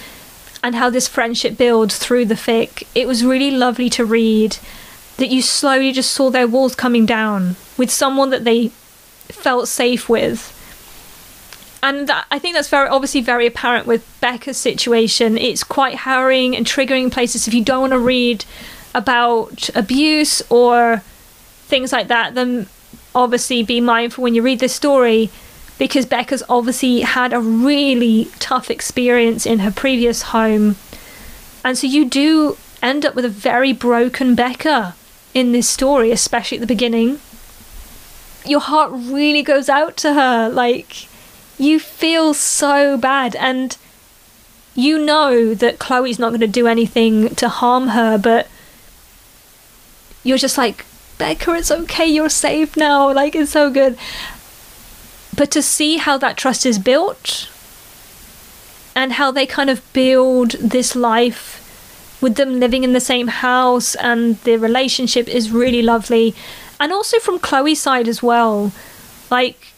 and 0.63 0.75
how 0.75 0.91
this 0.91 1.09
friendship 1.09 1.57
builds 1.57 1.99
through 1.99 2.25
the 2.25 2.35
fic. 2.35 2.85
It 2.95 3.07
was 3.07 3.25
really 3.25 3.51
lovely 3.51 3.91
to 3.91 4.05
read 4.05 4.57
that 5.17 5.29
you 5.29 5.43
slowly 5.43 5.93
just 5.93 6.11
saw 6.11 6.31
their 6.31 6.47
walls 6.47 6.75
coming 6.75 7.07
down 7.07 7.57
with 7.77 7.91
someone 7.91 8.31
that 8.31 8.45
they 8.45 8.69
felt 9.29 9.69
safe 9.69 10.09
with. 10.09 10.51
And 11.85 12.11
I 12.31 12.39
think 12.39 12.55
that's 12.55 12.71
very 12.71 12.89
obviously 12.89 13.21
very 13.21 13.47
apparent 13.47 13.87
with 13.87 14.09
Beca's 14.23 14.57
situation. 14.57 15.37
It's 15.37 15.63
quite 15.63 15.97
harrowing 15.97 16.57
and 16.57 16.65
triggering 16.65 17.13
places. 17.13 17.47
If 17.47 17.53
you 17.53 17.63
don't 17.63 17.83
want 17.83 17.93
to 17.93 17.99
read 17.99 18.47
about 18.95 19.69
abuse 19.75 20.41
or 20.49 21.03
things 21.67 21.93
like 21.93 22.09
that, 22.09 22.35
then 22.35 22.69
obviously 23.15 23.63
be 23.63 23.83
mindful 23.83 24.25
when 24.25 24.35
you 24.35 24.41
read 24.41 24.61
this 24.61 24.75
story 24.75 25.29
because 25.79 26.07
Beca's 26.07 26.43
obviously 26.49 27.03
had 27.03 27.35
a 27.35 27.41
really 27.41 28.31
tough 28.39 28.71
experience 28.71 29.45
in 29.45 29.59
her 29.59 29.71
previous 29.71 30.23
home. 30.23 30.77
And 31.63 31.77
so 31.77 31.87
you 31.87 32.07
do 32.07 32.57
end 32.83 33.05
up 33.05 33.15
with 33.15 33.27
a 33.27 33.29
very 33.29 33.75
broken 33.75 34.35
Beca 34.35 34.95
in 35.35 35.53
this 35.53 35.69
story, 35.69 36.11
especially 36.11 36.57
at 36.57 36.63
the 36.63 36.67
beginning. 36.67 37.21
Your 38.47 38.61
heart 38.61 38.91
really 38.95 39.43
goes 39.43 39.69
out 39.69 39.99
to 39.99 40.15
her. 40.15 40.49
Like, 40.49 41.09
you 41.59 41.79
feel 41.79 42.35
so 42.35 42.97
bad 42.97 43.37
and 43.37 43.77
you 44.75 44.99
know 44.99 45.55
that 45.55 45.79
Chloe's 45.79 46.19
not 46.19 46.31
going 46.31 46.41
to 46.41 46.47
do 46.47 46.67
anything 46.67 47.35
to 47.37 47.49
harm 47.49 47.89
her, 47.89 48.19
but 48.19 48.49
you're 50.25 50.39
just 50.39 50.59
like, 50.59 50.85
Beca, 51.19 51.59
it's 51.59 51.71
okay, 51.71 52.07
you're 52.07 52.29
safe 52.29 52.77
now. 52.77 53.13
Like, 53.13 53.37
it's 53.37 53.53
so 53.53 53.71
good. 53.71 53.97
But 55.37 55.51
to 55.53 55.63
see 55.63 55.99
how 55.99 56.19
that 56.19 56.37
trust 56.37 56.67
is 56.67 56.79
built 56.79 57.49
and 58.97 59.13
how 59.13 59.31
they 59.31 59.47
kind 59.47 59.71
of 59.71 59.81
build 59.93 60.53
this 60.53 60.97
life 60.97 61.61
with 62.21 62.37
them 62.37 62.59
living 62.59 62.85
in 62.85 62.95
the 62.95 63.01
same 63.01 63.29
house 63.29 63.95
and 63.97 64.39
the 64.41 64.57
relationship 64.57 65.29
is 65.29 65.53
really 65.53 65.83
lovely. 65.83 66.35
And 66.81 66.93
also 66.93 67.19
from 67.19 67.39
Chloe's 67.39 67.81
side 67.81 68.09
as 68.09 68.23
well. 68.23 68.73
Like, 69.31 69.74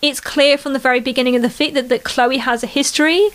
it's 0.00 0.20
clear 0.20 0.56
from 0.56 0.72
the 0.72 0.78
very 0.78 1.00
beginning 1.00 1.36
of 1.36 1.42
the 1.42 1.48
fic 1.48 1.74
that, 1.74 1.88
that 1.88 2.04
Chloe 2.04 2.38
has 2.38 2.62
a 2.62 2.66
history 2.66 3.28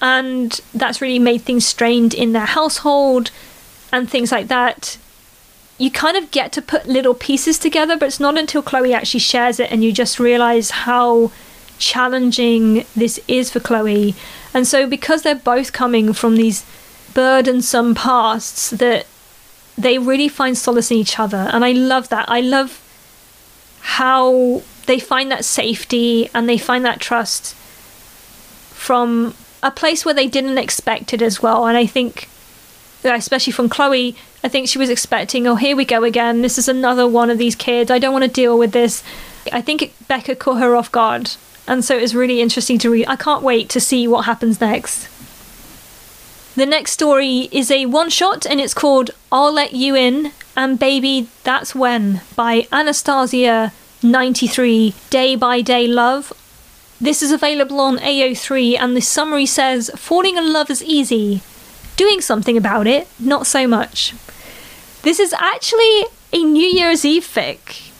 and 0.00 0.60
that's 0.74 1.00
really 1.00 1.18
made 1.18 1.42
things 1.42 1.66
strained 1.66 2.14
in 2.14 2.32
their 2.32 2.46
household 2.46 3.30
and 3.92 4.08
things 4.10 4.30
like 4.30 4.48
that. 4.48 4.98
You 5.78 5.90
kind 5.90 6.16
of 6.16 6.30
get 6.30 6.52
to 6.52 6.62
put 6.62 6.86
little 6.86 7.14
pieces 7.14 7.58
together, 7.58 7.96
but 7.96 8.06
it's 8.06 8.20
not 8.20 8.38
until 8.38 8.62
Chloe 8.62 8.94
actually 8.94 9.20
shares 9.20 9.60
it 9.60 9.70
and 9.70 9.82
you 9.82 9.92
just 9.92 10.18
realize 10.18 10.70
how 10.70 11.32
challenging 11.78 12.84
this 12.94 13.20
is 13.28 13.50
for 13.50 13.60
Chloe. 13.60 14.14
And 14.54 14.66
so, 14.66 14.86
because 14.86 15.22
they're 15.22 15.34
both 15.34 15.72
coming 15.72 16.12
from 16.12 16.36
these 16.36 16.64
burdensome 17.12 17.94
pasts, 17.94 18.70
that 18.70 19.06
they 19.76 19.98
really 19.98 20.28
find 20.28 20.56
solace 20.56 20.90
in 20.90 20.96
each 20.96 21.18
other. 21.18 21.48
And 21.52 21.64
I 21.64 21.72
love 21.72 22.08
that. 22.08 22.28
I 22.28 22.40
love 22.40 22.82
how 23.80 24.62
they 24.86 24.98
find 24.98 25.30
that 25.30 25.44
safety 25.44 26.30
and 26.34 26.48
they 26.48 26.58
find 26.58 26.84
that 26.84 27.00
trust 27.00 27.54
from 28.72 29.34
a 29.62 29.70
place 29.70 30.04
where 30.04 30.14
they 30.14 30.28
didn't 30.28 30.58
expect 30.58 31.12
it 31.12 31.22
as 31.22 31.42
well. 31.42 31.66
And 31.66 31.76
I 31.76 31.86
think, 31.86 32.28
especially 33.04 33.52
from 33.52 33.68
Chloe, 33.68 34.16
I 34.44 34.48
think 34.48 34.68
she 34.68 34.78
was 34.78 34.90
expecting, 34.90 35.46
oh, 35.46 35.56
here 35.56 35.76
we 35.76 35.84
go 35.84 36.04
again. 36.04 36.42
This 36.42 36.58
is 36.58 36.68
another 36.68 37.06
one 37.06 37.30
of 37.30 37.38
these 37.38 37.56
kids. 37.56 37.90
I 37.90 37.98
don't 37.98 38.12
want 38.12 38.24
to 38.24 38.30
deal 38.30 38.58
with 38.58 38.72
this. 38.72 39.02
I 39.52 39.60
think 39.60 39.92
Beca 40.08 40.38
caught 40.38 40.58
her 40.58 40.76
off 40.76 40.92
guard. 40.92 41.32
And 41.66 41.84
so 41.84 41.96
it 41.96 42.02
was 42.02 42.14
really 42.14 42.40
interesting 42.40 42.78
to 42.78 42.90
read. 42.90 43.06
I 43.08 43.16
can't 43.16 43.42
wait 43.42 43.68
to 43.70 43.80
see 43.80 44.06
what 44.06 44.24
happens 44.24 44.60
next. 44.60 45.08
The 46.54 46.64
next 46.64 46.92
story 46.92 47.48
is 47.52 47.70
a 47.70 47.86
one 47.86 48.08
shot 48.08 48.46
and 48.46 48.60
it's 48.60 48.72
called 48.72 49.10
I'll 49.32 49.52
Let 49.52 49.72
You 49.72 49.94
In 49.94 50.32
and 50.56 50.78
Baby 50.78 51.28
That's 51.42 51.74
When 51.74 52.22
by 52.34 52.66
Anastasia 52.72 53.72
93 54.02 54.94
Day 55.10 55.36
by 55.36 55.60
Day 55.60 55.86
Love 55.86 56.32
this 57.00 57.22
is 57.22 57.30
available 57.30 57.78
on 57.78 57.98
AO3, 57.98 58.78
and 58.78 58.96
the 58.96 59.02
summary 59.02 59.44
says 59.44 59.90
Falling 59.96 60.38
in 60.38 60.50
love 60.52 60.70
is 60.70 60.82
easy, 60.82 61.42
doing 61.96 62.22
something 62.22 62.56
about 62.56 62.86
it, 62.86 63.06
not 63.18 63.46
so 63.46 63.68
much. 63.68 64.14
This 65.02 65.20
is 65.20 65.34
actually 65.34 66.06
a 66.32 66.42
New 66.42 66.66
Year's 66.66 67.04
Eve 67.04 67.24
fic, 67.24 67.92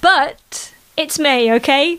but 0.00 0.72
it's 0.96 1.18
May, 1.18 1.52
okay? 1.54 1.98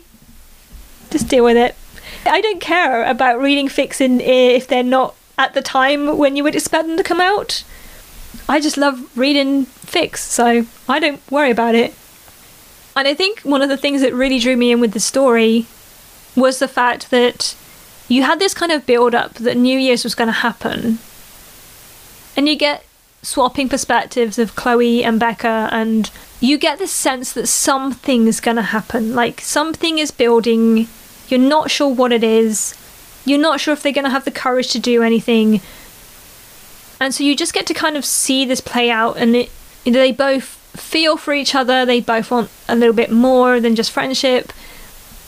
Just 1.10 1.28
deal 1.28 1.44
with 1.44 1.58
it. 1.58 1.76
I 2.24 2.40
don't 2.40 2.62
care 2.62 3.04
about 3.04 3.38
reading 3.38 3.68
fics 3.68 4.00
in 4.00 4.20
if 4.22 4.66
they're 4.66 4.82
not 4.82 5.14
at 5.36 5.52
the 5.52 5.62
time 5.62 6.16
when 6.16 6.34
you 6.34 6.42
would 6.44 6.54
expect 6.54 6.88
them 6.88 6.96
to 6.96 7.02
come 7.02 7.20
out. 7.20 7.62
I 8.48 8.58
just 8.58 8.78
love 8.78 9.16
reading 9.16 9.66
fics, 9.66 10.18
so 10.18 10.66
I 10.88 10.98
don't 10.98 11.20
worry 11.30 11.50
about 11.50 11.74
it. 11.74 11.94
And 12.96 13.06
I 13.06 13.14
think 13.14 13.40
one 13.40 13.60
of 13.60 13.68
the 13.68 13.76
things 13.76 14.00
that 14.00 14.14
really 14.14 14.38
drew 14.38 14.56
me 14.56 14.72
in 14.72 14.80
with 14.80 14.92
the 14.92 15.00
story 15.00 15.66
was 16.34 16.58
the 16.58 16.66
fact 16.68 17.10
that 17.10 17.54
you 18.08 18.22
had 18.22 18.38
this 18.38 18.54
kind 18.54 18.72
of 18.72 18.86
build 18.86 19.14
up 19.14 19.34
that 19.34 19.56
New 19.56 19.78
Year's 19.78 20.02
was 20.02 20.14
going 20.14 20.28
to 20.28 20.32
happen. 20.32 20.98
And 22.36 22.48
you 22.48 22.56
get 22.56 22.84
swapping 23.22 23.68
perspectives 23.68 24.38
of 24.38 24.54
Chloe 24.54 25.04
and 25.04 25.20
Beca, 25.20 25.68
and 25.72 26.10
you 26.40 26.56
get 26.56 26.78
the 26.78 26.86
sense 26.86 27.32
that 27.34 27.48
something 27.48 28.28
is 28.28 28.40
going 28.40 28.56
to 28.56 28.62
happen. 28.62 29.14
Like 29.14 29.40
something 29.40 29.98
is 29.98 30.10
building, 30.10 30.88
you're 31.28 31.40
not 31.40 31.70
sure 31.70 31.92
what 31.92 32.12
it 32.12 32.24
is, 32.24 32.74
you're 33.24 33.38
not 33.38 33.60
sure 33.60 33.74
if 33.74 33.82
they're 33.82 33.92
going 33.92 34.04
to 34.04 34.10
have 34.10 34.24
the 34.24 34.30
courage 34.30 34.70
to 34.72 34.78
do 34.78 35.02
anything. 35.02 35.60
And 37.00 37.14
so 37.14 37.24
you 37.24 37.36
just 37.36 37.52
get 37.52 37.66
to 37.66 37.74
kind 37.74 37.96
of 37.96 38.04
see 38.04 38.44
this 38.44 38.60
play 38.60 38.90
out, 38.90 39.16
and 39.16 39.34
it, 39.34 39.50
they 39.84 40.12
both 40.12 40.55
feel 40.76 41.16
for 41.16 41.32
each 41.32 41.54
other, 41.54 41.84
they 41.84 42.00
both 42.00 42.30
want 42.30 42.50
a 42.68 42.76
little 42.76 42.94
bit 42.94 43.10
more 43.10 43.60
than 43.60 43.74
just 43.76 43.90
friendship 43.90 44.52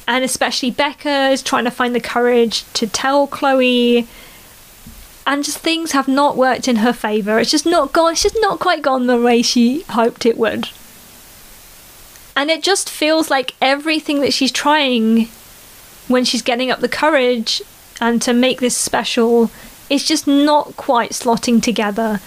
and 0.08 0.24
especially 0.24 0.72
Beca 0.72 1.30
is 1.32 1.42
trying 1.42 1.64
to 1.64 1.70
find 1.70 1.94
the 1.94 2.00
courage 2.00 2.64
to 2.72 2.86
tell 2.86 3.26
Chloe. 3.26 4.08
And 5.26 5.44
just 5.44 5.58
things 5.58 5.92
have 5.92 6.08
not 6.08 6.38
worked 6.38 6.66
in 6.66 6.76
her 6.76 6.94
favour. 6.94 7.38
It's 7.38 7.50
just 7.50 7.66
not 7.66 7.92
gone. 7.92 8.12
It's 8.12 8.22
just 8.22 8.38
not 8.40 8.58
quite 8.58 8.80
gone 8.80 9.06
the 9.06 9.20
way 9.20 9.42
she 9.42 9.82
hoped 9.82 10.24
it 10.24 10.38
would. 10.38 10.70
And 12.34 12.50
it 12.50 12.62
just 12.62 12.88
feels 12.88 13.30
like 13.30 13.54
everything 13.60 14.22
that 14.22 14.32
she's 14.32 14.50
trying 14.50 15.28
when 16.08 16.24
she's 16.24 16.40
getting 16.40 16.70
up 16.70 16.80
the 16.80 16.88
courage 16.88 17.60
and 18.00 18.22
to 18.22 18.32
make 18.32 18.60
this 18.60 18.76
special 18.76 19.50
is 19.90 20.06
just 20.06 20.26
not 20.26 20.74
quite 20.78 21.10
slotting 21.10 21.62
together. 21.62 22.22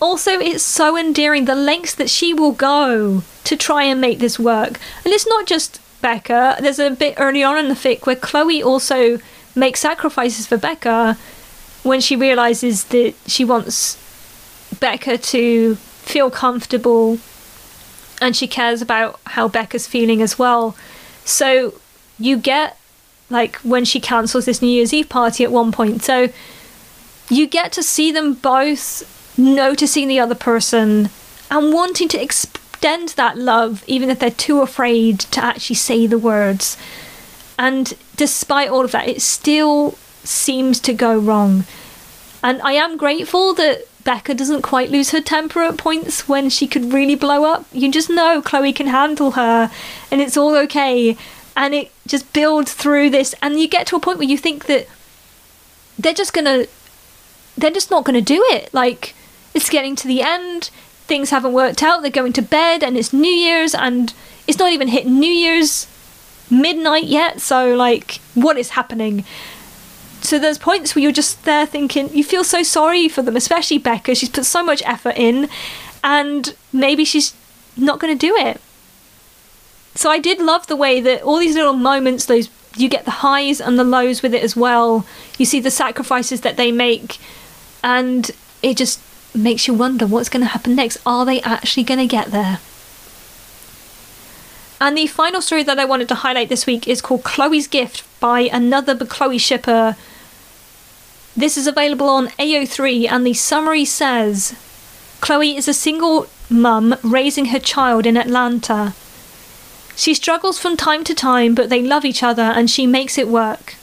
Also, 0.00 0.32
it's 0.32 0.62
so 0.62 0.96
endearing 0.96 1.44
the 1.44 1.54
lengths 1.54 1.94
that 1.94 2.10
she 2.10 2.32
will 2.32 2.52
go 2.52 3.22
to 3.44 3.56
try 3.56 3.82
and 3.82 4.00
make 4.00 4.18
this 4.18 4.38
work. 4.38 4.78
And 5.04 5.12
it's 5.12 5.26
not 5.26 5.46
just 5.46 5.80
Beca. 6.02 6.58
There's 6.58 6.78
a 6.78 6.90
bit 6.90 7.14
early 7.18 7.42
on 7.42 7.58
in 7.58 7.68
the 7.68 7.74
fic 7.74 8.06
where 8.06 8.16
Chloe 8.16 8.62
also 8.62 9.18
makes 9.54 9.80
sacrifices 9.80 10.46
for 10.46 10.56
Beca 10.56 11.16
when 11.82 12.00
she 12.00 12.14
realizes 12.14 12.84
that 12.84 13.14
she 13.26 13.44
wants 13.44 13.96
Beca 14.76 15.22
to 15.30 15.74
feel 15.74 16.30
comfortable 16.30 17.18
and 18.20 18.36
she 18.36 18.46
cares 18.46 18.82
about 18.82 19.20
how 19.24 19.48
Beca's 19.48 19.86
feeling 19.86 20.22
as 20.22 20.38
well. 20.38 20.76
So 21.24 21.74
you 22.18 22.36
get 22.36 22.76
like 23.30 23.56
when 23.56 23.84
she 23.84 24.00
cancels 24.00 24.44
this 24.44 24.62
New 24.62 24.68
Year's 24.68 24.92
Eve 24.92 25.08
party 25.08 25.44
at 25.44 25.52
one 25.52 25.72
point. 25.72 26.02
So 26.02 26.28
you 27.28 27.46
get 27.46 27.72
to 27.72 27.82
see 27.82 28.10
them 28.10 28.34
both 28.34 29.17
noticing 29.38 30.08
the 30.08 30.20
other 30.20 30.34
person 30.34 31.10
and 31.50 31.72
wanting 31.72 32.08
to 32.08 32.22
extend 32.22 33.10
that 33.10 33.38
love 33.38 33.84
even 33.86 34.10
if 34.10 34.18
they're 34.18 34.30
too 34.30 34.60
afraid 34.60 35.20
to 35.20 35.42
actually 35.42 35.76
say 35.76 36.06
the 36.06 36.18
words. 36.18 36.76
And 37.58 37.94
despite 38.16 38.68
all 38.68 38.84
of 38.84 38.92
that, 38.92 39.08
it 39.08 39.22
still 39.22 39.92
seems 40.22 40.80
to 40.80 40.92
go 40.92 41.18
wrong. 41.18 41.64
And 42.42 42.60
I 42.62 42.72
am 42.72 42.96
grateful 42.96 43.54
that 43.54 43.86
Beca 44.04 44.36
doesn't 44.36 44.62
quite 44.62 44.90
lose 44.90 45.10
her 45.10 45.20
temper 45.20 45.62
at 45.62 45.76
points 45.76 46.28
when 46.28 46.50
she 46.50 46.66
could 46.66 46.92
really 46.92 47.14
blow 47.14 47.44
up. 47.44 47.66
You 47.72 47.90
just 47.90 48.08
know 48.08 48.40
Chloe 48.40 48.72
can 48.72 48.86
handle 48.86 49.32
her 49.32 49.70
and 50.10 50.20
it's 50.20 50.36
all 50.36 50.54
okay. 50.56 51.16
And 51.56 51.74
it 51.74 51.90
just 52.06 52.32
builds 52.32 52.72
through 52.72 53.10
this. 53.10 53.34
And 53.42 53.58
you 53.58 53.68
get 53.68 53.86
to 53.88 53.96
a 53.96 54.00
point 54.00 54.18
where 54.18 54.28
you 54.28 54.38
think 54.38 54.66
that 54.66 54.86
they're 55.98 56.14
just 56.14 56.32
gonna, 56.32 56.66
they're 57.56 57.72
just 57.72 57.90
not 57.90 58.04
gonna 58.04 58.20
do 58.20 58.42
it. 58.50 58.72
Like, 58.72 59.14
it's 59.58 59.68
getting 59.68 59.96
to 59.96 60.06
the 60.06 60.22
end 60.22 60.70
things 61.08 61.30
haven't 61.30 61.52
worked 61.52 61.82
out. 61.82 62.02
They're 62.02 62.10
going 62.12 62.34
to 62.34 62.42
bed, 62.42 62.84
and 62.84 62.96
it's 62.96 63.12
New 63.12 63.26
Year's, 63.26 63.74
and 63.74 64.14
it's 64.46 64.58
not 64.58 64.72
even 64.72 64.88
hit 64.88 65.04
New 65.06 65.30
Year's 65.30 65.88
midnight 66.48 67.04
yet. 67.04 67.40
So, 67.40 67.74
like, 67.74 68.20
what 68.34 68.56
is 68.56 68.70
happening? 68.70 69.24
So 70.20 70.38
there's 70.38 70.58
points 70.58 70.94
where 70.94 71.02
you're 71.02 71.10
just 71.10 71.44
there 71.44 71.66
thinking 71.66 72.14
you 72.14 72.22
feel 72.22 72.44
so 72.44 72.62
sorry 72.62 73.08
for 73.08 73.22
them, 73.22 73.36
especially 73.36 73.80
Beca. 73.80 74.16
She's 74.16 74.28
put 74.28 74.44
so 74.44 74.62
much 74.62 74.82
effort 74.84 75.16
in, 75.16 75.48
and 76.04 76.54
maybe 76.72 77.04
she's 77.04 77.34
not 77.76 77.98
going 77.98 78.16
to 78.16 78.26
do 78.26 78.36
it. 78.36 78.60
So 79.96 80.10
I 80.10 80.20
did 80.20 80.40
love 80.40 80.68
the 80.68 80.76
way 80.76 81.00
that 81.00 81.22
all 81.22 81.38
these 81.38 81.56
little 81.56 81.72
moments, 81.72 82.26
those 82.26 82.48
you 82.76 82.88
get 82.88 83.06
the 83.06 83.22
highs 83.26 83.60
and 83.60 83.76
the 83.76 83.82
lows 83.82 84.22
with 84.22 84.34
it 84.34 84.42
as 84.44 84.54
well. 84.54 85.04
You 85.36 85.46
see 85.46 85.58
the 85.58 85.70
sacrifices 85.70 86.42
that 86.42 86.56
they 86.56 86.70
make, 86.70 87.18
and 87.82 88.30
it 88.62 88.76
just 88.76 89.00
makes 89.34 89.66
you 89.66 89.74
wonder 89.74 90.06
what's 90.06 90.28
going 90.28 90.42
to 90.42 90.48
happen 90.48 90.74
next. 90.74 90.98
Are 91.04 91.24
they 91.24 91.40
actually 91.42 91.84
going 91.84 92.00
to 92.00 92.06
get 92.06 92.30
there? 92.30 92.60
And 94.80 94.96
the 94.96 95.06
final 95.06 95.42
story 95.42 95.64
that 95.64 95.78
I 95.78 95.84
wanted 95.84 96.08
to 96.08 96.14
highlight 96.16 96.48
this 96.48 96.66
week 96.66 96.86
is 96.86 97.00
called 97.00 97.24
Chloe's 97.24 97.66
Gift 97.66 98.04
by 98.20 98.42
another 98.42 98.94
Chloe 99.04 99.38
shipper. 99.38 99.96
This 101.36 101.56
is 101.56 101.66
available 101.66 102.08
on 102.08 102.28
AO3, 102.28 103.10
and 103.10 103.26
the 103.26 103.34
summary 103.34 103.84
says 103.84 104.56
Chloe 105.20 105.56
is 105.56 105.68
a 105.68 105.74
single 105.74 106.28
mum 106.48 106.94
raising 107.02 107.46
her 107.46 107.58
child 107.58 108.06
in 108.06 108.16
Atlanta. 108.16 108.94
She 109.96 110.14
struggles 110.14 110.58
from 110.58 110.76
time 110.76 111.02
to 111.04 111.14
time, 111.14 111.54
but 111.56 111.70
they 111.70 111.82
love 111.82 112.04
each 112.04 112.22
other 112.22 112.42
and 112.42 112.70
she 112.70 112.86
makes 112.86 113.18
it 113.18 113.28
work. 113.28 113.74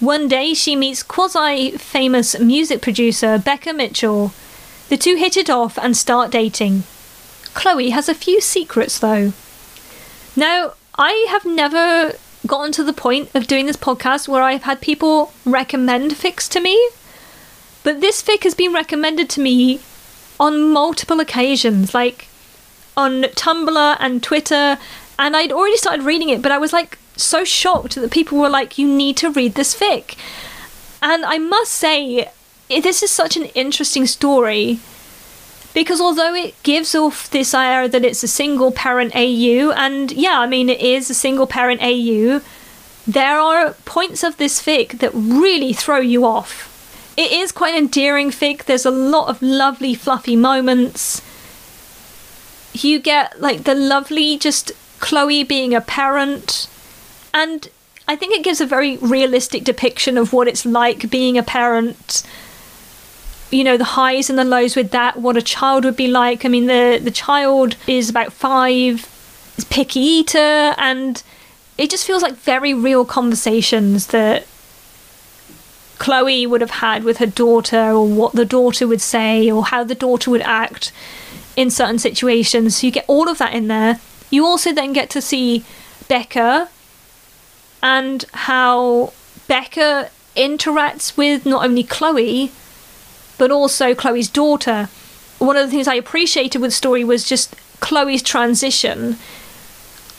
One 0.00 0.28
day 0.28 0.52
she 0.52 0.76
meets 0.76 1.02
quasi 1.02 1.70
famous 1.72 2.38
music 2.38 2.82
producer 2.82 3.38
Beca 3.38 3.74
Mitchell 3.74 4.32
the 4.88 4.96
two 4.96 5.16
hit 5.16 5.36
it 5.36 5.50
off 5.50 5.78
and 5.78 5.96
start 5.96 6.30
dating. 6.30 6.84
Chloe 7.54 7.90
has 7.90 8.08
a 8.08 8.14
few 8.14 8.40
secrets 8.40 8.98
though. 8.98 9.32
Now, 10.36 10.74
I 10.98 11.26
have 11.30 11.44
never 11.44 12.12
gotten 12.46 12.72
to 12.72 12.84
the 12.84 12.92
point 12.92 13.34
of 13.34 13.46
doing 13.46 13.66
this 13.66 13.76
podcast 13.76 14.28
where 14.28 14.42
I've 14.42 14.62
had 14.62 14.80
people 14.80 15.32
recommend 15.44 16.12
fics 16.12 16.48
to 16.50 16.60
me. 16.60 16.90
But 17.82 18.00
this 18.00 18.22
fic 18.22 18.44
has 18.44 18.54
been 18.54 18.72
recommended 18.72 19.30
to 19.30 19.40
me 19.40 19.80
on 20.38 20.70
multiple 20.70 21.20
occasions, 21.20 21.94
like 21.94 22.28
on 22.96 23.22
Tumblr 23.22 23.96
and 24.00 24.22
Twitter, 24.22 24.78
and 25.18 25.36
I'd 25.36 25.52
already 25.52 25.76
started 25.76 26.04
reading 26.04 26.28
it, 26.28 26.42
but 26.42 26.52
I 26.52 26.58
was 26.58 26.72
like 26.72 26.98
so 27.16 27.44
shocked 27.44 27.94
that 27.94 28.10
people 28.10 28.38
were 28.38 28.48
like, 28.48 28.78
you 28.78 28.86
need 28.86 29.16
to 29.18 29.30
read 29.30 29.54
this 29.54 29.74
fic. 29.74 30.16
And 31.02 31.24
I 31.24 31.38
must 31.38 31.72
say, 31.72 32.30
this 32.68 33.02
is 33.02 33.10
such 33.10 33.36
an 33.36 33.44
interesting 33.54 34.06
story 34.06 34.80
because 35.76 36.00
although 36.00 36.34
it 36.34 36.54
gives 36.62 36.94
off 36.94 37.28
this 37.28 37.52
air 37.52 37.86
that 37.86 38.02
it's 38.02 38.22
a 38.22 38.28
single 38.28 38.72
parent 38.72 39.14
AU, 39.14 39.72
and 39.76 40.10
yeah, 40.10 40.40
I 40.40 40.46
mean, 40.46 40.70
it 40.70 40.80
is 40.80 41.10
a 41.10 41.14
single 41.14 41.46
parent 41.46 41.82
AU, 41.82 42.40
there 43.06 43.38
are 43.38 43.74
points 43.84 44.24
of 44.24 44.38
this 44.38 44.58
fic 44.62 45.00
that 45.00 45.10
really 45.12 45.74
throw 45.74 45.98
you 45.98 46.24
off. 46.24 46.72
It 47.14 47.30
is 47.30 47.52
quite 47.52 47.74
an 47.74 47.84
endearing 47.84 48.30
fic, 48.30 48.64
there's 48.64 48.86
a 48.86 48.90
lot 48.90 49.28
of 49.28 49.42
lovely, 49.42 49.94
fluffy 49.94 50.34
moments. 50.34 51.20
You 52.72 52.98
get 52.98 53.38
like 53.38 53.64
the 53.64 53.74
lovely, 53.74 54.38
just 54.38 54.72
Chloe 54.98 55.44
being 55.44 55.74
a 55.74 55.82
parent, 55.82 56.70
and 57.34 57.68
I 58.08 58.16
think 58.16 58.34
it 58.34 58.42
gives 58.42 58.62
a 58.62 58.66
very 58.66 58.96
realistic 58.96 59.62
depiction 59.62 60.16
of 60.16 60.32
what 60.32 60.48
it's 60.48 60.64
like 60.64 61.10
being 61.10 61.36
a 61.36 61.42
parent 61.42 62.22
you 63.56 63.64
know 63.64 63.78
the 63.78 63.84
highs 63.84 64.28
and 64.28 64.38
the 64.38 64.44
lows 64.44 64.76
with 64.76 64.90
that 64.90 65.16
what 65.16 65.36
a 65.36 65.42
child 65.42 65.84
would 65.84 65.96
be 65.96 66.08
like. 66.08 66.44
I 66.44 66.48
mean 66.48 66.66
the 66.66 67.00
the 67.02 67.10
child 67.10 67.76
is 67.86 68.10
about 68.10 68.32
five 68.32 69.08
is 69.56 69.64
picky 69.64 70.00
eater 70.00 70.74
and 70.76 71.22
it 71.78 71.88
just 71.88 72.06
feels 72.06 72.22
like 72.22 72.34
very 72.34 72.74
real 72.74 73.06
conversations 73.06 74.08
that 74.08 74.46
chloe 75.98 76.46
would 76.46 76.60
have 76.60 76.82
had 76.82 77.02
with 77.02 77.16
her 77.16 77.26
daughter 77.26 77.90
or 77.92 78.06
what 78.06 78.34
the 78.34 78.44
daughter 78.44 78.86
would 78.86 79.00
say 79.00 79.50
or 79.50 79.64
how 79.64 79.82
the 79.82 79.94
daughter 79.94 80.30
would 80.30 80.42
act 80.42 80.92
in 81.56 81.70
certain 81.70 81.98
situations. 81.98 82.76
So 82.76 82.86
you 82.86 82.92
get 82.92 83.06
all 83.08 83.30
of 83.30 83.38
that 83.38 83.54
in 83.54 83.68
there. 83.68 84.00
You 84.30 84.44
also 84.44 84.74
then 84.74 84.92
get 84.92 85.08
to 85.10 85.22
see 85.22 85.64
beca 86.10 86.68
and 87.82 88.24
how 88.34 89.14
beca 89.48 90.10
interacts 90.36 91.16
with 91.16 91.46
not 91.46 91.64
only 91.64 91.82
chloe 91.82 92.52
but 93.38 93.50
also 93.50 93.94
Chloe's 93.94 94.28
daughter. 94.28 94.88
One 95.38 95.56
of 95.56 95.66
the 95.66 95.70
things 95.70 95.88
I 95.88 95.94
appreciated 95.94 96.60
with 96.60 96.70
the 96.70 96.76
story 96.76 97.04
was 97.04 97.28
just 97.28 97.54
Chloe's 97.80 98.22
transition. 98.22 99.16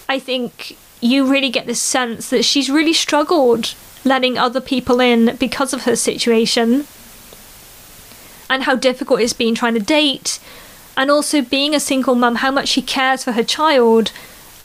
I 0.07 0.20
think 0.20 0.78
you 1.01 1.26
really 1.30 1.49
get 1.49 1.65
this 1.65 1.82
sense 1.82 2.30
that 2.30 2.43
she's 2.43 2.70
really 2.70 2.93
struggled 2.93 3.76
letting 4.03 4.38
other 4.38 4.61
people 4.61 4.99
in 4.99 5.36
because 5.38 5.74
of 5.74 5.84
her 5.84 5.95
situation 5.95 6.88
and 8.49 8.63
how 8.63 8.76
difficult 8.76 9.20
it's 9.20 9.34
been 9.34 9.53
trying 9.53 9.74
to 9.74 9.80
date 9.80 10.39
and 10.95 11.11
also 11.11 11.41
being 11.41 11.76
a 11.76 11.80
single 11.80 12.15
mum 12.15 12.36
how 12.36 12.51
much 12.51 12.70
she 12.70 12.82
cares 12.82 13.24
for 13.24 13.34
her 13.34 13.43
child 13.43 14.11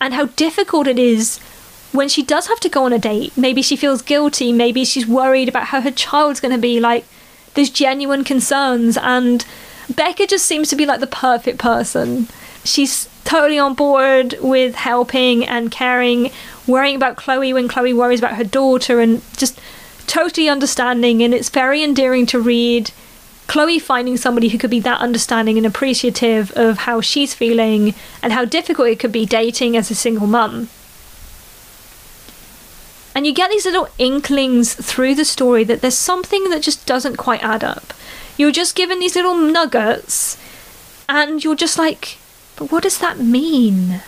and 0.01 0.15
how 0.15 0.27
difficult 0.27 0.87
it 0.87 0.99
is 0.99 1.39
when 1.93 2.09
she 2.09 2.23
does 2.23 2.47
have 2.47 2.61
to 2.61 2.69
go 2.69 2.85
on 2.85 2.93
a 2.93 2.99
date 2.99 3.37
maybe 3.37 3.61
she 3.61 3.77
feels 3.77 4.01
guilty 4.01 4.53
maybe 4.53 4.85
she's 4.85 5.07
worried 5.07 5.49
about 5.49 5.67
how 5.67 5.81
her 5.81 5.91
child's 5.91 6.41
going 6.41 6.55
to 6.55 6.61
be 6.61 6.79
like 6.79 7.05
there's 7.55 7.71
genuine 7.71 8.25
concerns, 8.25 8.97
and 8.97 9.45
Beca 9.93 10.29
just 10.29 10.47
seems 10.47 10.69
to 10.71 10.77
be 10.77 10.87
like 10.87 11.01
the 11.01 11.07
perfect 11.07 11.59
person. 11.59 12.29
She's 12.65 13.09
totally 13.25 13.59
on 13.59 13.75
board 13.75 14.37
with 14.41 14.75
helping 14.75 15.45
and 15.45 15.71
caring, 15.71 16.31
worrying 16.67 16.97
about 16.97 17.17
Chloe 17.17 17.53
when 17.53 17.69
Chloe 17.69 17.93
worries 17.93 18.21
about 18.21 18.37
her 18.37 18.45
daughter, 18.45 19.01
and 19.01 19.23
just 19.37 19.61
totally 20.07 20.49
understanding. 20.49 21.23
And 21.23 21.35
it's 21.35 21.49
very 21.49 21.83
endearing 21.83 22.27
to 22.27 22.41
read. 22.41 22.91
Chloe 23.49 23.79
finding 23.79 24.17
somebody 24.17 24.49
who 24.49 24.57
could 24.57 24.71
be 24.71 24.81
that 24.81 25.01
understanding 25.01 25.59
and 25.59 25.67
appreciative 25.67 26.53
of 26.53 26.79
how 26.79 27.01
she's 27.01 27.35
feeling 27.35 27.95
and 28.23 28.33
how 28.33 28.45
difficult 28.45 28.89
it 28.89 28.99
could 28.99 29.13
be 29.13 29.27
dating 29.27 29.77
as 29.77 29.91
a 29.91 29.95
single 29.95 30.27
mum. 30.27 30.69
And 33.15 33.27
you 33.27 33.35
get 33.35 33.51
these 33.51 33.67
little 33.67 33.89
inklings 33.99 34.75
through 34.75 35.15
the 35.15 35.25
story 35.25 35.65
that 35.65 35.81
there's 35.81 35.99
something 35.99 36.49
that 36.51 36.63
just 36.63 36.87
doesn't 36.87 37.17
quite 37.17 37.43
add 37.43 37.63
up. 37.63 37.93
You're 38.37 38.53
just 38.53 38.75
given 38.75 39.01
these 39.01 39.15
little 39.15 39.37
nuggets, 39.37 40.39
and 41.09 41.45
you're 41.45 41.55
just 41.55 41.79
like, 41.79 42.19
but 42.57 42.73
what 42.73 42.83
does 42.83 42.99
that 42.99 43.19
mean? 43.19 44.03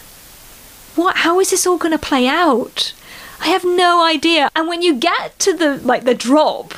What? 0.96 1.18
How 1.18 1.40
is 1.40 1.50
this 1.50 1.66
all 1.66 1.76
going 1.76 1.92
to 1.92 1.98
play 1.98 2.26
out? 2.26 2.94
I 3.40 3.48
have 3.48 3.64
no 3.64 4.02
idea. 4.02 4.50
And 4.57 4.68
when 4.68 4.80
you 4.80 4.94
get 4.94 5.38
to 5.40 5.52
the 5.52 5.76
like 5.76 6.05
the 6.05 6.14
drop, 6.14 6.74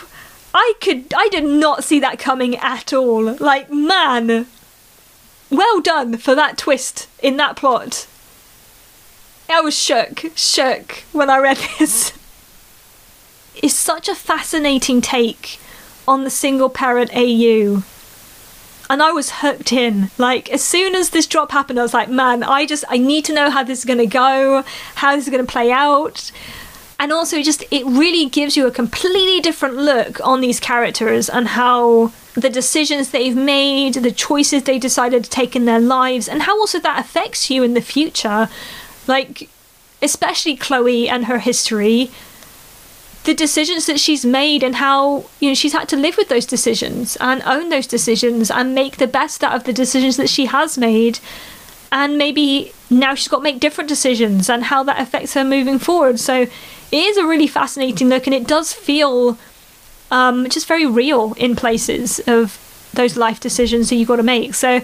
I 0.53 0.73
could 0.81 1.13
I 1.17 1.29
did 1.29 1.45
not 1.45 1.85
see 1.85 2.01
that 2.01 2.19
coming 2.19 2.57
at 2.57 2.93
all. 2.93 3.35
Like 3.35 3.71
man, 3.71 4.47
well 5.51 5.81
done 5.81 6.17
for 6.17 6.35
that 6.35 6.59
twist 6.59 7.09
in 7.23 7.37
that 7.37 7.57
plot. 7.57 8.07
I 9.49 9.61
was 9.61 9.79
shook, 9.79 10.25
shook 10.35 11.05
when 11.13 11.31
I 11.31 11.39
read 11.39 11.59
this. 11.79 12.13
It's 13.63 13.75
such 13.75 14.09
a 14.09 14.15
fascinating 14.15 15.01
take 15.01 15.59
on 16.07 16.25
the 16.25 16.31
single 16.31 16.69
parent 16.69 17.11
AU. 17.15 17.83
And 18.89 19.03
I 19.03 19.11
was 19.11 19.41
hooked 19.41 19.73
in. 19.73 20.11
Like, 20.17 20.51
as 20.51 20.63
soon 20.63 20.95
as 20.95 21.11
this 21.11 21.27
drop 21.27 21.51
happened, 21.51 21.79
I 21.79 21.83
was 21.83 21.95
like, 21.95 22.09
man, 22.09 22.43
I 22.45 22.67
just, 22.67 22.85
I 22.89 22.99
need 22.99 23.25
to 23.25 23.35
know 23.35 23.51
how 23.51 23.65
this 23.65 23.81
is 23.81 23.85
going 23.85 23.99
to 23.99 24.07
go, 24.07 24.63
how 24.97 25.17
this 25.17 25.25
is 25.25 25.31
going 25.31 25.45
to 25.45 25.51
play 25.51 25.73
out. 25.73 26.31
And 26.99 27.13
also, 27.13 27.43
just, 27.43 27.65
it 27.71 27.85
really 27.85 28.27
gives 28.27 28.57
you 28.57 28.67
a 28.67 28.71
completely 28.71 29.41
different 29.41 29.77
look 29.77 30.25
on 30.27 30.41
these 30.41 30.61
characters 30.61 31.29
and 31.29 31.49
how 31.49 32.13
the 32.35 32.49
decisions 32.49 33.11
they've 33.11 33.37
made, 33.37 33.95
the 33.95 34.13
choices 34.13 34.63
they 34.63 34.79
decided 34.79 35.25
to 35.25 35.31
take 35.31 35.57
in 35.57 35.65
their 35.65 35.81
lives, 35.81 36.29
and 36.29 36.43
how 36.43 36.59
also 36.59 36.79
that 36.79 37.01
affects 37.01 37.51
you 37.51 37.63
in 37.63 37.75
the 37.75 37.81
future. 37.81 38.49
Like, 39.07 39.49
especially 40.01 40.57
Chloe 40.57 41.09
and 41.09 41.25
her 41.25 41.39
history, 41.39 42.11
the 43.27 43.35
decisions 43.35 43.87
that 43.87 43.99
she's 43.99 44.25
made 44.25 44.63
and 44.63 44.77
how 44.77 45.25
you 45.41 45.49
know 45.49 45.55
she's 45.55 45.73
had 45.73 45.89
to 45.89 45.97
live 45.97 46.17
with 46.17 46.29
those 46.29 46.47
decisions 46.47 47.17
and 47.17 47.43
own 47.43 47.69
those 47.69 47.87
decisions 47.87 48.53
and 48.53 48.75
make 48.75 48.97
the 48.97 49.07
best 49.07 49.43
out 49.43 49.55
of 49.55 49.65
the 49.65 49.73
decisions 49.73 50.17
that 50.17 50.31
she 50.31 50.47
has 50.47 50.79
made 50.79 51.19
and 51.91 52.17
maybe 52.17 52.73
now 52.89 53.15
she's 53.15 53.27
got 53.27 53.39
to 53.39 53.43
make 53.43 53.59
different 53.59 53.89
decisions 53.89 54.49
and 54.49 54.65
how 54.65 54.85
that 54.85 55.01
affects 55.01 55.35
her 55.35 55.43
moving 55.43 55.79
forward 55.79 56.21
so 56.21 56.43
it 56.43 56.51
is 56.93 57.17
a 57.17 57.27
really 57.27 57.49
fascinating 57.49 58.09
look 58.09 58.27
and 58.29 58.35
it 58.35 58.47
does 58.47 58.73
feel 58.73 59.37
um, 60.13 60.49
just 60.49 60.69
very 60.69 60.87
real 60.87 61.35
in 61.35 61.57
places 61.57 62.21
of 62.29 62.63
those 62.95 63.17
life 63.17 63.41
decisions 63.41 63.91
that 63.91 63.97
you've 63.97 64.07
got 64.07 64.17
to 64.17 64.23
make 64.23 64.55
so 64.55 64.81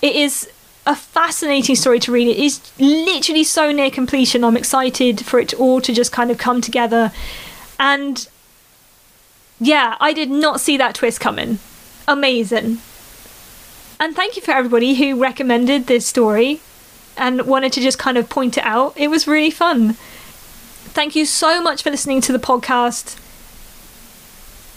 it 0.00 0.16
is 0.16 0.48
a 0.84 0.96
fascinating 0.96 1.76
story 1.76 2.00
to 2.00 2.10
read. 2.10 2.26
It 2.26 2.38
is 2.38 2.72
literally 2.80 3.44
so 3.44 3.70
near 3.70 3.88
completion. 3.88 4.42
I'm 4.42 4.56
excited 4.56 5.24
for 5.24 5.38
it 5.38 5.54
all 5.54 5.80
to 5.80 5.94
just 5.94 6.10
kind 6.10 6.28
of 6.28 6.38
come 6.38 6.60
together. 6.60 7.12
And 7.78 8.28
yeah, 9.60 9.96
I 10.00 10.12
did 10.12 10.30
not 10.30 10.60
see 10.60 10.76
that 10.76 10.94
twist 10.94 11.20
coming. 11.20 11.58
Amazing. 12.08 12.78
And 14.00 14.16
thank 14.16 14.34
you 14.36 14.42
for 14.42 14.50
everybody 14.50 14.94
who 14.94 15.20
recommended 15.20 15.86
this 15.86 16.06
story 16.06 16.60
and 17.16 17.42
wanted 17.42 17.72
to 17.74 17.80
just 17.80 17.98
kind 17.98 18.18
of 18.18 18.28
point 18.28 18.58
it 18.58 18.64
out. 18.64 18.94
It 18.96 19.08
was 19.08 19.28
really 19.28 19.50
fun. 19.50 19.94
Thank 20.94 21.14
you 21.14 21.24
so 21.24 21.62
much 21.62 21.82
for 21.82 21.90
listening 21.90 22.20
to 22.22 22.32
the 22.32 22.38
podcast. 22.38 23.18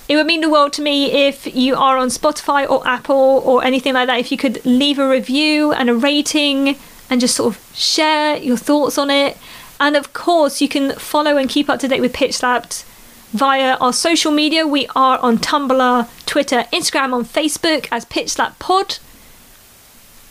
It 0.07 0.15
would 0.15 0.27
mean 0.27 0.41
the 0.41 0.49
world 0.49 0.73
to 0.73 0.83
me 0.83 1.27
if 1.27 1.55
you 1.55 1.75
are 1.75 1.97
on 1.97 2.09
Spotify 2.09 2.69
or 2.69 2.87
Apple 2.87 3.41
or 3.43 3.63
anything 3.63 3.95
like 3.95 4.07
that, 4.07 4.19
if 4.19 4.31
you 4.31 4.37
could 4.37 4.63
leave 4.65 4.99
a 4.99 5.09
review 5.09 5.71
and 5.71 5.89
a 5.89 5.95
rating 5.95 6.77
and 7.09 7.19
just 7.19 7.35
sort 7.35 7.55
of 7.55 7.75
share 7.75 8.37
your 8.37 8.57
thoughts 8.57 8.97
on 8.97 9.09
it. 9.09 9.37
And 9.79 9.95
of 9.95 10.13
course, 10.13 10.61
you 10.61 10.69
can 10.69 10.93
follow 10.93 11.37
and 11.37 11.49
keep 11.49 11.69
up 11.69 11.79
to 11.79 11.87
date 11.87 12.01
with 12.01 12.13
Pitchslapped 12.13 12.83
via 13.31 13.75
our 13.75 13.93
social 13.93 14.31
media. 14.31 14.65
We 14.65 14.87
are 14.95 15.19
on 15.19 15.37
Tumblr, 15.37 16.25
Twitter, 16.25 16.65
Instagram, 16.71 17.13
on 17.13 17.25
Facebook 17.25 17.87
as 17.91 18.05
Pitch 18.05 18.29
Slap 18.29 18.57
Pod. 18.59 18.99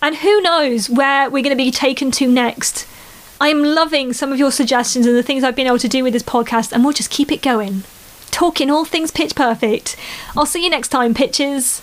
And 0.00 0.16
who 0.16 0.40
knows 0.40 0.88
where 0.88 1.30
we're 1.30 1.42
going 1.42 1.56
to 1.56 1.62
be 1.62 1.70
taken 1.70 2.10
to 2.12 2.26
next. 2.26 2.86
I'm 3.40 3.62
loving 3.62 4.12
some 4.12 4.32
of 4.32 4.38
your 4.38 4.52
suggestions 4.52 5.06
and 5.06 5.16
the 5.16 5.22
things 5.22 5.44
I've 5.44 5.56
been 5.56 5.66
able 5.66 5.78
to 5.78 5.88
do 5.88 6.02
with 6.02 6.12
this 6.12 6.22
podcast, 6.22 6.72
and 6.72 6.84
we'll 6.84 6.92
just 6.92 7.10
keep 7.10 7.30
it 7.32 7.42
going 7.42 7.84
talking 8.34 8.68
all 8.68 8.84
things 8.84 9.12
pitch 9.12 9.36
perfect. 9.36 9.96
I'll 10.36 10.44
see 10.44 10.64
you 10.64 10.68
next 10.68 10.88
time, 10.88 11.14
pitches. 11.14 11.82